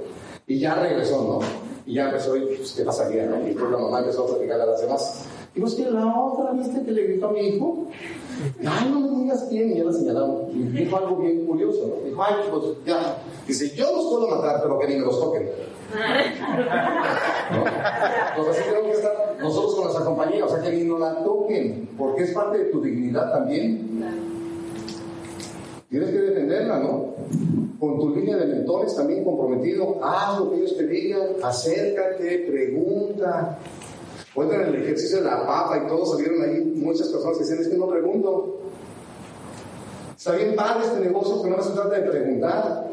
Y 0.47 0.61
ya 0.61 0.77
regresó, 0.77 1.21
¿no? 1.25 1.41
Y 1.85 1.95
ya 1.95 2.05
empezó, 2.05 2.37
y 2.37 2.43
pues, 2.57 2.71
¿qué 2.71 2.85
pasaría, 2.85 3.27
no? 3.27 3.45
Y 3.49 3.55
pues 3.55 3.73
la 3.73 3.79
mamá 3.79 3.99
empezó 3.99 4.23
a 4.23 4.29
platicar 4.29 4.61
a 4.61 4.67
las 4.67 4.83
demás. 4.83 5.25
Y 5.53 5.61
pues 5.61 5.75
que 5.75 5.91
la 5.91 6.17
otra, 6.17 6.53
¿viste 6.53 6.81
que 6.85 6.93
le 6.93 7.03
gritó 7.09 7.27
a 7.27 7.33
mi 7.33 7.41
hijo? 7.41 7.89
Ay, 8.65 8.89
no 8.89 9.01
me 9.01 9.25
digas 9.25 9.47
quién, 9.51 9.73
y 9.73 9.79
ya 9.79 9.85
la 9.85 9.93
señalaron. 9.93 10.47
Y 10.53 10.63
dijo 10.63 10.97
algo 10.97 11.17
bien 11.17 11.45
curioso, 11.45 11.89
¿no? 11.89 12.09
Dijo, 12.09 12.23
ay, 12.23 12.35
pues 12.53 12.65
ya. 12.87 13.17
Dice, 13.47 13.75
yo 13.75 13.97
los 13.97 14.07
puedo 14.07 14.29
matar, 14.29 14.61
pero 14.63 14.79
que 14.79 14.89
ni 14.89 14.97
me 14.97 15.07
los 15.07 15.19
toquen. 15.19 15.51
¿No? 17.53 17.65
Entonces 18.31 18.61
así 18.61 18.71
tenemos 18.71 18.91
que 18.91 18.97
estar 18.97 19.37
nosotros 19.41 19.75
con 19.75 19.85
nuestra 19.85 20.05
compañía, 20.05 20.45
o 20.45 20.49
sea, 20.49 20.61
que 20.61 20.71
ni 20.71 20.85
nos 20.85 21.01
la 21.01 21.23
toquen, 21.23 21.91
porque 21.99 22.23
es 22.23 22.33
parte 22.33 22.59
de 22.59 22.65
tu 22.67 22.81
dignidad 22.81 23.33
también. 23.33 24.03
Tienes 25.91 26.11
que 26.11 26.19
defenderla, 26.19 26.79
¿no? 26.79 27.15
Con 27.79 27.99
tu 27.99 28.15
línea 28.15 28.37
de 28.37 28.47
mentores 28.47 28.95
también 28.95 29.25
comprometido, 29.25 29.99
haz 30.03 30.39
lo 30.39 30.51
que 30.51 30.57
ellos 30.59 30.77
te 30.77 30.87
digan, 30.87 31.23
acércate, 31.43 32.47
pregunta. 32.49 33.59
Cuentan 34.35 34.63
el 34.63 34.77
ejercicio 34.77 35.19
de 35.19 35.25
la 35.25 35.45
papa 35.45 35.83
y 35.85 35.89
todos 35.89 36.13
salieron 36.13 36.41
ahí 36.43 36.73
muchas 36.77 37.09
personas 37.09 37.37
que 37.37 37.45
dicen, 37.45 37.61
es 37.61 37.69
que 37.69 37.77
no 37.77 37.89
pregunto. 37.89 38.61
Está 40.17 40.33
bien 40.33 40.55
padre 40.57 40.87
este 40.87 41.01
negocio, 41.01 41.43
pero 41.43 41.57
no 41.57 41.63
se 41.63 41.73
trata 41.73 41.99
de 41.99 42.11
preguntar. 42.11 42.92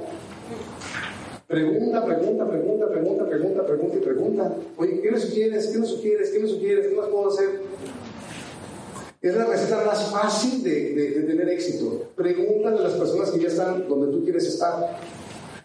Pregunta, 1.50 2.06
pregunta, 2.06 2.48
pregunta, 2.48 2.88
pregunta, 2.88 3.26
pregunta, 3.26 3.66
pregunta 3.66 3.98
y 3.98 4.00
pregunta. 4.02 4.56
Oye, 4.78 5.02
¿qué 5.02 5.10
me 5.10 5.20
sugieres? 5.20 5.66
¿Qué 5.66 5.80
me 5.80 5.88
sugieres? 5.88 6.30
¿Qué 6.30 6.40
me 6.40 6.48
sugieres? 6.48 6.86
¿Qué 6.86 6.96
más 6.96 7.08
puedo 7.08 7.30
hacer? 7.30 7.50
Es 9.20 9.36
la 9.36 9.46
receta 9.46 9.84
más 9.84 10.12
fácil 10.12 10.62
de, 10.62 10.94
de, 10.94 11.24
tener 11.24 11.50
éxito. 11.50 12.04
Pregúntale 12.16 12.78
a 12.78 12.82
las 12.82 12.94
personas 12.94 13.32
que 13.32 13.40
ya 13.40 13.48
están 13.48 13.90
donde 13.90 14.16
tú 14.16 14.24
quieres 14.24 14.46
estar. 14.46 15.00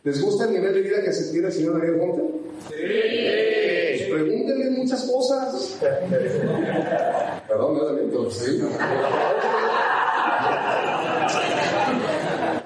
¿Les 0.04 0.22
gusta 0.22 0.46
el 0.46 0.54
nivel 0.54 0.72
de 0.72 0.80
vida 0.80 1.02
que 1.02 1.12
se 1.12 1.30
tiene 1.30 1.48
el 1.48 1.52
señor 1.52 1.74
Daniel 1.74 1.98
Monte? 1.98 2.22
Sí. 2.70 4.08
Pues 4.08 4.22
pregúntenle 4.22 4.70
muchas 4.70 5.04
cosas. 5.04 5.78
Perdón, 7.46 7.76
yo 7.76 7.84
también, 7.84 8.08
pero 8.08 8.30
sí. 8.30 8.58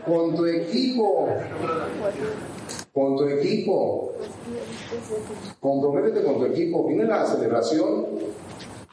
con 0.07 0.37
tu 0.37 0.47
equipo. 0.47 1.29
Con 2.99 3.17
tu 3.17 3.29
equipo. 3.29 4.13
Comprométete 5.61 6.25
con 6.25 6.39
tu 6.39 6.47
equipo. 6.47 6.85
Viene 6.89 7.05
la 7.05 7.25
celebración. 7.25 8.07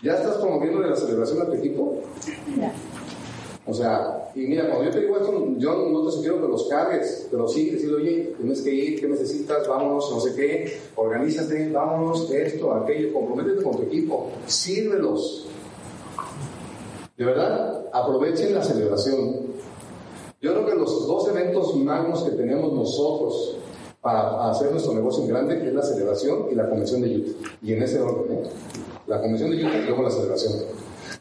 ¿Ya 0.04 0.14
estás 0.14 0.36
promoviendo 0.36 0.80
la 0.80 0.96
celebración 0.96 1.42
a 1.42 1.46
tu 1.46 1.54
equipo? 1.54 1.96
O 3.66 3.74
sea, 3.74 4.30
y 4.36 4.42
mira, 4.42 4.68
cuando 4.68 4.86
yo 4.86 4.92
te 4.92 5.02
digo 5.02 5.18
esto, 5.18 5.48
yo 5.58 5.90
no 5.90 6.06
te 6.06 6.12
sugiero 6.12 6.40
que 6.40 6.48
los 6.48 6.68
cargues, 6.68 7.28
pero 7.32 7.48
sí 7.48 7.72
decirle, 7.72 7.96
oye, 7.96 8.34
tienes 8.38 8.62
que 8.62 8.72
ir, 8.72 9.00
¿qué 9.00 9.08
necesitas? 9.08 9.68
Vámonos, 9.68 10.12
no 10.12 10.20
sé 10.20 10.36
qué, 10.36 10.78
organízate, 10.96 11.72
vámonos, 11.72 12.30
esto, 12.30 12.76
aquello, 12.76 13.12
comprométete 13.12 13.64
con 13.64 13.78
tu 13.78 13.84
equipo, 13.84 14.30
sírvelos. 14.46 15.48
De 17.18 17.26
verdad, 17.26 17.88
aprovechen 17.92 18.54
la 18.54 18.62
celebración. 18.62 19.48
Yo 20.40 20.54
creo 20.54 20.66
que 20.68 20.76
los 20.76 21.08
dos 21.08 21.28
eventos 21.28 21.76
magnos 21.78 22.22
que 22.22 22.36
tenemos 22.36 22.72
nosotros 22.72 23.58
para 24.06 24.52
hacer 24.52 24.70
nuestro 24.70 24.94
negocio 24.94 25.24
en 25.24 25.30
grande 25.30 25.68
es 25.68 25.74
la 25.74 25.82
celebración 25.82 26.46
y 26.52 26.54
la 26.54 26.70
convención 26.70 27.02
de 27.02 27.18
Utah. 27.18 27.50
Y 27.64 27.74
en 27.74 27.82
ese 27.82 28.00
orden. 28.00 28.38
La 29.08 29.20
convención 29.20 29.50
de 29.50 29.66
Utah 29.66 29.80
y 29.80 29.86
luego 29.88 30.04
la 30.04 30.12
celebración. 30.12 30.54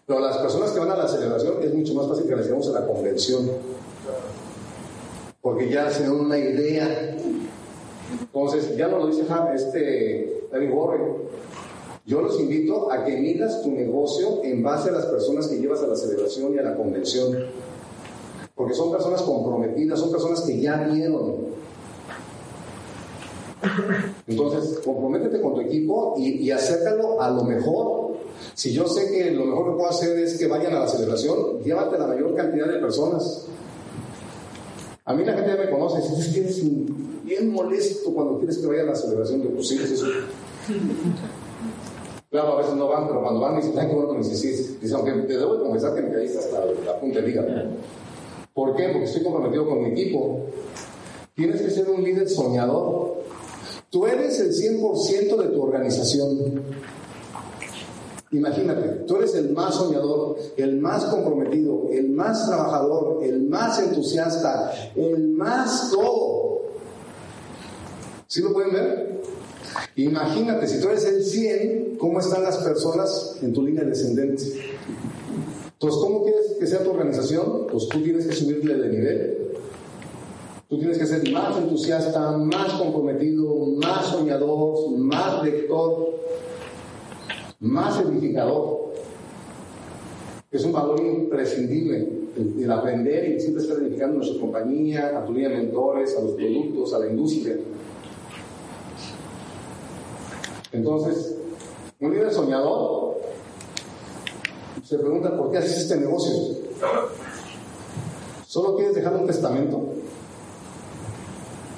Pero 0.06 0.20
las 0.20 0.36
personas 0.36 0.70
que 0.70 0.80
van 0.80 0.90
a 0.90 0.96
la 0.96 1.08
celebración 1.08 1.62
es 1.62 1.72
mucho 1.72 1.94
más 1.94 2.08
fácil 2.08 2.26
que 2.26 2.36
las 2.36 2.44
llevemos 2.44 2.68
a 2.68 2.80
la 2.80 2.86
convención. 2.86 3.50
Porque 5.40 5.70
ya 5.70 5.90
se 5.90 6.02
dan 6.02 6.12
una 6.12 6.36
idea. 6.36 7.16
Entonces, 8.20 8.76
ya 8.76 8.88
no 8.88 8.98
lo 8.98 9.06
dice 9.06 9.24
este 9.54 10.42
David 10.52 10.70
Warren. 10.70 11.14
Yo 12.04 12.20
los 12.20 12.38
invito 12.38 12.92
a 12.92 13.02
que 13.02 13.16
midas 13.16 13.62
tu 13.62 13.70
negocio 13.70 14.44
en 14.44 14.62
base 14.62 14.90
a 14.90 14.92
las 14.92 15.06
personas 15.06 15.46
que 15.46 15.56
llevas 15.56 15.82
a 15.82 15.86
la 15.86 15.96
celebración 15.96 16.54
y 16.54 16.58
a 16.58 16.62
la 16.62 16.76
convención. 16.76 17.46
Porque 18.54 18.74
son 18.74 18.92
personas 18.92 19.22
comprometidas, 19.22 19.98
son 19.98 20.10
personas 20.10 20.42
que 20.42 20.60
ya 20.60 20.82
vieron. 20.82 21.53
Entonces, 24.26 24.80
comprométete 24.84 25.40
con 25.40 25.54
tu 25.54 25.60
equipo 25.60 26.14
y, 26.16 26.42
y 26.42 26.50
acércalo 26.50 27.20
a 27.20 27.30
lo 27.30 27.44
mejor 27.44 28.04
si 28.54 28.72
yo 28.72 28.86
sé 28.86 29.10
que 29.10 29.30
lo 29.30 29.46
mejor 29.46 29.70
que 29.70 29.76
puedo 29.76 29.88
hacer 29.88 30.18
es 30.18 30.38
que 30.38 30.46
vayan 30.46 30.74
a 30.74 30.80
la 30.80 30.88
celebración, 30.88 31.60
llévate 31.62 31.98
la 31.98 32.06
mayor 32.06 32.34
cantidad 32.34 32.66
de 32.66 32.78
personas. 32.78 33.46
A 35.04 35.14
mí 35.14 35.24
la 35.24 35.34
gente 35.34 35.50
ya 35.50 35.64
me 35.64 35.70
conoce, 35.70 36.00
dice, 36.00 36.20
es 36.20 36.28
que 36.34 36.40
eres 36.40 36.62
bien 37.24 37.52
molesto 37.52 38.12
cuando 38.14 38.38
quieres 38.38 38.58
que 38.58 38.66
vaya 38.66 38.82
a 38.82 38.86
la 38.86 38.94
celebración. 38.94 39.42
de 39.42 39.48
pues 39.48 39.68
sí, 39.68 39.78
eso. 39.82 40.06
Claro, 42.30 42.54
a 42.54 42.56
veces 42.58 42.74
no 42.74 42.88
van, 42.88 43.06
pero 43.06 43.22
cuando 43.22 43.40
van 43.40 43.56
dicen, 43.56 43.78
ay, 43.78 43.86
qué 43.88 43.94
bueno 43.94 44.08
que 44.08 44.18
me 44.18 44.24
dices, 44.24 44.80
dice, 44.80 44.94
aunque 44.94 45.12
te 45.12 45.36
debo 45.36 45.60
confesar 45.60 45.94
que 45.94 46.02
me 46.02 46.12
caíste 46.12 46.38
hasta 46.38 46.64
la 46.84 46.98
punta 46.98 47.20
de 47.20 47.30
hígado. 47.30 47.48
¿Por 48.52 48.74
qué? 48.76 48.88
Porque 48.88 49.04
estoy 49.04 49.22
comprometido 49.22 49.68
con 49.68 49.82
mi 49.82 49.90
equipo. 49.90 50.40
Tienes 51.34 51.60
que 51.60 51.70
ser 51.70 51.90
un 51.90 52.02
líder 52.02 52.28
soñador. 52.28 53.14
Tú 53.94 54.04
eres 54.08 54.40
el 54.40 54.52
100% 54.52 55.36
de 55.36 55.48
tu 55.50 55.62
organización. 55.62 56.64
Imagínate, 58.32 59.04
tú 59.06 59.18
eres 59.18 59.36
el 59.36 59.50
más 59.50 59.76
soñador, 59.76 60.36
el 60.56 60.80
más 60.80 61.04
comprometido, 61.04 61.86
el 61.92 62.08
más 62.08 62.44
trabajador, 62.48 63.22
el 63.22 63.42
más 63.42 63.78
entusiasta, 63.78 64.90
el 64.96 65.28
más 65.28 65.92
todo. 65.92 66.62
¿Sí 68.26 68.42
lo 68.42 68.52
pueden 68.52 68.72
ver? 68.72 69.20
Imagínate, 69.94 70.66
si 70.66 70.80
tú 70.80 70.88
eres 70.88 71.04
el 71.04 71.24
100, 71.24 71.96
¿cómo 71.96 72.18
están 72.18 72.42
las 72.42 72.56
personas 72.56 73.36
en 73.42 73.52
tu 73.52 73.62
línea 73.62 73.84
descendente? 73.84 74.42
Entonces, 75.72 76.00
¿cómo 76.02 76.24
quieres 76.24 76.56
que 76.58 76.66
sea 76.66 76.82
tu 76.82 76.90
organización? 76.90 77.68
Pues 77.70 77.86
tú 77.88 78.02
tienes 78.02 78.26
que 78.26 78.34
subirle 78.34 78.74
de 78.74 78.88
nivel. 78.88 79.43
Tú 80.68 80.78
tienes 80.78 80.98
que 80.98 81.06
ser 81.06 81.30
más 81.30 81.56
entusiasta, 81.56 82.32
más 82.38 82.72
comprometido, 82.74 83.54
más 83.76 84.06
soñador, 84.06 84.90
más 84.98 85.42
lector 85.42 86.14
más 87.64 87.98
edificador. 88.00 88.92
Es 90.52 90.64
un 90.64 90.72
valor 90.72 91.00
imprescindible 91.00 92.08
el, 92.36 92.70
aprender 92.70 93.30
y 93.30 93.40
siempre 93.40 93.62
estar 93.62 93.78
edificando 93.78 94.16
a 94.16 94.18
nuestra 94.18 94.40
compañía, 94.40 95.18
a 95.18 95.24
tu 95.24 95.32
línea 95.32 95.48
de 95.48 95.56
mentores, 95.56 96.16
a 96.16 96.22
los 96.22 96.32
productos, 96.32 96.94
a 96.94 96.98
la 97.00 97.08
industria. 97.08 97.56
Entonces, 100.72 101.36
un 102.00 102.12
líder 102.12 102.32
soñador 102.32 103.16
se 104.84 104.98
pregunta 104.98 105.36
por 105.36 105.50
qué 105.50 105.58
haces 105.58 105.78
este 105.78 105.96
negocio. 105.96 106.34
¿Solo 108.46 108.76
quieres 108.76 108.94
dejar 108.94 109.16
un 109.16 109.26
testamento? 109.26 109.93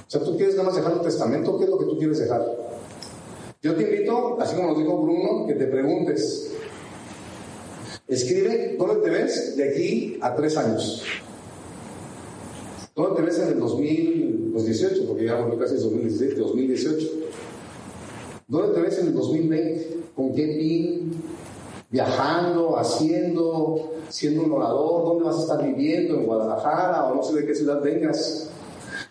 O 0.06 0.10
sea, 0.10 0.22
tú 0.22 0.36
quieres 0.36 0.54
nada 0.54 0.68
más 0.68 0.76
dejar 0.76 0.92
un 0.92 1.02
testamento, 1.02 1.58
¿qué 1.58 1.64
es 1.64 1.70
lo 1.70 1.78
que 1.78 1.84
tú 1.86 1.98
quieres 1.98 2.18
dejar? 2.18 2.46
Yo 3.60 3.74
te 3.74 3.82
invito, 3.82 4.38
así 4.40 4.54
como 4.54 4.68
nos 4.68 4.78
dijo 4.78 5.02
Bruno, 5.02 5.46
que 5.46 5.54
te 5.54 5.66
preguntes. 5.66 6.52
Escribe 8.06 8.76
dónde 8.78 9.02
te 9.02 9.10
ves 9.10 9.56
de 9.56 9.68
aquí 9.68 10.18
a 10.20 10.36
tres 10.36 10.56
años. 10.56 11.02
¿Dónde 12.94 13.16
te 13.16 13.22
ves 13.22 13.38
en 13.40 13.48
el 13.48 13.58
2018? 13.58 15.08
Porque 15.08 15.24
ya 15.24 15.40
volvió 15.40 15.58
casi 15.58 15.74
2017, 15.74 16.36
2018. 16.36 17.08
¿Dónde 18.46 18.74
te 18.74 18.80
ves 18.80 18.98
en 19.00 19.08
el 19.08 19.14
2020? 19.14 19.96
¿Con 20.14 20.32
qué 20.32 20.46
fin? 20.46 21.12
Viajando, 21.90 22.78
haciendo, 22.78 23.90
siendo 24.08 24.44
un 24.44 24.52
orador. 24.52 25.04
¿Dónde 25.04 25.24
vas 25.24 25.38
a 25.38 25.42
estar 25.42 25.64
viviendo? 25.64 26.14
¿En 26.14 26.26
Guadalajara? 26.26 27.06
O 27.06 27.16
no 27.16 27.22
sé 27.24 27.34
de 27.34 27.46
qué 27.46 27.54
ciudad 27.56 27.82
vengas. 27.82 28.50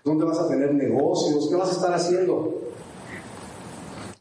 ¿Dónde 0.06 0.24
vas 0.24 0.38
a 0.38 0.48
tener 0.48 0.72
negocios? 0.72 1.50
¿Qué 1.50 1.56
vas 1.56 1.70
a 1.70 1.72
estar 1.72 1.92
haciendo? 1.92 2.62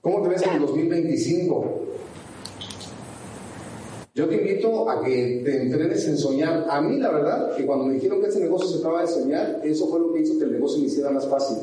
¿Cómo 0.00 0.22
te 0.22 0.30
ves 0.30 0.42
en 0.42 0.54
el 0.54 0.60
2025? 0.60 1.64
Yo 4.14 4.26
te 4.26 4.36
invito 4.36 4.88
a 4.88 5.04
que 5.04 5.42
te 5.44 5.60
entrenes 5.60 6.08
en 6.08 6.16
soñar. 6.16 6.64
A 6.70 6.80
mí, 6.80 6.98
la 6.98 7.10
verdad, 7.10 7.54
que 7.54 7.66
cuando 7.66 7.84
me 7.84 7.94
dijeron 7.94 8.22
que 8.22 8.28
ese 8.28 8.40
negocio 8.40 8.66
se 8.66 8.78
trataba 8.78 9.02
de 9.02 9.08
soñar, 9.08 9.60
eso 9.62 9.86
fue 9.88 10.00
lo 10.00 10.10
que 10.14 10.20
hizo 10.20 10.38
que 10.38 10.44
el 10.44 10.52
negocio 10.52 10.80
me 10.80 10.86
hiciera 10.86 11.10
más 11.10 11.28
fácil. 11.28 11.58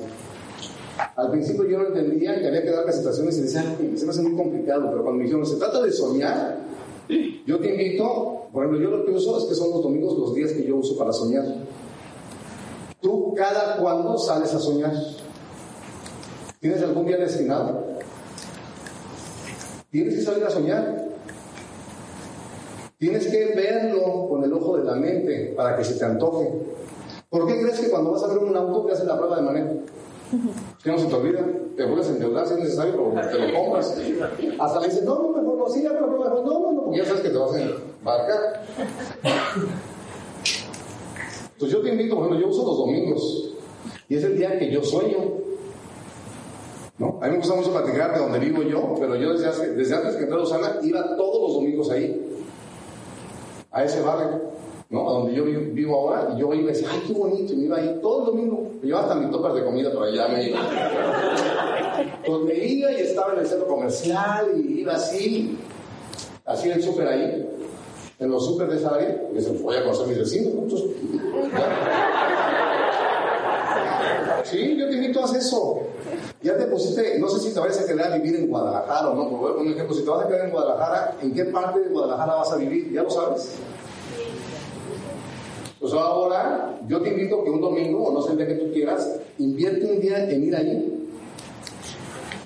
Al 1.15 1.31
principio 1.31 1.67
yo 1.67 1.79
no 1.79 1.87
entendía 1.87 2.39
que 2.39 2.47
había 2.47 2.61
que 2.61 2.69
dar 2.69 2.83
presentaciones 2.83 3.35
y 3.39 3.41
decía, 3.41 3.75
se 3.95 4.05
me 4.05 4.11
hace 4.11 4.21
muy 4.21 4.35
complicado, 4.35 4.83
pero 4.91 5.01
cuando 5.01 5.17
me 5.17 5.23
dijeron, 5.23 5.47
se 5.47 5.55
trata 5.55 5.81
de 5.81 5.91
soñar, 5.91 6.59
yo 7.47 7.59
te 7.59 7.71
invito, 7.71 8.43
por 8.53 8.65
ejemplo, 8.65 8.87
yo 8.87 8.97
lo 8.97 9.03
que 9.03 9.13
uso 9.13 9.39
es 9.39 9.45
que 9.45 9.55
son 9.55 9.71
los 9.71 9.81
domingos 9.81 10.15
los 10.15 10.35
días 10.35 10.51
que 10.51 10.63
yo 10.63 10.75
uso 10.75 10.95
para 10.95 11.11
soñar. 11.11 11.43
¿Tú 13.31 13.37
cada 13.37 13.77
cuándo 13.77 14.17
sales 14.17 14.53
a 14.53 14.59
soñar? 14.59 14.91
¿Tienes 16.59 16.83
algún 16.83 17.05
día 17.05 17.15
destinado? 17.15 17.81
Tienes 19.89 20.15
que 20.15 20.21
salir 20.21 20.43
a 20.43 20.49
soñar. 20.49 21.05
Tienes 22.97 23.27
que 23.27 23.53
verlo 23.55 24.27
con 24.27 24.43
el 24.43 24.51
ojo 24.51 24.75
de 24.75 24.83
la 24.83 24.95
mente 24.95 25.53
para 25.55 25.77
que 25.77 25.85
se 25.85 25.93
te 25.93 26.03
antoje. 26.03 26.51
¿Por 27.29 27.47
qué 27.47 27.61
crees 27.61 27.79
que 27.79 27.89
cuando 27.89 28.11
vas 28.11 28.23
a 28.23 28.27
ver 28.27 28.39
un 28.39 28.57
auto 28.57 28.85
te 28.87 28.93
hacen 28.95 29.07
la 29.07 29.17
prueba 29.17 29.37
de 29.37 29.41
manejo? 29.43 29.75
Que 30.83 30.91
no 30.91 30.97
se 30.97 31.05
te 31.05 31.15
olvida, 31.15 31.39
te 31.77 31.85
vuelves 31.85 32.07
a 32.07 32.11
endeudar 32.11 32.45
si 32.47 32.55
es 32.55 32.59
necesario, 32.59 33.13
pero 33.15 33.29
te 33.29 33.47
lo 33.47 33.57
compras. 33.57 33.97
Hasta 34.59 34.79
le 34.81 34.87
dices, 34.87 35.03
no, 35.03 35.15
no, 35.15 35.29
mejor 35.29 35.57
no, 35.57 35.69
sí, 35.69 35.83
ya 35.83 35.97
prueba, 35.97 36.29
no, 36.29 36.41
no, 36.41 36.71
no, 36.73 36.83
porque 36.83 36.99
ya 36.99 37.05
sabes 37.05 37.21
que 37.21 37.29
te 37.29 37.37
vas 37.37 37.53
a 37.53 37.61
embarcar. 37.61 38.61
Entonces 41.61 41.77
yo 41.77 41.83
te 41.83 41.91
invito, 41.91 42.15
bueno, 42.15 42.39
yo 42.39 42.47
uso 42.47 42.65
los 42.65 42.75
domingos 42.75 43.51
y 44.09 44.15
es 44.15 44.23
el 44.23 44.35
día 44.35 44.57
que 44.57 44.71
yo 44.71 44.83
sueño. 44.83 45.19
A 46.99 47.25
mí 47.25 47.31
me 47.33 47.37
gusta 47.37 47.53
mucho 47.53 47.71
platicar 47.71 48.15
de 48.15 48.19
donde 48.19 48.39
vivo 48.39 48.63
yo, 48.63 48.95
pero 48.99 49.15
yo 49.15 49.31
desde, 49.33 49.75
desde 49.75 49.95
antes 49.95 50.15
que 50.15 50.23
entré 50.23 50.39
a 50.39 50.79
iba 50.81 51.15
todos 51.15 51.41
los 51.43 51.53
domingos 51.53 51.91
ahí, 51.91 52.19
a 53.71 53.83
ese 53.83 54.01
barrio, 54.01 54.41
¿no? 54.89 55.07
A 55.07 55.13
donde 55.13 55.35
yo 55.35 55.43
vivo 55.43 55.99
ahora, 55.99 56.33
y 56.35 56.39
yo 56.39 56.51
iba 56.51 56.63
y 56.63 56.73
decía, 56.73 56.87
ay, 56.91 57.03
qué 57.05 57.13
bonito, 57.13 57.53
y 57.53 57.57
me 57.57 57.65
iba 57.65 57.77
ahí 57.77 57.99
todo 58.01 58.21
el 58.21 58.25
domingo. 58.25 58.71
Me 58.81 58.87
llevaba 58.87 59.03
hasta 59.05 59.19
mis 59.19 59.29
topas 59.29 59.53
de 59.53 59.63
comida, 59.63 59.89
pero 59.91 60.05
allá 60.05 60.29
me 60.29 60.49
iba. 60.49 60.59
Pues 62.25 62.41
me 62.41 62.55
iba 62.55 62.91
y 62.91 63.01
estaba 63.01 63.33
en 63.33 63.39
el 63.39 63.45
centro 63.45 63.67
comercial, 63.67 64.47
y 64.55 64.79
iba 64.79 64.93
así, 64.93 65.59
así 66.43 66.71
el 66.71 66.81
súper 66.81 67.07
ahí, 67.07 67.50
en 68.21 68.29
los 68.29 68.45
súper 68.45 68.69
de 68.69 68.85
área, 68.85 69.23
y 69.33 69.39
voy 69.63 69.75
a 69.75 69.83
conocer 69.83 70.07
mis 70.07 70.19
vecinos, 70.19 70.53
¿no? 70.53 70.69
sí, 74.43 74.77
yo 74.77 74.87
te 74.87 74.95
invito 74.95 75.21
a 75.21 75.25
hacer 75.25 75.39
eso. 75.39 75.79
Ya 76.43 76.55
te 76.55 76.65
pusiste, 76.65 77.17
no 77.17 77.27
sé 77.29 77.39
si 77.39 77.51
te 77.51 77.59
vayas 77.59 77.81
a 77.81 77.87
quedar 77.87 78.11
a 78.11 78.17
vivir 78.17 78.35
en 78.35 78.47
Guadalajara 78.47 79.09
o 79.09 79.15
no, 79.15 79.23
un 79.59 79.67
ejemplo, 79.67 79.95
si 79.95 80.03
te 80.03 80.09
vas 80.09 80.23
a 80.23 80.27
quedar 80.27 80.45
en 80.45 80.51
Guadalajara, 80.51 81.17
¿en 81.19 81.33
qué 81.33 81.45
parte 81.45 81.79
de 81.79 81.89
Guadalajara 81.89 82.35
vas 82.35 82.51
a 82.51 82.57
vivir? 82.57 82.91
¿Ya 82.91 83.01
lo 83.01 83.09
sabes? 83.09 83.55
Pues 85.79 85.91
ahora 85.93 86.77
yo 86.87 87.01
te 87.01 87.09
invito 87.09 87.43
que 87.43 87.49
un 87.49 87.59
domingo, 87.59 88.03
o 88.03 88.13
no 88.13 88.21
sé 88.21 88.33
el 88.33 88.37
día 88.37 88.45
que 88.47 88.53
tú 88.53 88.71
quieras, 88.71 89.15
invierte 89.39 89.87
un 89.87 89.99
día 89.99 90.29
en 90.29 90.43
ir 90.43 90.55
allí. 90.55 91.07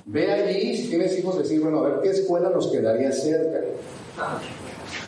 Ve 0.05 0.31
allí, 0.31 0.77
si 0.77 0.87
tienes 0.87 1.19
hijos, 1.19 1.37
decir, 1.37 1.59
bueno, 1.59 1.79
a 1.79 1.89
ver 1.89 1.99
qué 2.01 2.11
escuela 2.11 2.49
nos 2.49 2.71
quedaría 2.71 3.11
cerca. 3.11 3.59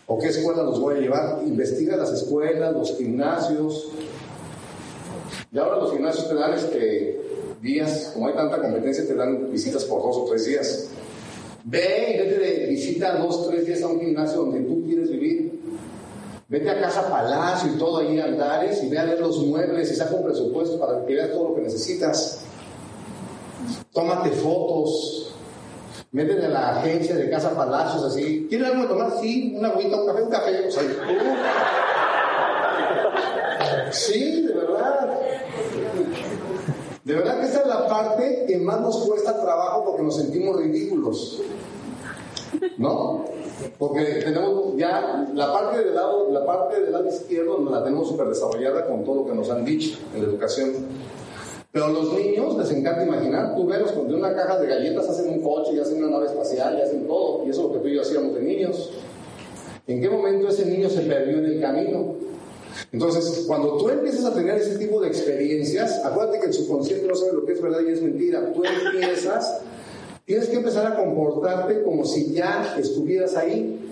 O 0.08 0.18
qué 0.18 0.28
escuela 0.30 0.64
nos 0.64 0.80
voy 0.80 0.96
a 0.96 1.00
llevar. 1.00 1.42
Investiga 1.46 1.98
las 1.98 2.12
escuelas, 2.12 2.74
los 2.74 2.98
gimnasios, 2.98 3.90
Y 5.52 5.60
ahora 5.60 5.78
los 5.78 5.92
gimnasios 5.92 6.28
te 6.28 6.36
dan 6.36 6.54
este, 6.54 7.22
días, 7.62 8.12
como 8.14 8.28
hay 8.28 8.34
tanta 8.34 8.62
competencia, 8.62 9.06
te 9.06 9.16
dan 9.16 9.52
visitas 9.52 9.84
por 9.86 10.02
dos 10.02 10.18
o 10.18 10.26
tres 10.26 10.46
días. 10.46 10.90
Ve 11.66 12.14
y 12.14 12.18
vete 12.18 12.40
de 12.40 12.68
visita 12.68 13.18
dos 13.18 13.48
tres 13.50 13.66
días 13.66 13.82
a 13.82 13.88
un 13.88 14.00
gimnasio 14.00 14.40
donde 14.40 14.62
tú 14.62 14.84
quieres 14.86 15.12
vivir. 15.12 15.60
Vete 16.48 16.70
a 16.70 16.80
Casa 16.80 17.10
Palacio 17.10 17.74
y 17.74 17.78
todo 17.78 17.98
ahí 17.98 18.18
Andares 18.20 18.82
y 18.82 18.90
ve 18.90 18.98
a 18.98 19.04
ver 19.04 19.20
los 19.20 19.38
muebles 19.46 19.92
y 19.92 19.96
saca 19.96 20.16
un 20.16 20.24
presupuesto 20.24 20.80
para 20.80 21.06
que 21.06 21.14
veas 21.14 21.32
todo 21.32 21.50
lo 21.50 21.56
que 21.56 21.62
necesitas. 21.62 22.40
Tómate 23.92 24.30
fotos. 24.30 25.36
Métete 26.18 26.48
a 26.48 26.50
la 26.50 26.70
agencia 26.80 27.16
de 27.16 27.30
Casa 27.30 27.56
Palacios 27.56 28.04
así. 28.06 28.48
¿Quieres 28.50 28.70
algo 28.70 28.82
de 28.82 28.88
tomar? 28.88 29.20
Sí, 29.22 29.54
una 29.56 29.68
agüita, 29.68 30.02
un 30.02 30.08
café, 30.08 30.24
un 30.24 30.30
café. 30.32 30.72
Sea, 30.72 30.82
Sí, 33.92 34.42
de 34.42 34.52
verdad. 34.52 35.20
De 37.04 37.14
verdad 37.14 37.40
que 37.40 37.46
esa 37.46 37.62
es 37.62 37.68
la 37.68 37.88
parte 37.88 38.46
que 38.48 38.58
más 38.58 38.82
nos 38.82 38.98
cuesta 39.06 39.40
trabajo 39.40 39.86
porque 39.86 40.02
nos 40.02 40.16
sentimos 40.16 40.58
ridículos. 40.58 41.40
¿No? 42.80 43.26
Porque 43.78 44.04
tenemos 44.04 44.76
ya 44.76 45.30
la 45.36 45.54
parte 45.54 45.84
del 45.84 45.94
lado, 45.94 46.32
la 46.32 46.44
parte 46.44 46.78
izquierdo 47.12 47.64
la 47.70 47.84
tenemos 47.84 48.08
súper 48.08 48.30
desarrollada 48.30 48.88
con 48.88 49.04
todo 49.04 49.18
lo 49.18 49.26
que 49.28 49.36
nos 49.36 49.52
han 49.52 49.64
dicho 49.64 50.00
en 50.16 50.24
la 50.24 50.30
educación. 50.30 50.72
Pero 51.78 51.90
los 51.90 52.12
niños 52.12 52.58
les 52.58 52.72
encanta 52.72 53.04
imaginar, 53.04 53.56
tú 53.56 53.68
ves, 53.68 53.92
con 53.92 54.12
una 54.12 54.34
caja 54.34 54.58
de 54.58 54.66
galletas 54.66 55.08
hacen 55.10 55.30
un 55.30 55.44
coche 55.44 55.74
y 55.76 55.80
hacen 55.80 56.04
una 56.04 56.10
nave 56.10 56.26
espacial 56.26 56.76
y 56.76 56.82
hacen 56.82 57.06
todo. 57.06 57.46
Y 57.46 57.52
eso 57.52 57.62
es 57.62 57.68
lo 57.68 57.74
que 57.74 57.80
tú 57.82 57.88
y 57.90 57.94
yo 57.94 58.02
hacíamos 58.02 58.34
de 58.34 58.42
niños. 58.42 58.94
¿En 59.86 60.02
qué 60.02 60.10
momento 60.10 60.48
ese 60.48 60.66
niño 60.66 60.90
se 60.90 61.02
perdió 61.02 61.38
en 61.38 61.46
el 61.46 61.62
camino? 61.62 62.16
Entonces, 62.92 63.44
cuando 63.46 63.78
tú 63.78 63.90
empiezas 63.90 64.26
a 64.26 64.34
tener 64.34 64.58
ese 64.58 64.80
tipo 64.80 65.00
de 65.00 65.10
experiencias, 65.10 66.04
acuérdate 66.04 66.40
que 66.40 66.48
el 66.48 66.54
subconsciente 66.54 67.08
no 67.08 67.14
sabe 67.14 67.34
lo 67.34 67.46
que 67.46 67.54
es 67.54 67.62
verdad 67.62 67.82
y 67.88 67.92
es 67.92 68.02
mentira. 68.02 68.52
Tú 68.54 68.64
empiezas, 68.64 69.62
tienes 70.26 70.48
que 70.48 70.56
empezar 70.56 70.92
a 70.92 70.96
comportarte 70.96 71.84
como 71.84 72.06
si 72.06 72.34
ya 72.34 72.76
estuvieras 72.80 73.38
ahí. 73.38 73.88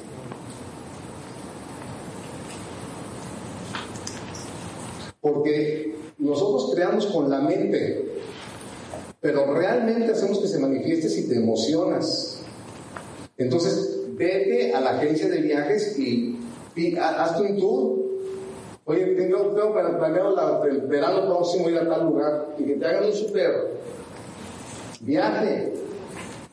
Porque 5.21 5.94
nosotros 6.25 6.71
creamos 6.73 7.05
con 7.07 7.29
la 7.29 7.39
mente, 7.39 8.05
pero 9.21 9.53
realmente 9.53 10.11
hacemos 10.11 10.39
que 10.39 10.47
se 10.47 10.59
manifieste 10.59 11.09
si 11.09 11.27
te 11.27 11.35
emocionas. 11.35 12.41
Entonces, 13.37 14.01
vete 14.09 14.73
a 14.73 14.81
la 14.81 14.91
agencia 14.91 15.27
de 15.29 15.41
viajes 15.41 15.97
y, 15.99 16.39
hazte 16.99 17.41
un 17.43 17.57
tour 17.57 18.05
Oye, 18.87 19.03
tengo, 19.15 19.37
tengo 19.55 19.73
planeado 19.73 20.63
el 20.65 20.81
verano 20.81 21.25
próximo 21.25 21.69
ir 21.69 21.77
a 21.79 21.89
tal 21.89 22.05
lugar 22.05 22.49
y 22.59 22.65
que 22.65 22.75
te 22.75 22.85
hagan 22.85 23.05
un 23.05 23.13
super 23.13 23.71
viaje. 25.01 25.73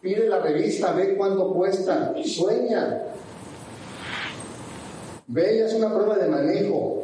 Pide 0.01 0.29
la 0.29 0.41
revista, 0.41 0.93
ve 0.93 1.15
cuánto 1.15 1.53
cuesta, 1.53 2.15
sueña. 2.25 3.03
Ve, 5.27 5.59
ya 5.59 5.67
es 5.67 5.75
una 5.75 5.93
prueba 5.93 6.17
de 6.17 6.29
manejo. 6.29 7.02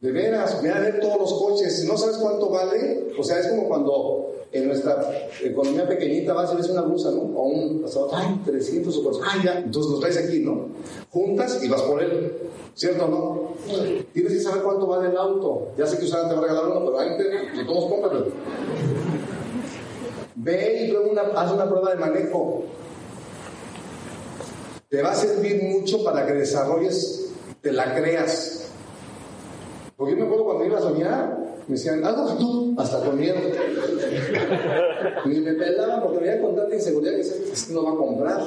De 0.00 0.12
veras, 0.12 0.62
ve 0.62 0.70
a 0.70 0.78
ver 0.78 1.00
todos 1.00 1.18
los 1.18 1.32
coches. 1.34 1.84
¿No 1.84 1.96
sabes 1.96 2.18
cuánto 2.18 2.50
vale? 2.50 3.08
O 3.18 3.24
sea, 3.24 3.40
es 3.40 3.48
como 3.48 3.66
cuando 3.66 4.32
en 4.52 4.68
nuestra 4.68 5.28
economía 5.42 5.86
pequeñita 5.86 6.32
vas 6.32 6.50
a 6.50 6.54
ves 6.54 6.70
una 6.70 6.82
blusa, 6.82 7.10
¿no? 7.10 7.22
O 7.22 7.48
un 7.48 7.84
ay, 8.12 8.40
300 8.44 8.96
o 8.96 9.02
400, 9.02 9.34
ay, 9.34 9.40
ya, 9.44 9.58
entonces 9.58 9.90
los 9.90 10.00
traes 10.00 10.16
aquí, 10.16 10.40
¿no? 10.40 10.68
Juntas 11.10 11.62
y 11.62 11.68
vas 11.68 11.82
por 11.82 12.02
él, 12.02 12.32
¿cierto 12.74 13.04
o 13.04 13.08
no? 13.08 13.48
Tienes 14.12 14.32
que 14.32 14.40
saber 14.40 14.62
cuánto 14.62 14.86
vale 14.86 15.08
el 15.08 15.16
auto. 15.16 15.68
Ya 15.76 15.86
sé 15.86 15.98
que 15.98 16.04
usted 16.04 16.18
te 16.28 16.34
va 16.34 16.38
a 16.38 16.42
regalar 16.42 16.66
uno, 16.68 16.84
pero 16.86 16.98
ahí 16.98 17.16
te, 17.18 17.64
tomas, 17.64 17.84
cómpralo. 17.84 18.26
Ve 20.36 20.84
y 20.84 20.92
luego 20.92 21.10
una, 21.10 21.22
haz 21.22 21.52
una 21.52 21.68
prueba 21.68 21.90
de 21.90 21.96
manejo. 21.96 22.62
Te 24.88 25.02
va 25.02 25.10
a 25.10 25.14
servir 25.14 25.62
mucho 25.62 26.02
para 26.02 26.26
que 26.26 26.32
desarrolles, 26.32 27.30
te 27.60 27.72
la 27.72 27.94
creas. 27.94 28.70
Porque 29.98 30.12
yo 30.12 30.18
me 30.20 30.26
acuerdo 30.26 30.44
cuando 30.44 30.64
iba 30.64 30.78
a 30.78 30.80
soñar, 30.80 31.38
me 31.66 31.74
decían, 31.74 32.04
algo 32.04 32.32
tú, 32.36 32.74
hasta 32.78 33.04
con 33.04 33.18
miedo. 33.18 33.34
Me 35.26 35.52
pelaban 35.54 36.02
porque 36.04 36.18
veía 36.18 36.40
con 36.40 36.54
tanta 36.54 36.72
inseguridad 36.72 37.16
que 37.16 37.20
es 37.22 37.70
no 37.70 37.82
va 37.82 37.90
a 37.90 37.96
comprar. 37.96 38.40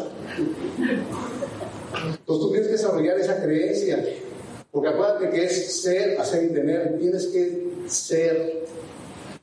Entonces 1.93 2.24
tú 2.26 2.49
tienes 2.52 2.68
que 2.68 2.72
desarrollar 2.72 3.20
esa 3.20 3.43
creencia. 3.43 4.02
Porque 4.72 4.88
acuérdate 4.88 5.30
que 5.30 5.43
es 5.43 5.82
ser, 5.82 6.18
hacer 6.22 6.45
y 6.45 6.54
tener. 6.54 6.97
Tienes 6.97 7.28
que 7.28 7.70
ser. 7.88 8.64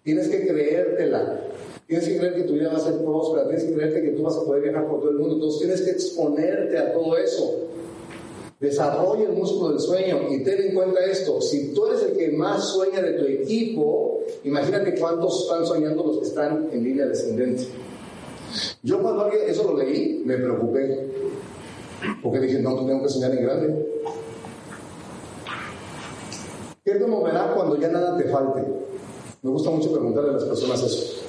Tienes 0.03 0.29
que 0.29 0.49
creértela. 0.49 1.41
Tienes 1.87 2.09
que 2.09 2.17
creer 2.17 2.37
que 2.37 2.45
tu 2.45 2.55
vida 2.55 2.71
va 2.71 2.79
a 2.79 2.81
ser 2.81 3.03
próspera. 3.03 3.45
Tienes 3.49 3.65
que 3.65 3.75
creerte 3.75 4.01
que 4.01 4.11
tú 4.13 4.23
vas 4.23 4.37
a 4.37 4.45
poder 4.45 4.63
viajar 4.63 4.89
por 4.89 5.01
todo 5.01 5.11
el 5.11 5.19
mundo. 5.19 5.35
Entonces 5.35 5.61
tienes 5.61 5.83
que 5.83 5.91
exponerte 5.91 6.79
a 6.79 6.91
todo 6.95 7.19
eso. 7.19 7.68
Desarrolla 8.61 9.25
el 9.25 9.37
músculo 9.37 9.71
del 9.71 9.81
sueño 9.81 10.19
y 10.31 10.43
ten 10.43 10.61
en 10.61 10.75
cuenta 10.75 11.05
esto, 11.05 11.41
si 11.41 11.73
tú 11.73 11.87
eres 11.87 12.03
el 12.03 12.17
que 12.17 12.33
más 12.33 12.65
sueña 12.71 13.01
de 13.01 13.13
tu 13.13 13.25
equipo, 13.25 14.19
imagínate 14.43 14.99
cuántos 14.99 15.43
están 15.43 15.65
soñando 15.65 16.03
los 16.03 16.19
que 16.19 16.27
están 16.27 16.69
en 16.73 16.83
línea 16.83 17.07
descendente. 17.07 17.69
Yo 18.83 19.01
cuando 19.01 19.29
eso 19.29 19.63
lo 19.63 19.79
leí, 19.79 20.23
me 20.25 20.37
preocupé, 20.39 21.09
porque 22.21 22.41
dije, 22.41 22.61
no, 22.61 22.75
tengo 22.85 23.03
que 23.03 23.09
soñar 23.09 23.31
en 23.33 23.43
grande. 23.45 23.87
¿Qué 26.85 26.95
te 26.95 27.07
moverá 27.07 27.55
cuando 27.55 27.79
ya 27.79 27.89
nada 27.89 28.17
te 28.17 28.25
falte? 28.25 28.63
Me 29.43 29.51
gusta 29.51 29.71
mucho 29.71 29.93
preguntarle 29.93 30.31
a 30.31 30.33
las 30.33 30.45
personas 30.45 30.83
eso. 30.83 31.27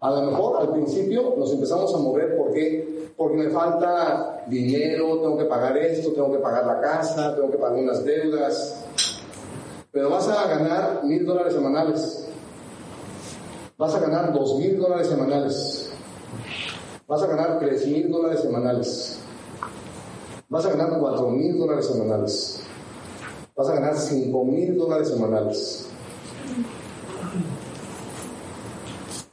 A 0.00 0.10
lo 0.10 0.30
mejor 0.30 0.62
al 0.62 0.72
principio 0.72 1.34
nos 1.36 1.52
empezamos 1.52 1.94
a 1.94 1.98
mover 1.98 2.36
porque 2.36 2.93
porque 3.16 3.36
me 3.36 3.50
falta 3.50 4.44
dinero, 4.46 5.20
tengo 5.20 5.38
que 5.38 5.44
pagar 5.44 5.76
esto, 5.76 6.12
tengo 6.12 6.32
que 6.32 6.38
pagar 6.38 6.66
la 6.66 6.80
casa, 6.80 7.34
tengo 7.34 7.50
que 7.50 7.58
pagar 7.58 7.78
unas 7.78 8.04
deudas. 8.04 8.84
Pero 9.92 10.10
vas 10.10 10.28
a 10.28 10.48
ganar 10.48 11.04
mil 11.04 11.24
dólares 11.24 11.54
semanales. 11.54 12.28
Vas 13.76 13.94
a 13.94 14.00
ganar 14.00 14.32
dos 14.32 14.58
mil 14.58 14.78
dólares 14.78 15.08
semanales. 15.08 15.92
Vas 17.06 17.22
a 17.22 17.26
ganar 17.26 17.58
tres 17.58 17.86
mil 17.86 18.10
dólares 18.10 18.40
semanales. 18.40 19.20
Vas 20.48 20.66
a 20.66 20.70
ganar 20.70 20.98
cuatro 20.98 21.30
mil 21.30 21.58
dólares 21.58 21.86
semanales. 21.86 22.60
Vas 23.56 23.68
a 23.68 23.74
ganar 23.74 23.96
cinco 23.96 24.44
mil 24.44 24.76
dólares 24.76 25.08
semanales. 25.08 25.83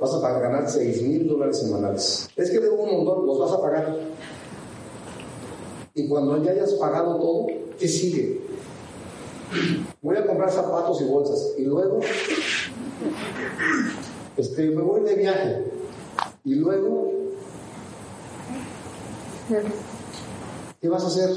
Vas 0.02 0.16
a 0.16 0.39
ganar 0.39 0.68
6 0.68 1.04
mil 1.04 1.28
dólares 1.28 1.60
semanales. 1.60 2.28
Es 2.36 2.49
que 2.49 2.60
debo 2.60 2.84
un 2.84 3.06
montón, 3.06 3.28
los 3.28 3.38
vas 3.38 3.52
a 3.52 3.62
pagar. 3.62 3.95
Y 5.93 6.08
cuando 6.08 6.43
ya 6.43 6.52
hayas 6.52 6.74
pagado 6.74 7.18
todo, 7.18 7.47
¿qué 7.78 7.88
sigue? 7.88 8.41
Voy 10.02 10.18
a 10.18 10.26
comprar 10.26 10.52
zapatos 10.52 11.02
y 11.02 11.04
bolsas. 11.06 11.54
Y 11.56 11.66
luego, 11.66 11.99
este, 14.38 14.72
me 14.72 14.82
voy 14.82 15.02
de 15.02 15.16
viaje. 15.16 15.66
Y 16.45 16.56
luego, 16.56 17.12
¿qué 20.82 20.89
vas 20.89 21.04
a 21.04 21.08
hacer? 21.08 21.30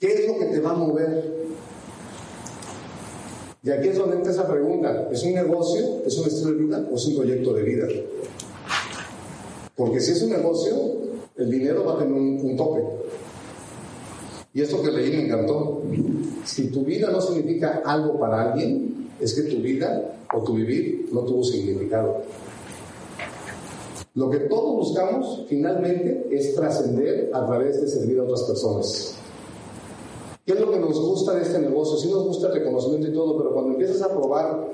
¿Qué 0.00 0.12
es 0.12 0.28
lo 0.28 0.38
que 0.38 0.46
te 0.46 0.60
va 0.60 0.70
a 0.70 0.74
mover? 0.74 1.35
Y 3.66 3.70
aquí 3.72 3.88
es 3.88 3.98
donde 3.98 4.14
entra 4.14 4.30
esa 4.30 4.46
pregunta. 4.46 5.08
¿Es 5.10 5.24
un 5.24 5.34
negocio? 5.34 6.00
¿Es 6.06 6.16
un 6.16 6.28
estilo 6.28 6.52
de 6.52 6.56
vida? 6.56 6.88
¿O 6.88 6.94
es 6.94 7.04
un 7.06 7.16
proyecto 7.16 7.52
de 7.52 7.62
vida? 7.64 7.88
Porque 9.74 10.00
si 10.00 10.12
es 10.12 10.22
un 10.22 10.30
negocio, 10.30 10.76
el 11.36 11.50
dinero 11.50 11.84
va 11.84 11.94
a 11.94 11.98
tener 11.98 12.12
un, 12.12 12.56
tope. 12.56 12.84
Y 14.54 14.62
esto 14.62 14.80
que 14.80 14.92
leí 14.92 15.10
me 15.10 15.24
encantó. 15.24 15.82
Si 16.44 16.68
tu 16.68 16.84
vida 16.84 17.10
no 17.10 17.20
significa 17.20 17.82
algo 17.84 18.20
para 18.20 18.52
alguien, 18.52 19.08
es 19.20 19.34
que 19.34 19.42
tu 19.42 19.60
vida 19.60 20.14
o 20.32 20.44
tu 20.44 20.54
vivir 20.54 21.08
no 21.12 21.22
tuvo 21.22 21.42
significado. 21.42 22.22
Lo 24.14 24.30
que 24.30 24.38
todos 24.38 24.76
buscamos 24.76 25.44
finalmente 25.48 26.28
es 26.30 26.54
trascender 26.54 27.32
a 27.34 27.44
través 27.44 27.80
de 27.80 27.88
servir 27.88 28.20
a 28.20 28.22
otras 28.22 28.44
personas. 28.44 29.15
¿Qué 30.46 30.52
es 30.52 30.60
lo 30.60 30.70
que 30.70 30.78
nos 30.78 31.00
gusta 31.00 31.34
de 31.34 31.42
este 31.42 31.58
negocio? 31.58 31.96
Sí 31.96 32.08
nos 32.08 32.24
gusta 32.24 32.46
el 32.46 32.54
reconocimiento 32.54 33.08
y 33.08 33.12
todo, 33.12 33.36
pero 33.36 33.52
cuando 33.52 33.72
empiezas 33.72 34.00
a 34.00 34.08
probar 34.08 34.68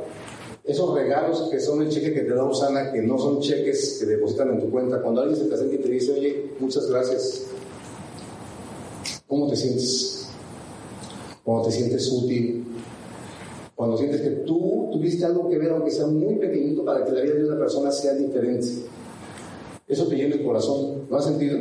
esos 0.65 0.95
regalos 0.95 1.49
que 1.51 1.59
son 1.61 1.81
el 1.81 1.89
cheque 1.89 2.13
que 2.13 2.21
te 2.21 2.35
da 2.35 2.45
Usana, 2.45 2.93
que 2.93 3.01
no 3.01 3.19
son 3.19 3.41
cheques 3.41 3.97
que 3.99 4.05
depositan 4.05 4.51
en 4.51 4.61
tu 4.61 4.71
cuenta, 4.71 5.01
cuando 5.01 5.23
alguien 5.23 5.41
se 5.41 5.47
te 5.47 5.55
acerca 5.55 5.75
y 5.75 5.79
te 5.79 5.89
dice, 5.89 6.13
oye, 6.13 6.53
muchas 6.61 6.91
gracias, 6.91 7.47
¿cómo 9.27 9.49
te 9.49 9.57
sientes? 9.57 10.29
Cuando 11.43 11.65
te 11.65 11.73
sientes 11.73 12.13
útil, 12.13 12.67
cuando 13.75 13.97
sientes 13.97 14.21
que 14.21 14.31
tú 14.45 14.91
tuviste 14.93 15.25
algo 15.25 15.49
que 15.49 15.57
ver, 15.57 15.71
aunque 15.71 15.91
sea 15.91 16.07
muy 16.07 16.35
pequeñito, 16.35 16.85
para 16.85 17.03
que 17.03 17.13
la 17.13 17.23
vida 17.23 17.35
de 17.35 17.47
una 17.47 17.59
persona 17.59 17.91
sea 17.91 18.13
diferente. 18.13 18.69
Eso 19.89 20.07
te 20.07 20.17
llena 20.17 20.35
el 20.35 20.45
corazón. 20.45 21.07
¿Lo 21.11 21.17
has 21.17 21.25
sentido? 21.25 21.59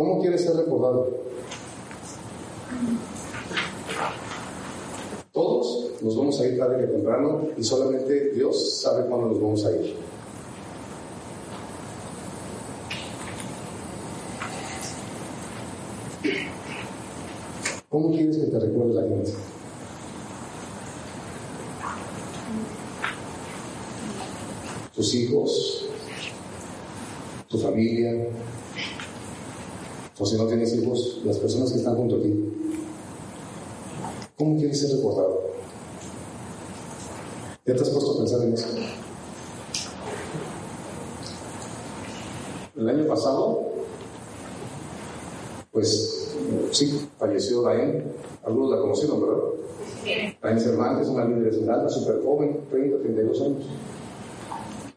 ¿Cómo 0.00 0.18
quieres 0.18 0.40
ser 0.40 0.56
recordado? 0.56 1.08
Todos 5.30 5.90
nos 6.00 6.16
vamos 6.16 6.40
a 6.40 6.46
ir 6.46 6.58
tarde 6.58 6.80
que 6.80 6.90
temprano 6.90 7.42
y 7.54 7.62
solamente 7.62 8.30
Dios 8.32 8.80
sabe 8.80 9.06
cuándo 9.10 9.26
nos 9.26 9.38
vamos 9.42 9.66
a 9.66 9.72
ir. 9.72 9.96
¿Cómo 17.90 18.10
quieres 18.12 18.38
que 18.38 18.46
te 18.46 18.58
recuerde 18.58 18.94
la 18.94 19.02
gente? 19.02 19.32
Tus 24.94 25.14
hijos, 25.14 25.84
tu 27.48 27.58
familia, 27.58 28.14
o 30.20 30.26
si 30.26 30.36
no 30.36 30.46
tienes 30.46 30.74
hijos, 30.74 31.22
las 31.24 31.38
personas 31.38 31.72
que 31.72 31.78
están 31.78 31.96
junto 31.96 32.16
a 32.16 32.20
ti. 32.20 32.44
¿Cómo 34.36 34.58
quieres 34.58 34.78
ser 34.78 34.96
recordado? 34.98 35.40
¿Ya 37.64 37.74
te 37.74 37.80
has 37.80 37.88
puesto 37.88 38.12
a 38.12 38.18
pensar 38.18 38.42
en 38.42 38.52
eso? 38.52 38.66
El 42.76 42.88
año 42.88 43.06
pasado, 43.06 43.62
pues 45.72 46.36
sí, 46.72 47.08
falleció 47.18 47.62
Daen. 47.62 48.12
Algunos 48.44 48.70
la 48.72 48.80
conocieron, 48.80 49.22
¿verdad? 49.22 50.36
Daen 50.42 50.60
Cervantes, 50.60 51.08
una 51.08 51.24
líder 51.24 51.48
esmeralda, 51.48 51.88
súper 51.88 52.22
joven, 52.22 52.60
30, 52.70 52.98
32 52.98 53.40
años. 53.40 53.64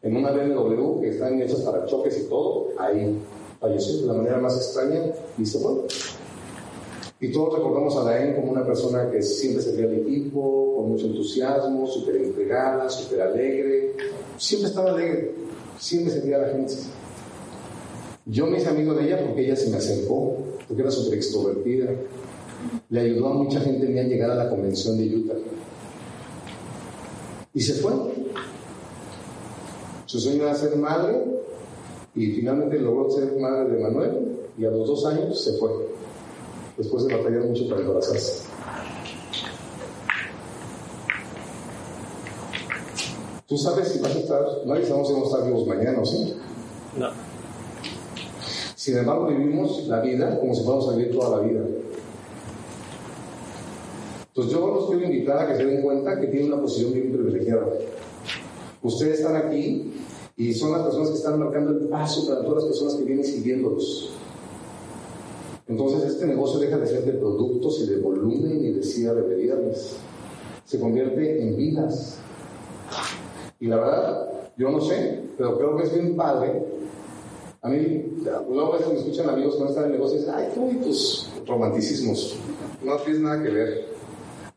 En 0.02 0.18
una 0.18 0.32
BMW 0.32 1.00
que 1.00 1.10
están 1.10 1.42
hechas 1.42 1.62
para 1.62 1.86
choques 1.86 2.20
y 2.20 2.30
todo, 2.30 2.68
ahí 2.78 3.18
falleció 3.64 4.02
de 4.02 4.08
la 4.08 4.14
manera 4.14 4.38
más 4.40 4.58
extraña 4.58 5.06
y 5.38 5.46
se 5.46 5.58
fue. 5.58 5.72
Y 7.22 7.32
todos 7.32 7.56
recordamos 7.56 7.96
a 7.96 8.04
Daen 8.04 8.36
como 8.36 8.52
una 8.52 8.66
persona 8.66 9.10
que 9.10 9.22
siempre 9.22 9.64
servía 9.64 9.86
al 9.86 9.94
equipo, 10.00 10.76
con 10.76 10.90
mucho 10.90 11.06
entusiasmo, 11.06 11.88
súper 11.88 12.18
entregada, 12.18 12.90
súper 12.90 13.22
alegre. 13.22 13.94
Siempre 14.36 14.68
estaba 14.68 14.92
alegre, 14.92 15.34
siempre 15.80 16.12
servía 16.14 16.36
a 16.36 16.40
la 16.40 16.50
gente. 16.50 16.74
Yo 18.26 18.48
me 18.48 18.58
hice 18.58 18.68
amigo 18.68 18.94
de 18.94 19.06
ella 19.06 19.26
porque 19.26 19.46
ella 19.46 19.56
se 19.56 19.70
me 19.70 19.78
acercó, 19.78 20.36
porque 20.68 20.82
era 20.82 20.92
súper 20.92 21.14
extrovertida. 21.14 21.90
Le 22.90 23.00
ayudó 23.00 23.28
a 23.30 23.34
mucha 23.34 23.62
gente 23.62 23.98
a 23.98 24.04
llegar 24.04 24.30
a 24.30 24.36
la 24.36 24.50
convención 24.50 24.98
de 24.98 25.16
Utah. 25.16 25.36
Y 27.54 27.62
se 27.62 27.76
fue. 27.76 27.94
Su 30.06 30.20
sueño 30.20 30.44
era 30.44 30.54
ser 30.54 30.76
madre 30.76 31.33
y 32.16 32.28
finalmente 32.28 32.80
logró 32.80 33.10
ser 33.10 33.36
madre 33.40 33.76
de 33.76 33.84
Manuel 33.84 34.38
y 34.58 34.66
a 34.66 34.70
los 34.70 34.88
dos 34.88 35.06
años 35.06 35.42
se 35.42 35.54
fue, 35.54 35.72
después 36.78 37.06
de 37.06 37.16
batallar 37.16 37.46
mucho 37.46 37.68
para 37.68 37.82
embarazarse. 37.82 38.48
Tú 43.48 43.58
sabes 43.58 43.90
si 43.90 44.00
vas 44.00 44.16
a 44.16 44.20
estar, 44.20 44.46
nadie 44.66 44.86
sabemos 44.86 45.08
si 45.08 45.14
vamos 45.14 45.34
a 45.34 45.38
estar 45.38 45.48
vivos 45.48 45.68
mañana, 45.68 46.06
¿sí? 46.06 46.36
No. 46.98 47.10
Sin 48.76 48.98
embargo, 48.98 49.28
vivimos 49.28 49.88
la 49.88 50.02
vida 50.02 50.40
como 50.40 50.54
si 50.54 50.64
fuéramos 50.64 50.90
a 50.90 50.96
vivir 50.96 51.12
toda 51.14 51.38
la 51.38 51.44
vida. 51.48 51.62
Entonces 54.28 54.54
yo 54.54 54.68
los 54.68 54.88
quiero 54.88 55.06
invitar 55.06 55.38
a 55.38 55.48
que 55.48 55.56
se 55.56 55.66
den 55.66 55.82
cuenta 55.82 56.20
que 56.20 56.28
tienen 56.28 56.52
una 56.52 56.62
posición 56.62 56.94
bien 56.94 57.12
privilegiada. 57.12 57.68
Ustedes 58.82 59.20
están 59.20 59.36
aquí 59.36 59.93
y 60.36 60.54
son 60.54 60.72
las 60.72 60.82
personas 60.84 61.10
que 61.10 61.18
están 61.18 61.40
marcando 61.40 61.72
el 61.72 61.88
paso 61.88 62.28
para 62.28 62.42
todas 62.42 62.64
las 62.64 62.66
personas 62.66 62.96
que 62.96 63.04
vienen 63.04 63.26
siguiéndolos. 63.26 64.10
Entonces 65.68 66.12
este 66.12 66.26
negocio 66.26 66.60
deja 66.60 66.78
de 66.78 66.88
ser 66.88 67.06
de 67.06 67.14
productos 67.14 67.80
y 67.82 67.88
de 67.88 67.98
volumen 67.98 68.64
y 68.64 68.72
de 68.72 69.14
de 69.14 69.36
viernes. 69.36 69.96
Se 70.66 70.80
convierte 70.80 71.42
en 71.42 71.56
vidas. 71.56 72.18
Y 73.60 73.68
la 73.68 73.78
verdad, 73.78 74.52
yo 74.58 74.72
no 74.72 74.82
sé, 74.82 75.22
pero 75.38 75.58
creo 75.58 75.78
que 75.78 75.84
es 75.84 75.94
bien 75.94 76.16
padre. 76.16 76.66
A 77.62 77.70
mí, 77.70 78.22
luego 78.50 78.74
a 78.74 78.78
veces 78.78 78.94
me 78.94 79.00
escuchan 79.00 79.30
amigos 79.30 79.56
que 79.56 79.64
no 79.64 79.70
están 79.70 79.86
en 79.86 79.92
negocios 79.94 80.22
y 80.22 80.26
dicen, 80.26 80.36
ay, 80.36 80.50
qué 80.54 80.60
bonitos 80.60 81.32
romanticismos. 81.48 82.38
No 82.84 82.98
tienes 82.98 83.22
nada 83.22 83.42
que 83.42 83.50
ver. 83.50 83.86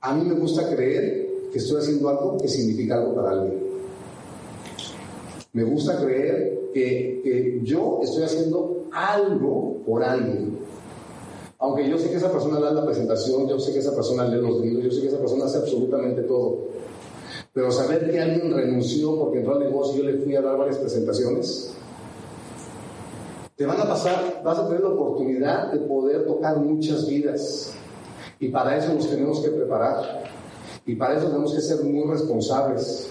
A 0.01 0.15
mí 0.15 0.29
me 0.29 0.35
gusta 0.35 0.69
creer 0.75 1.29
que 1.53 1.59
estoy 1.59 1.83
haciendo 1.83 2.09
algo 2.09 2.37
que 2.39 2.49
significa 2.49 2.97
algo 2.97 3.15
para 3.15 3.31
alguien. 3.31 3.66
Me 5.57 5.65
gusta 5.65 5.97
creer 5.97 6.69
que, 6.75 7.61
yo 7.63 8.01
estoy 8.03 8.25
haciendo 8.25 8.89
algo 8.93 9.79
por 9.87 10.05
alguien. 10.05 10.59
Aunque 11.59 11.89
yo 11.89 11.97
sé 11.97 12.11
que 12.11 12.17
esa 12.17 12.31
persona 12.31 12.61
da 12.61 12.73
la 12.73 12.85
presentación, 12.85 13.49
yo 13.49 13.59
sé 13.59 13.73
que 13.73 13.79
esa 13.79 13.95
persona 13.95 14.29
lee 14.29 14.43
los 14.43 14.61
libros, 14.61 14.85
yo 14.85 14.91
sé 14.91 15.01
que 15.01 15.09
esa 15.09 15.19
persona 15.19 15.47
hace 15.47 15.57
absolutamente 15.57 16.25
todo. 16.25 16.59
Pero 17.55 17.73
saber 17.73 18.11
que 18.11 18.21
alguien 18.21 18.53
renunció 18.53 19.19
porque 19.19 19.39
entró 19.39 19.55
al 19.55 19.61
negocio 19.61 19.95
y 19.95 19.99
yo 20.05 20.13
le 20.13 20.19
fui 20.19 20.37
a 20.37 20.43
dar 20.43 20.59
varias 20.59 20.77
presentaciones, 20.77 21.73
te 23.57 23.65
van 23.65 23.81
a 23.81 23.89
pasar, 23.89 24.43
vas 24.45 24.59
a 24.59 24.67
tener 24.67 24.83
la 24.83 24.91
oportunidad 24.91 25.73
de 25.73 25.79
poder 25.79 26.27
tocar 26.27 26.59
muchas 26.59 27.09
vidas. 27.09 27.73
Y 28.39 28.51
para 28.51 28.77
eso 28.77 28.93
nos 28.93 29.09
tenemos 29.09 29.41
que 29.41 29.49
preparar. 29.49 30.25
Y 30.85 30.97
para 30.97 31.17
eso 31.17 31.29
tenemos 31.29 31.55
que 31.55 31.63
ser 31.63 31.83
muy 31.83 32.07
responsables. 32.11 33.11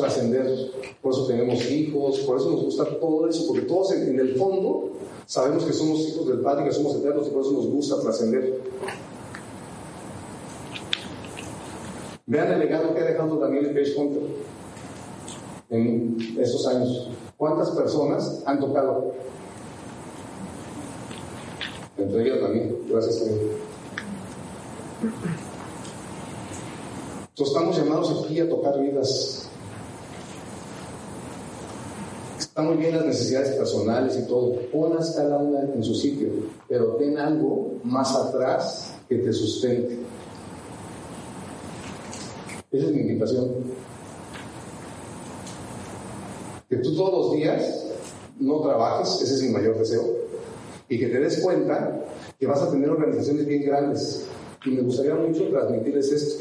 Trascender, 0.00 0.72
por 1.02 1.12
eso 1.12 1.26
tenemos 1.26 1.70
hijos, 1.70 2.20
por 2.20 2.38
eso 2.38 2.50
nos 2.50 2.64
gusta 2.64 2.84
todo 2.98 3.28
eso, 3.28 3.46
porque 3.46 3.62
todos 3.62 3.92
en, 3.92 4.18
el 4.18 4.36
fondo 4.36 4.90
sabemos 5.26 5.64
que 5.64 5.72
somos 5.72 6.00
hijos 6.08 6.26
del 6.28 6.40
Padre, 6.40 6.64
que 6.64 6.72
somos 6.72 6.96
eternos 6.96 7.28
y 7.28 7.30
por 7.30 7.42
eso 7.42 7.52
nos 7.52 7.66
gusta 7.66 8.00
trascender. 8.00 8.60
Vean 12.26 12.52
el 12.52 12.58
legado 12.60 12.94
que 12.94 13.00
ha 13.00 13.04
dejado 13.04 13.36
Daniel 13.38 13.74
Page 13.74 13.94
Hunter 13.96 14.22
en 15.70 16.36
esos 16.38 16.66
años. 16.66 17.10
¿Cuántas 17.36 17.70
personas 17.70 18.42
han 18.46 18.60
tocado? 18.60 19.12
Entre 21.96 22.22
ellas 22.22 22.40
también, 22.40 22.76
gracias 22.88 23.22
a 23.22 23.24
Dios. 23.24 23.40
Entonces 27.40 27.56
estamos 27.56 27.76
llamados 27.76 28.24
aquí 28.24 28.40
a 28.40 28.48
tocar 28.48 28.78
vidas. 28.80 29.39
Están 32.50 32.66
muy 32.66 32.78
bien 32.78 32.96
las 32.96 33.06
necesidades 33.06 33.50
personales 33.50 34.18
y 34.18 34.26
todo. 34.26 34.56
Ponlas 34.72 35.14
cada 35.14 35.38
una 35.38 35.60
en 35.72 35.84
su 35.84 35.94
sitio, 35.94 36.30
pero 36.68 36.96
ten 36.96 37.16
algo 37.16 37.74
más 37.84 38.12
atrás 38.16 38.92
que 39.08 39.18
te 39.18 39.32
sustente. 39.32 39.96
Esa 42.72 42.86
es 42.86 42.92
mi 42.92 43.02
invitación. 43.02 43.50
Que 46.68 46.78
tú 46.78 46.96
todos 46.96 47.26
los 47.26 47.36
días 47.36 47.86
no 48.40 48.60
trabajes, 48.62 49.22
ese 49.22 49.34
es 49.36 49.42
mi 49.44 49.50
mayor 49.50 49.78
deseo, 49.78 50.02
y 50.88 50.98
que 50.98 51.06
te 51.06 51.20
des 51.20 51.38
cuenta 51.38 52.00
que 52.36 52.48
vas 52.48 52.62
a 52.62 52.70
tener 52.72 52.90
organizaciones 52.90 53.46
bien 53.46 53.62
grandes. 53.62 54.26
Y 54.66 54.70
me 54.70 54.82
gustaría 54.82 55.14
mucho 55.14 55.48
transmitirles 55.50 56.10
esto 56.10 56.39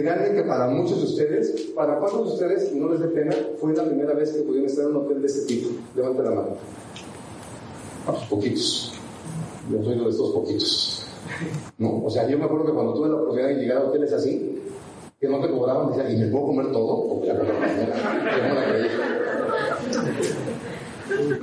Créanme 0.00 0.32
que 0.32 0.42
para 0.42 0.68
muchos 0.68 0.98
de 0.98 1.04
ustedes, 1.06 1.50
para 1.74 1.98
cuántos 1.98 2.28
de 2.28 2.34
ustedes, 2.34 2.72
no 2.72 2.88
les 2.88 3.00
dé 3.00 3.08
pena, 3.08 3.34
fue 3.60 3.74
la 3.74 3.84
primera 3.84 4.14
vez 4.14 4.30
que 4.30 4.42
pudieron 4.42 4.70
estar 4.70 4.84
en 4.84 4.94
un 4.94 5.04
hotel 5.04 5.20
de 5.20 5.26
este 5.26 5.46
tipo. 5.46 5.70
Levanten 5.96 6.24
la 6.24 6.30
mano. 6.30 6.56
Ah, 8.06 8.12
pues 8.12 8.24
poquitos. 8.26 8.92
Yo 9.68 9.82
soy 9.82 9.94
uno 9.94 10.04
de 10.04 10.10
estos 10.10 10.30
poquitos. 10.30 11.06
¿No? 11.78 12.04
O 12.04 12.10
sea, 12.10 12.28
yo 12.28 12.38
me 12.38 12.44
acuerdo 12.44 12.66
que 12.66 12.72
cuando 12.74 12.94
tuve 12.94 13.08
la 13.08 13.16
oportunidad 13.16 13.48
de 13.48 13.54
llegar 13.56 13.78
a 13.78 13.86
hoteles 13.86 14.12
así, 14.12 14.62
que 15.20 15.28
no 15.28 15.40
te 15.40 15.50
cobraban, 15.50 15.88
decía, 15.88 16.08
¿y 16.12 16.16
me 16.16 16.28
puedo 16.28 16.46
comer 16.46 16.70
todo? 16.70 17.20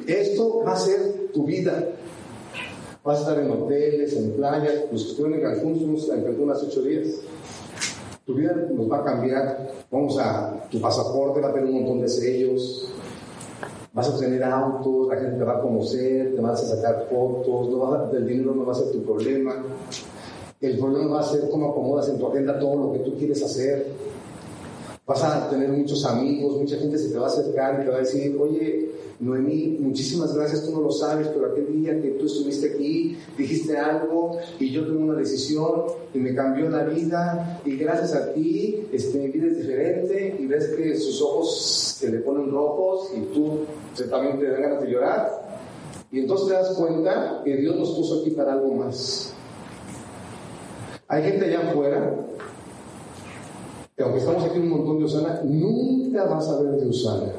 Esto 0.08 0.64
va 0.66 0.72
a 0.72 0.80
ser 0.80 1.30
tu 1.34 1.44
vida. 1.44 1.90
Vas 3.04 3.18
a 3.18 3.22
estar 3.22 3.38
en 3.38 3.52
hoteles, 3.52 4.16
en 4.16 4.32
playas, 4.32 4.86
los 4.94 5.04
que 5.04 5.10
estuvieron 5.10 5.40
en 5.40 5.46
Cancún, 5.46 6.00
en 6.14 6.24
Cancún 6.24 6.52
hace 6.52 6.68
ocho 6.68 6.82
días. 6.84 7.20
Tu 8.26 8.34
vida 8.34 8.56
nos 8.74 8.90
va 8.90 8.98
a 8.98 9.04
cambiar. 9.04 9.68
Vamos 9.92 10.18
a, 10.18 10.68
tu 10.72 10.82
pasaporte 10.82 11.40
va 11.40 11.50
a 11.50 11.54
tener 11.54 11.70
un 11.70 11.76
montón 11.76 12.02
de 12.02 12.08
sellos. 12.08 12.92
Vas 13.94 14.10
a 14.10 14.18
tener 14.18 14.44
autos, 14.44 15.08
la 15.08 15.16
gente 15.16 15.38
te 15.38 15.44
va 15.44 15.58
a 15.58 15.62
conocer, 15.62 16.36
te 16.36 16.42
vas 16.42 16.62
a 16.64 16.76
sacar 16.76 17.08
fotos, 17.08 17.70
el 18.14 18.26
dinero 18.26 18.56
no 18.56 18.66
va 18.66 18.72
a 18.72 18.76
ser 18.76 18.92
tu 18.92 19.04
problema. 19.04 19.64
El 20.60 20.80
problema 20.80 21.16
va 21.16 21.20
a 21.20 21.24
ser 21.24 21.48
cómo 21.52 21.70
acomodas 21.70 22.10
en 22.10 22.18
tu 22.18 22.28
agenda 22.28 22.60
todo 22.60 22.76
lo 22.76 22.94
que 22.94 23.00
tú 23.00 23.16
quieres 23.16 23.44
hacer. 23.44 23.95
Vas 25.08 25.24
a 25.24 25.48
tener 25.52 25.70
muchos 25.70 26.04
amigos, 26.04 26.58
mucha 26.58 26.78
gente 26.78 26.98
se 26.98 27.10
te 27.10 27.20
va 27.20 27.28
a 27.28 27.30
acercar 27.30 27.80
y 27.80 27.86
te 27.86 27.92
va 27.92 27.98
a 27.98 28.00
decir, 28.00 28.36
oye, 28.42 28.90
Noemí, 29.20 29.78
muchísimas 29.80 30.36
gracias, 30.36 30.66
tú 30.66 30.72
no 30.72 30.82
lo 30.82 30.92
sabes, 30.92 31.28
pero 31.28 31.52
aquel 31.52 31.72
día 31.80 32.02
que 32.02 32.10
tú 32.12 32.26
estuviste 32.26 32.72
aquí, 32.72 33.16
dijiste 33.38 33.78
algo 33.78 34.40
y 34.60 34.72
yo 34.72 34.84
tomé 34.84 35.04
una 35.04 35.20
decisión 35.20 35.84
y 36.12 36.18
me 36.18 36.34
cambió 36.34 36.72
la 36.72 36.86
vida 36.86 37.62
y 37.64 37.78
gracias 37.78 38.16
a 38.16 38.34
ti 38.34 38.88
este, 38.92 39.20
mi 39.20 39.28
vida 39.28 39.46
es 39.46 39.58
diferente 39.58 40.38
y 40.40 40.48
ves 40.48 40.70
que 40.70 40.96
sus 40.96 41.22
ojos 41.22 41.96
se 42.00 42.12
le 42.12 42.20
ponen 42.22 42.50
rojos 42.50 43.12
y 43.16 43.22
tú 43.32 43.60
también 44.10 44.40
te 44.40 44.50
dan 44.50 44.62
ganas 44.64 44.82
de 44.82 44.90
llorar. 44.90 45.30
Y 46.12 46.22
entonces 46.22 46.48
te 46.48 46.54
das 46.54 46.70
cuenta 46.70 47.42
que 47.46 47.56
Dios 47.58 47.76
nos 47.76 47.92
puso 47.92 48.22
aquí 48.22 48.32
para 48.32 48.54
algo 48.54 48.74
más. 48.74 49.34
Hay 51.08 51.22
gente 51.22 51.46
allá 51.46 51.70
afuera 51.70 52.25
que 53.96 54.04
aunque 54.04 54.20
estamos 54.20 54.44
aquí 54.44 54.60
un 54.60 54.70
montón 54.70 55.00
de 55.00 55.06
Usana, 55.06 55.42
nunca 55.44 56.26
vas 56.26 56.48
a 56.50 56.62
ver 56.62 56.82
de 56.82 56.88
Usana. 56.88 57.32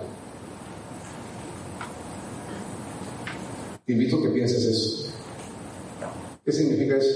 Te 3.84 3.92
invito 3.92 4.16
a 4.16 4.22
que 4.22 4.28
pienses 4.30 4.64
eso. 4.64 5.12
¿Qué 6.44 6.52
significa 6.52 6.96
eso? 6.96 7.14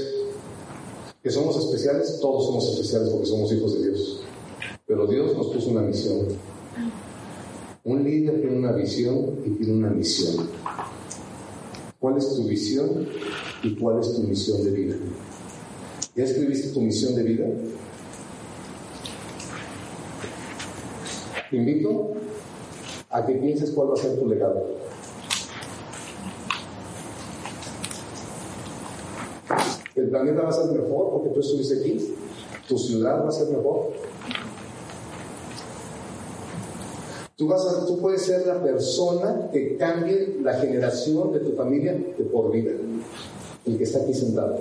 Que 1.23 1.31
somos 1.31 1.57
especiales, 1.57 2.19
todos 2.21 2.47
somos 2.47 2.69
especiales 2.69 3.09
porque 3.09 3.27
somos 3.27 3.53
hijos 3.53 3.75
de 3.75 3.89
Dios. 3.89 4.23
Pero 4.87 5.07
Dios 5.07 5.37
nos 5.37 5.47
puso 5.47 5.71
una 5.71 5.83
misión. 5.83 6.29
Un 7.85 8.05
líder 8.05 8.41
tiene 8.41 8.59
una 8.59 8.73
visión 8.73 9.39
y 9.47 9.51
tiene 9.51 9.73
una 9.73 9.91
misión. 9.91 10.49
¿Cuál 11.99 12.19
es 12.19 12.29
tu 12.35 12.45
visión 12.45 13.09
y 13.63 13.75
cuál 13.77 14.01
es 14.01 14.15
tu 14.15 14.23
misión 14.23 14.63
de 14.65 14.71
vida? 14.71 14.97
¿Ya 16.15 16.25
escribiste 16.25 16.69
tu 16.69 16.81
misión 16.81 17.15
de 17.15 17.23
vida? 17.23 17.47
Te 21.51 21.57
invito 21.57 22.13
a 23.11 23.27
que 23.27 23.35
pienses 23.35 23.73
cuál 23.73 23.91
va 23.91 23.95
a 23.95 23.97
ser 23.97 24.17
tu 24.17 24.29
legado. 24.29 24.67
El 29.97 30.09
planeta 30.11 30.43
va 30.43 30.49
a 30.51 30.53
ser 30.53 30.67
mejor 30.67 31.11
porque 31.11 31.31
tú 31.31 31.41
estuviste 31.41 31.81
aquí. 31.81 32.15
Tu 32.69 32.79
ciudad 32.79 33.25
va 33.25 33.29
a 33.29 33.33
ser 33.33 33.49
mejor. 33.49 33.91
Tú, 37.35 37.49
vas 37.49 37.67
a, 37.67 37.85
tú 37.85 37.99
puedes 37.99 38.23
ser 38.23 38.47
la 38.47 38.63
persona 38.63 39.51
que 39.53 39.77
cambie 39.77 40.39
la 40.41 40.55
generación 40.55 41.33
de 41.33 41.41
tu 41.41 41.57
familia 41.57 41.95
de 41.95 42.25
por 42.25 42.53
vida. 42.53 42.71
El 43.67 43.77
que 43.77 43.83
está 43.83 44.03
aquí 44.03 44.15
sentado. 44.15 44.57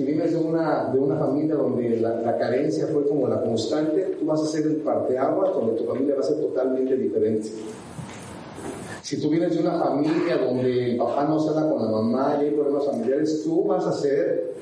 Si 0.00 0.06
vienes 0.06 0.32
de 0.32 0.38
una, 0.38 0.90
de 0.90 0.98
una 0.98 1.18
familia 1.18 1.56
donde 1.56 2.00
la, 2.00 2.38
carencia 2.38 2.86
fue 2.86 3.06
como 3.06 3.28
la 3.28 3.42
constante, 3.42 4.16
tú 4.18 4.24
vas 4.24 4.40
a 4.40 4.46
ser 4.46 4.62
el 4.62 4.76
parteaguas 4.76 5.52
donde 5.52 5.74
tu 5.74 5.84
familia 5.84 6.14
va 6.14 6.20
a 6.20 6.22
ser 6.22 6.40
totalmente 6.40 6.96
diferente. 6.96 7.50
Si 9.02 9.20
tú 9.20 9.28
vienes 9.28 9.54
de 9.54 9.60
una 9.60 9.78
familia 9.78 10.38
donde 10.38 10.92
el 10.92 10.96
papá 10.96 11.26
no 11.26 11.38
se 11.38 11.52
da 11.52 11.68
con 11.68 11.82
la 11.82 11.90
mamá 11.90 12.38
y 12.40 12.46
hay 12.46 12.50
problemas 12.52 12.86
familiares, 12.86 13.42
tú 13.44 13.66
vas 13.66 13.86
a 13.86 13.92
ser 13.92 14.54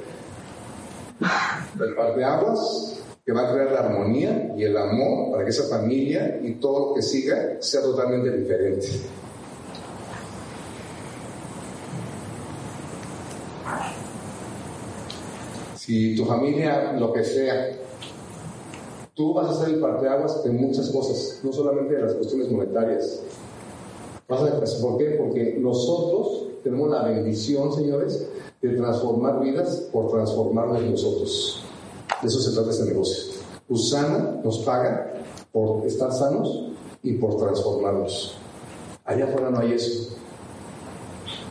el 1.20 1.94
parteaguas 1.94 3.00
que 3.24 3.32
va 3.32 3.48
a 3.48 3.52
crear 3.52 3.70
la 3.70 3.78
armonía 3.78 4.54
y 4.56 4.64
el 4.64 4.76
amor 4.76 5.30
para 5.30 5.44
que 5.44 5.50
esa 5.50 5.68
familia 5.68 6.40
y 6.42 6.54
todo 6.54 6.88
lo 6.88 6.94
que 6.96 7.02
siga 7.02 7.58
sea 7.60 7.80
totalmente 7.80 8.36
diferente. 8.36 8.88
Si 15.88 16.14
tu 16.14 16.26
familia, 16.26 16.92
lo 16.92 17.14
que 17.14 17.24
sea, 17.24 17.70
tú 19.14 19.32
vas 19.32 19.48
a 19.48 19.64
ser 19.64 19.74
el 19.74 19.80
parteaguas 19.80 20.44
de 20.44 20.50
muchas 20.50 20.90
cosas, 20.90 21.40
no 21.42 21.50
solamente 21.50 21.94
de 21.94 22.02
las 22.02 22.12
cuestiones 22.12 22.50
monetarias. 22.50 23.22
¿Por 24.26 24.98
qué? 24.98 25.16
Porque 25.18 25.56
nosotros 25.58 26.48
tenemos 26.62 26.90
la 26.90 27.04
bendición, 27.04 27.72
señores, 27.72 28.28
de 28.60 28.68
transformar 28.76 29.40
vidas 29.40 29.88
por 29.90 30.10
transformarnos 30.10 30.82
nosotros. 30.82 31.64
De 32.20 32.28
eso 32.28 32.38
se 32.38 32.54
trata 32.54 32.68
este 32.68 32.84
negocio. 32.84 33.32
Usana 33.70 34.42
nos 34.44 34.58
paga 34.58 35.22
por 35.50 35.86
estar 35.86 36.12
sanos 36.12 36.68
y 37.02 37.14
por 37.14 37.38
transformarnos. 37.38 38.36
Allá 39.06 39.24
afuera 39.24 39.48
no 39.48 39.60
hay 39.60 39.72
eso. 39.72 40.14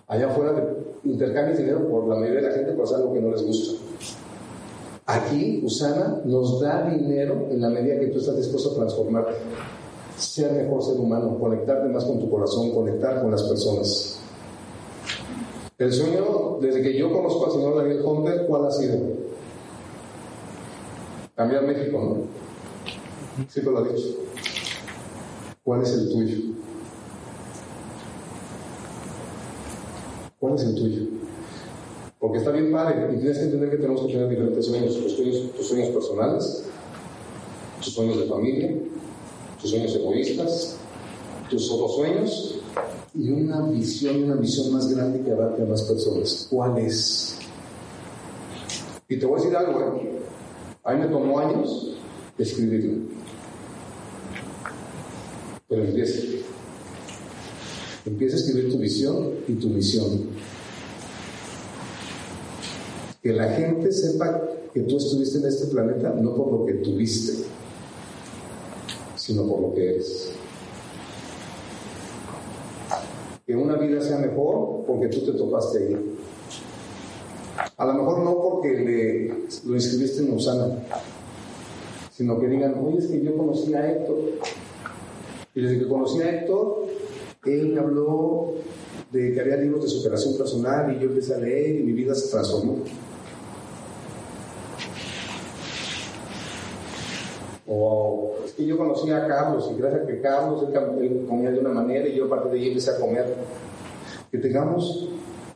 Allá 0.05 0.27
afuera 0.27 0.75
intercambias 1.03 1.57
dinero 1.57 1.89
por 1.89 2.07
la 2.07 2.17
mayoría 2.17 2.41
de 2.41 2.49
la 2.49 2.53
gente 2.53 2.73
por 2.73 2.83
hacer 2.83 2.97
algo 2.97 3.13
que 3.15 3.21
no 3.21 3.31
les 3.31 3.43
gusta. 3.43 3.86
Aquí, 5.10 5.62
Usana 5.64 6.22
nos 6.26 6.60
da 6.60 6.89
dinero 6.89 7.47
en 7.49 7.62
la 7.62 7.70
medida 7.70 7.97
que 7.97 8.08
tú 8.08 8.20
estás 8.20 8.36
dispuesto 8.36 8.72
a 8.72 8.76
transformarte, 8.76 9.36
ser 10.18 10.51
mejor 10.51 10.84
ser 10.84 10.99
humano, 10.99 11.39
conectarte 11.39 11.88
más 11.88 12.03
con 12.03 12.20
tu 12.20 12.30
corazón, 12.30 12.72
conectar 12.72 13.22
con 13.22 13.32
las 13.32 13.41
personas. 13.43 14.20
El 15.78 15.93
sueño, 15.93 16.58
desde 16.60 16.82
que 16.82 16.97
yo 16.97 17.10
conozco 17.10 17.45
al 17.45 17.51
señor 17.53 17.78
David 17.78 18.03
Hunter, 18.03 18.45
¿cuál 18.47 18.66
ha 18.66 18.72
sido? 18.72 18.97
Cambiar 21.38 21.66
México, 21.66 21.99
¿no? 21.99 23.45
Sí, 23.47 23.62
lo 23.62 23.78
ha 23.78 23.84
dicho. 23.84 24.08
¿Cuál 25.64 25.84
es 25.84 25.93
el 25.93 26.10
tuyo? 26.10 26.38
¿Cuál 30.38 30.55
es 30.55 30.64
el 30.64 30.76
tuyo? 30.76 31.16
Porque 32.28 32.39
está 32.39 32.51
bien 32.51 32.73
padre 32.73 33.07
y 33.13 33.19
tienes 33.19 33.38
que 33.38 33.45
entender 33.45 33.69
que 33.69 33.78
tenemos 33.78 34.01
que 34.01 34.11
tener 34.11 34.28
diferentes 34.28 34.65
sueños, 34.65 34.97
tus 35.55 35.65
sueños, 35.65 35.89
personales, 35.91 36.63
tus 37.82 37.93
sueños 37.93 38.19
de 38.19 38.25
familia, 38.25 38.75
tus 39.61 39.69
sueños 39.69 39.95
egoístas, 39.95 40.75
tus 41.49 41.71
otros 41.71 41.95
sueños 41.95 42.59
y 43.15 43.30
una 43.30 43.61
visión, 43.69 44.25
una 44.25 44.36
visión 44.36 44.73
más 44.73 44.93
grande 44.93 45.21
que 45.21 45.32
abarque 45.32 45.61
a 45.61 45.65
más 45.67 45.84
personas. 45.84 46.47
¿Cuál 46.49 46.80
es? 46.80 47.39
Y 49.07 49.17
te 49.17 49.25
voy 49.25 49.39
a 49.39 49.43
decir 49.43 49.55
algo, 49.55 49.80
¿eh? 49.80 50.19
a 50.84 50.93
mí 50.95 50.99
me 50.99 51.07
tomó 51.07 51.39
años 51.39 51.93
escribirlo. 52.38 53.05
Pero 55.69 55.86
empieza. 55.86 56.28
Empieza 58.05 58.36
a 58.36 58.39
escribir 58.39 58.69
tu 58.69 58.80
visión 58.80 59.30
y 59.47 59.53
tu 59.53 59.69
misión 59.69 60.26
que 63.28 63.34
la 63.34 63.49
gente 63.49 63.91
sepa 63.91 64.41
que 64.73 64.80
tú 64.84 64.95
estuviste 64.95 65.39
en 65.39 65.47
este 65.47 65.67
planeta 65.67 66.11
no 66.11 66.34
por 66.34 66.49
lo 66.49 66.65
que 66.65 66.75
tuviste, 66.75 67.43
sino 69.17 69.45
por 69.45 69.59
lo 69.59 69.73
que 69.73 69.95
eres. 69.95 70.32
Que 73.45 73.53
una 73.53 73.75
vida 73.75 73.99
sea 73.99 74.19
mejor 74.19 74.86
porque 74.88 75.09
tú 75.09 75.25
te 75.25 75.34
topaste 75.34 75.78
ahí. 75.78 76.17
A 77.75 77.86
lo 77.88 77.93
mejor 77.95 78.19
no 78.19 78.41
porque 78.41 79.34
lo 79.65 79.75
inscribiste 79.75 80.21
en 80.21 80.32
Usana, 80.32 80.80
sino 82.15 82.39
que 82.39 82.47
digan, 82.47 82.75
oye, 82.82 82.99
es 82.99 83.07
que 83.07 83.21
yo 83.21 83.36
conocí 83.36 83.73
a 83.73 83.91
Héctor. 83.91 84.19
Y 85.53 85.61
desde 85.61 85.80
que 85.80 85.88
conocí 85.89 86.21
a 86.21 86.30
Héctor, 86.30 86.86
él 87.43 87.73
me 87.73 87.80
habló 87.82 88.53
de 89.11 89.34
que 89.34 89.41
había 89.41 89.57
libros 89.57 89.84
de 89.84 89.89
superación 89.89 90.38
personal 90.38 90.95
y 90.95 90.99
yo 91.01 91.09
empecé 91.09 91.36
a 91.36 91.39
leer 91.39 91.82
y 91.82 91.84
mi 91.84 91.91
vida 91.91 92.15
se 92.15 92.30
transformó. 92.32 92.86
O 97.68 98.36
es 98.45 98.53
que 98.53 98.65
yo 98.65 98.78
conocí 98.78 99.11
a 99.11 99.28
Carlos 99.28 99.70
y 99.74 99.80
gracias 99.80 100.03
a 100.03 100.07
que 100.07 100.22
Carlos 100.22 100.63
él, 101.01 101.26
comía 101.28 101.51
de 101.51 101.59
una 101.59 101.70
manera 101.70 102.07
y 102.07 102.15
yo 102.15 102.34
a 102.34 102.43
de 102.43 102.57
ahí 102.57 102.70
empecé 102.70 102.91
a 102.91 102.99
comer. 102.99 103.36
Que 104.32 104.38
tengamos 104.38 105.09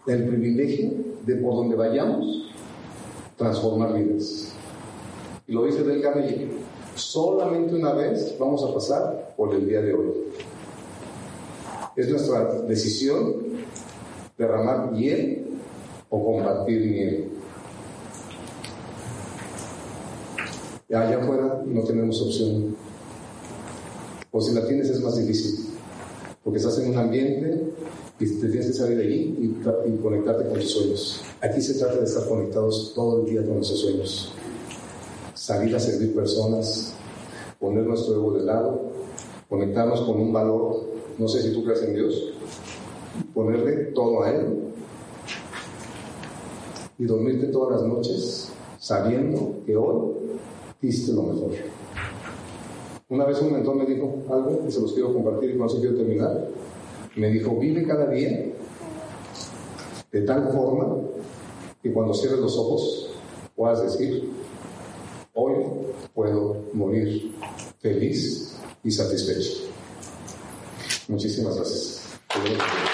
el 0.08 0.28
privilegio 0.28 0.92
de 1.26 1.36
por 1.36 1.56
donde 1.56 1.76
vayamos 1.76 2.54
transformar 3.38 3.94
vidas. 3.94 4.54
Y 5.48 5.54
lo 5.54 5.66
dice 5.66 5.84
del 5.84 6.02
Carnegie, 6.02 6.48
solamente 6.96 7.76
una 7.76 7.94
vez 7.94 8.36
vamos 8.40 8.64
a 8.64 8.74
pasar 8.74 9.34
por 9.36 9.54
el 9.54 9.68
día 9.68 9.82
de 9.82 9.94
hoy. 9.94 10.14
Es 11.96 12.10
nuestra 12.10 12.62
decisión 12.62 13.36
derramar 14.38 14.92
miel 14.92 15.48
o 16.10 16.24
compartir 16.24 16.82
miel. 16.86 17.31
Allá 20.94 21.22
afuera 21.22 21.64
no 21.66 21.84
tenemos 21.84 22.22
opción. 22.22 22.76
O 24.32 24.42
si 24.42 24.54
la 24.54 24.66
tienes 24.66 24.90
es 24.90 25.02
más 25.02 25.18
difícil, 25.18 25.68
porque 26.44 26.60
estás 26.60 26.80
en 26.80 26.92
un 26.92 26.98
ambiente 26.98 27.72
y 28.20 28.26
te 28.26 28.48
tienes 28.50 28.68
que 28.68 28.74
salir 28.74 28.98
de 28.98 29.04
allí 29.04 29.36
y, 29.40 29.98
conectarte 30.02 30.46
con 30.46 30.60
tus 30.60 30.72
sueños. 30.72 31.24
Aquí 31.42 31.62
se 31.62 31.76
trata 31.76 31.96
de 31.96 32.06
estar 32.06 32.28
conectados 32.28 32.94
todo 32.94 33.22
el 33.22 33.26
día 33.26 33.44
con 33.44 33.56
nuestros 33.56 33.80
sueños. 33.80 34.34
Salir 35.34 35.76
a 35.76 35.80
servir 35.80 36.14
personas, 36.14 36.94
poner 37.60 37.84
nuestro 37.84 38.16
ego 38.16 38.34
de 38.34 38.44
lado, 38.44 38.82
conectarnos 39.50 40.02
con 40.02 40.20
un 40.20 40.32
valor, 40.32 40.86
no 41.18 41.28
sé 41.28 41.42
si 41.42 41.54
tú 41.54 41.64
crees 41.64 41.84
en 41.84 41.96
Dios, 41.96 42.34
ponerle 43.34 43.92
todo 43.94 44.24
a 44.24 44.32
Él 44.32 44.60
y 46.98 47.06
dormirte 47.06 47.48
todas 47.48 47.82
las 47.82 47.90
noches 47.90 48.52
sabiendo 48.80 49.56
que 49.66 49.76
hoy 49.76 50.21
diste 50.82 51.14
lo 51.14 51.24
mejor. 51.24 51.52
Una 53.10 53.26
vez 53.26 53.42
un 53.42 53.54
mentor 53.54 53.76
me 53.76 53.86
dijo 53.86 54.24
algo 54.30 54.64
y 54.68 54.72
se 54.72 54.82
los 54.82 54.94
quiero 54.94 55.14
compartir 55.14 55.52
y 55.52 55.58
con 55.58 55.68
eso 55.68 55.80
quiero 55.80 55.96
terminar. 55.96 56.48
Me 57.16 57.30
dijo, 57.30 57.58
vive 57.58 57.86
cada 57.86 58.08
día 58.08 58.54
de 60.12 60.22
tal 60.22 60.52
forma 60.52 60.98
que 61.82 61.92
cuando 61.92 62.14
cierres 62.14 62.40
los 62.40 62.58
ojos 62.58 63.10
puedas 63.56 63.84
decir, 63.84 64.30
hoy 65.34 65.56
puedo 66.14 66.58
morir 66.74 67.34
feliz 67.80 68.58
y 68.84 68.92
satisfecho. 68.92 69.70
Muchísimas 71.08 71.56
gracias. 71.56 72.91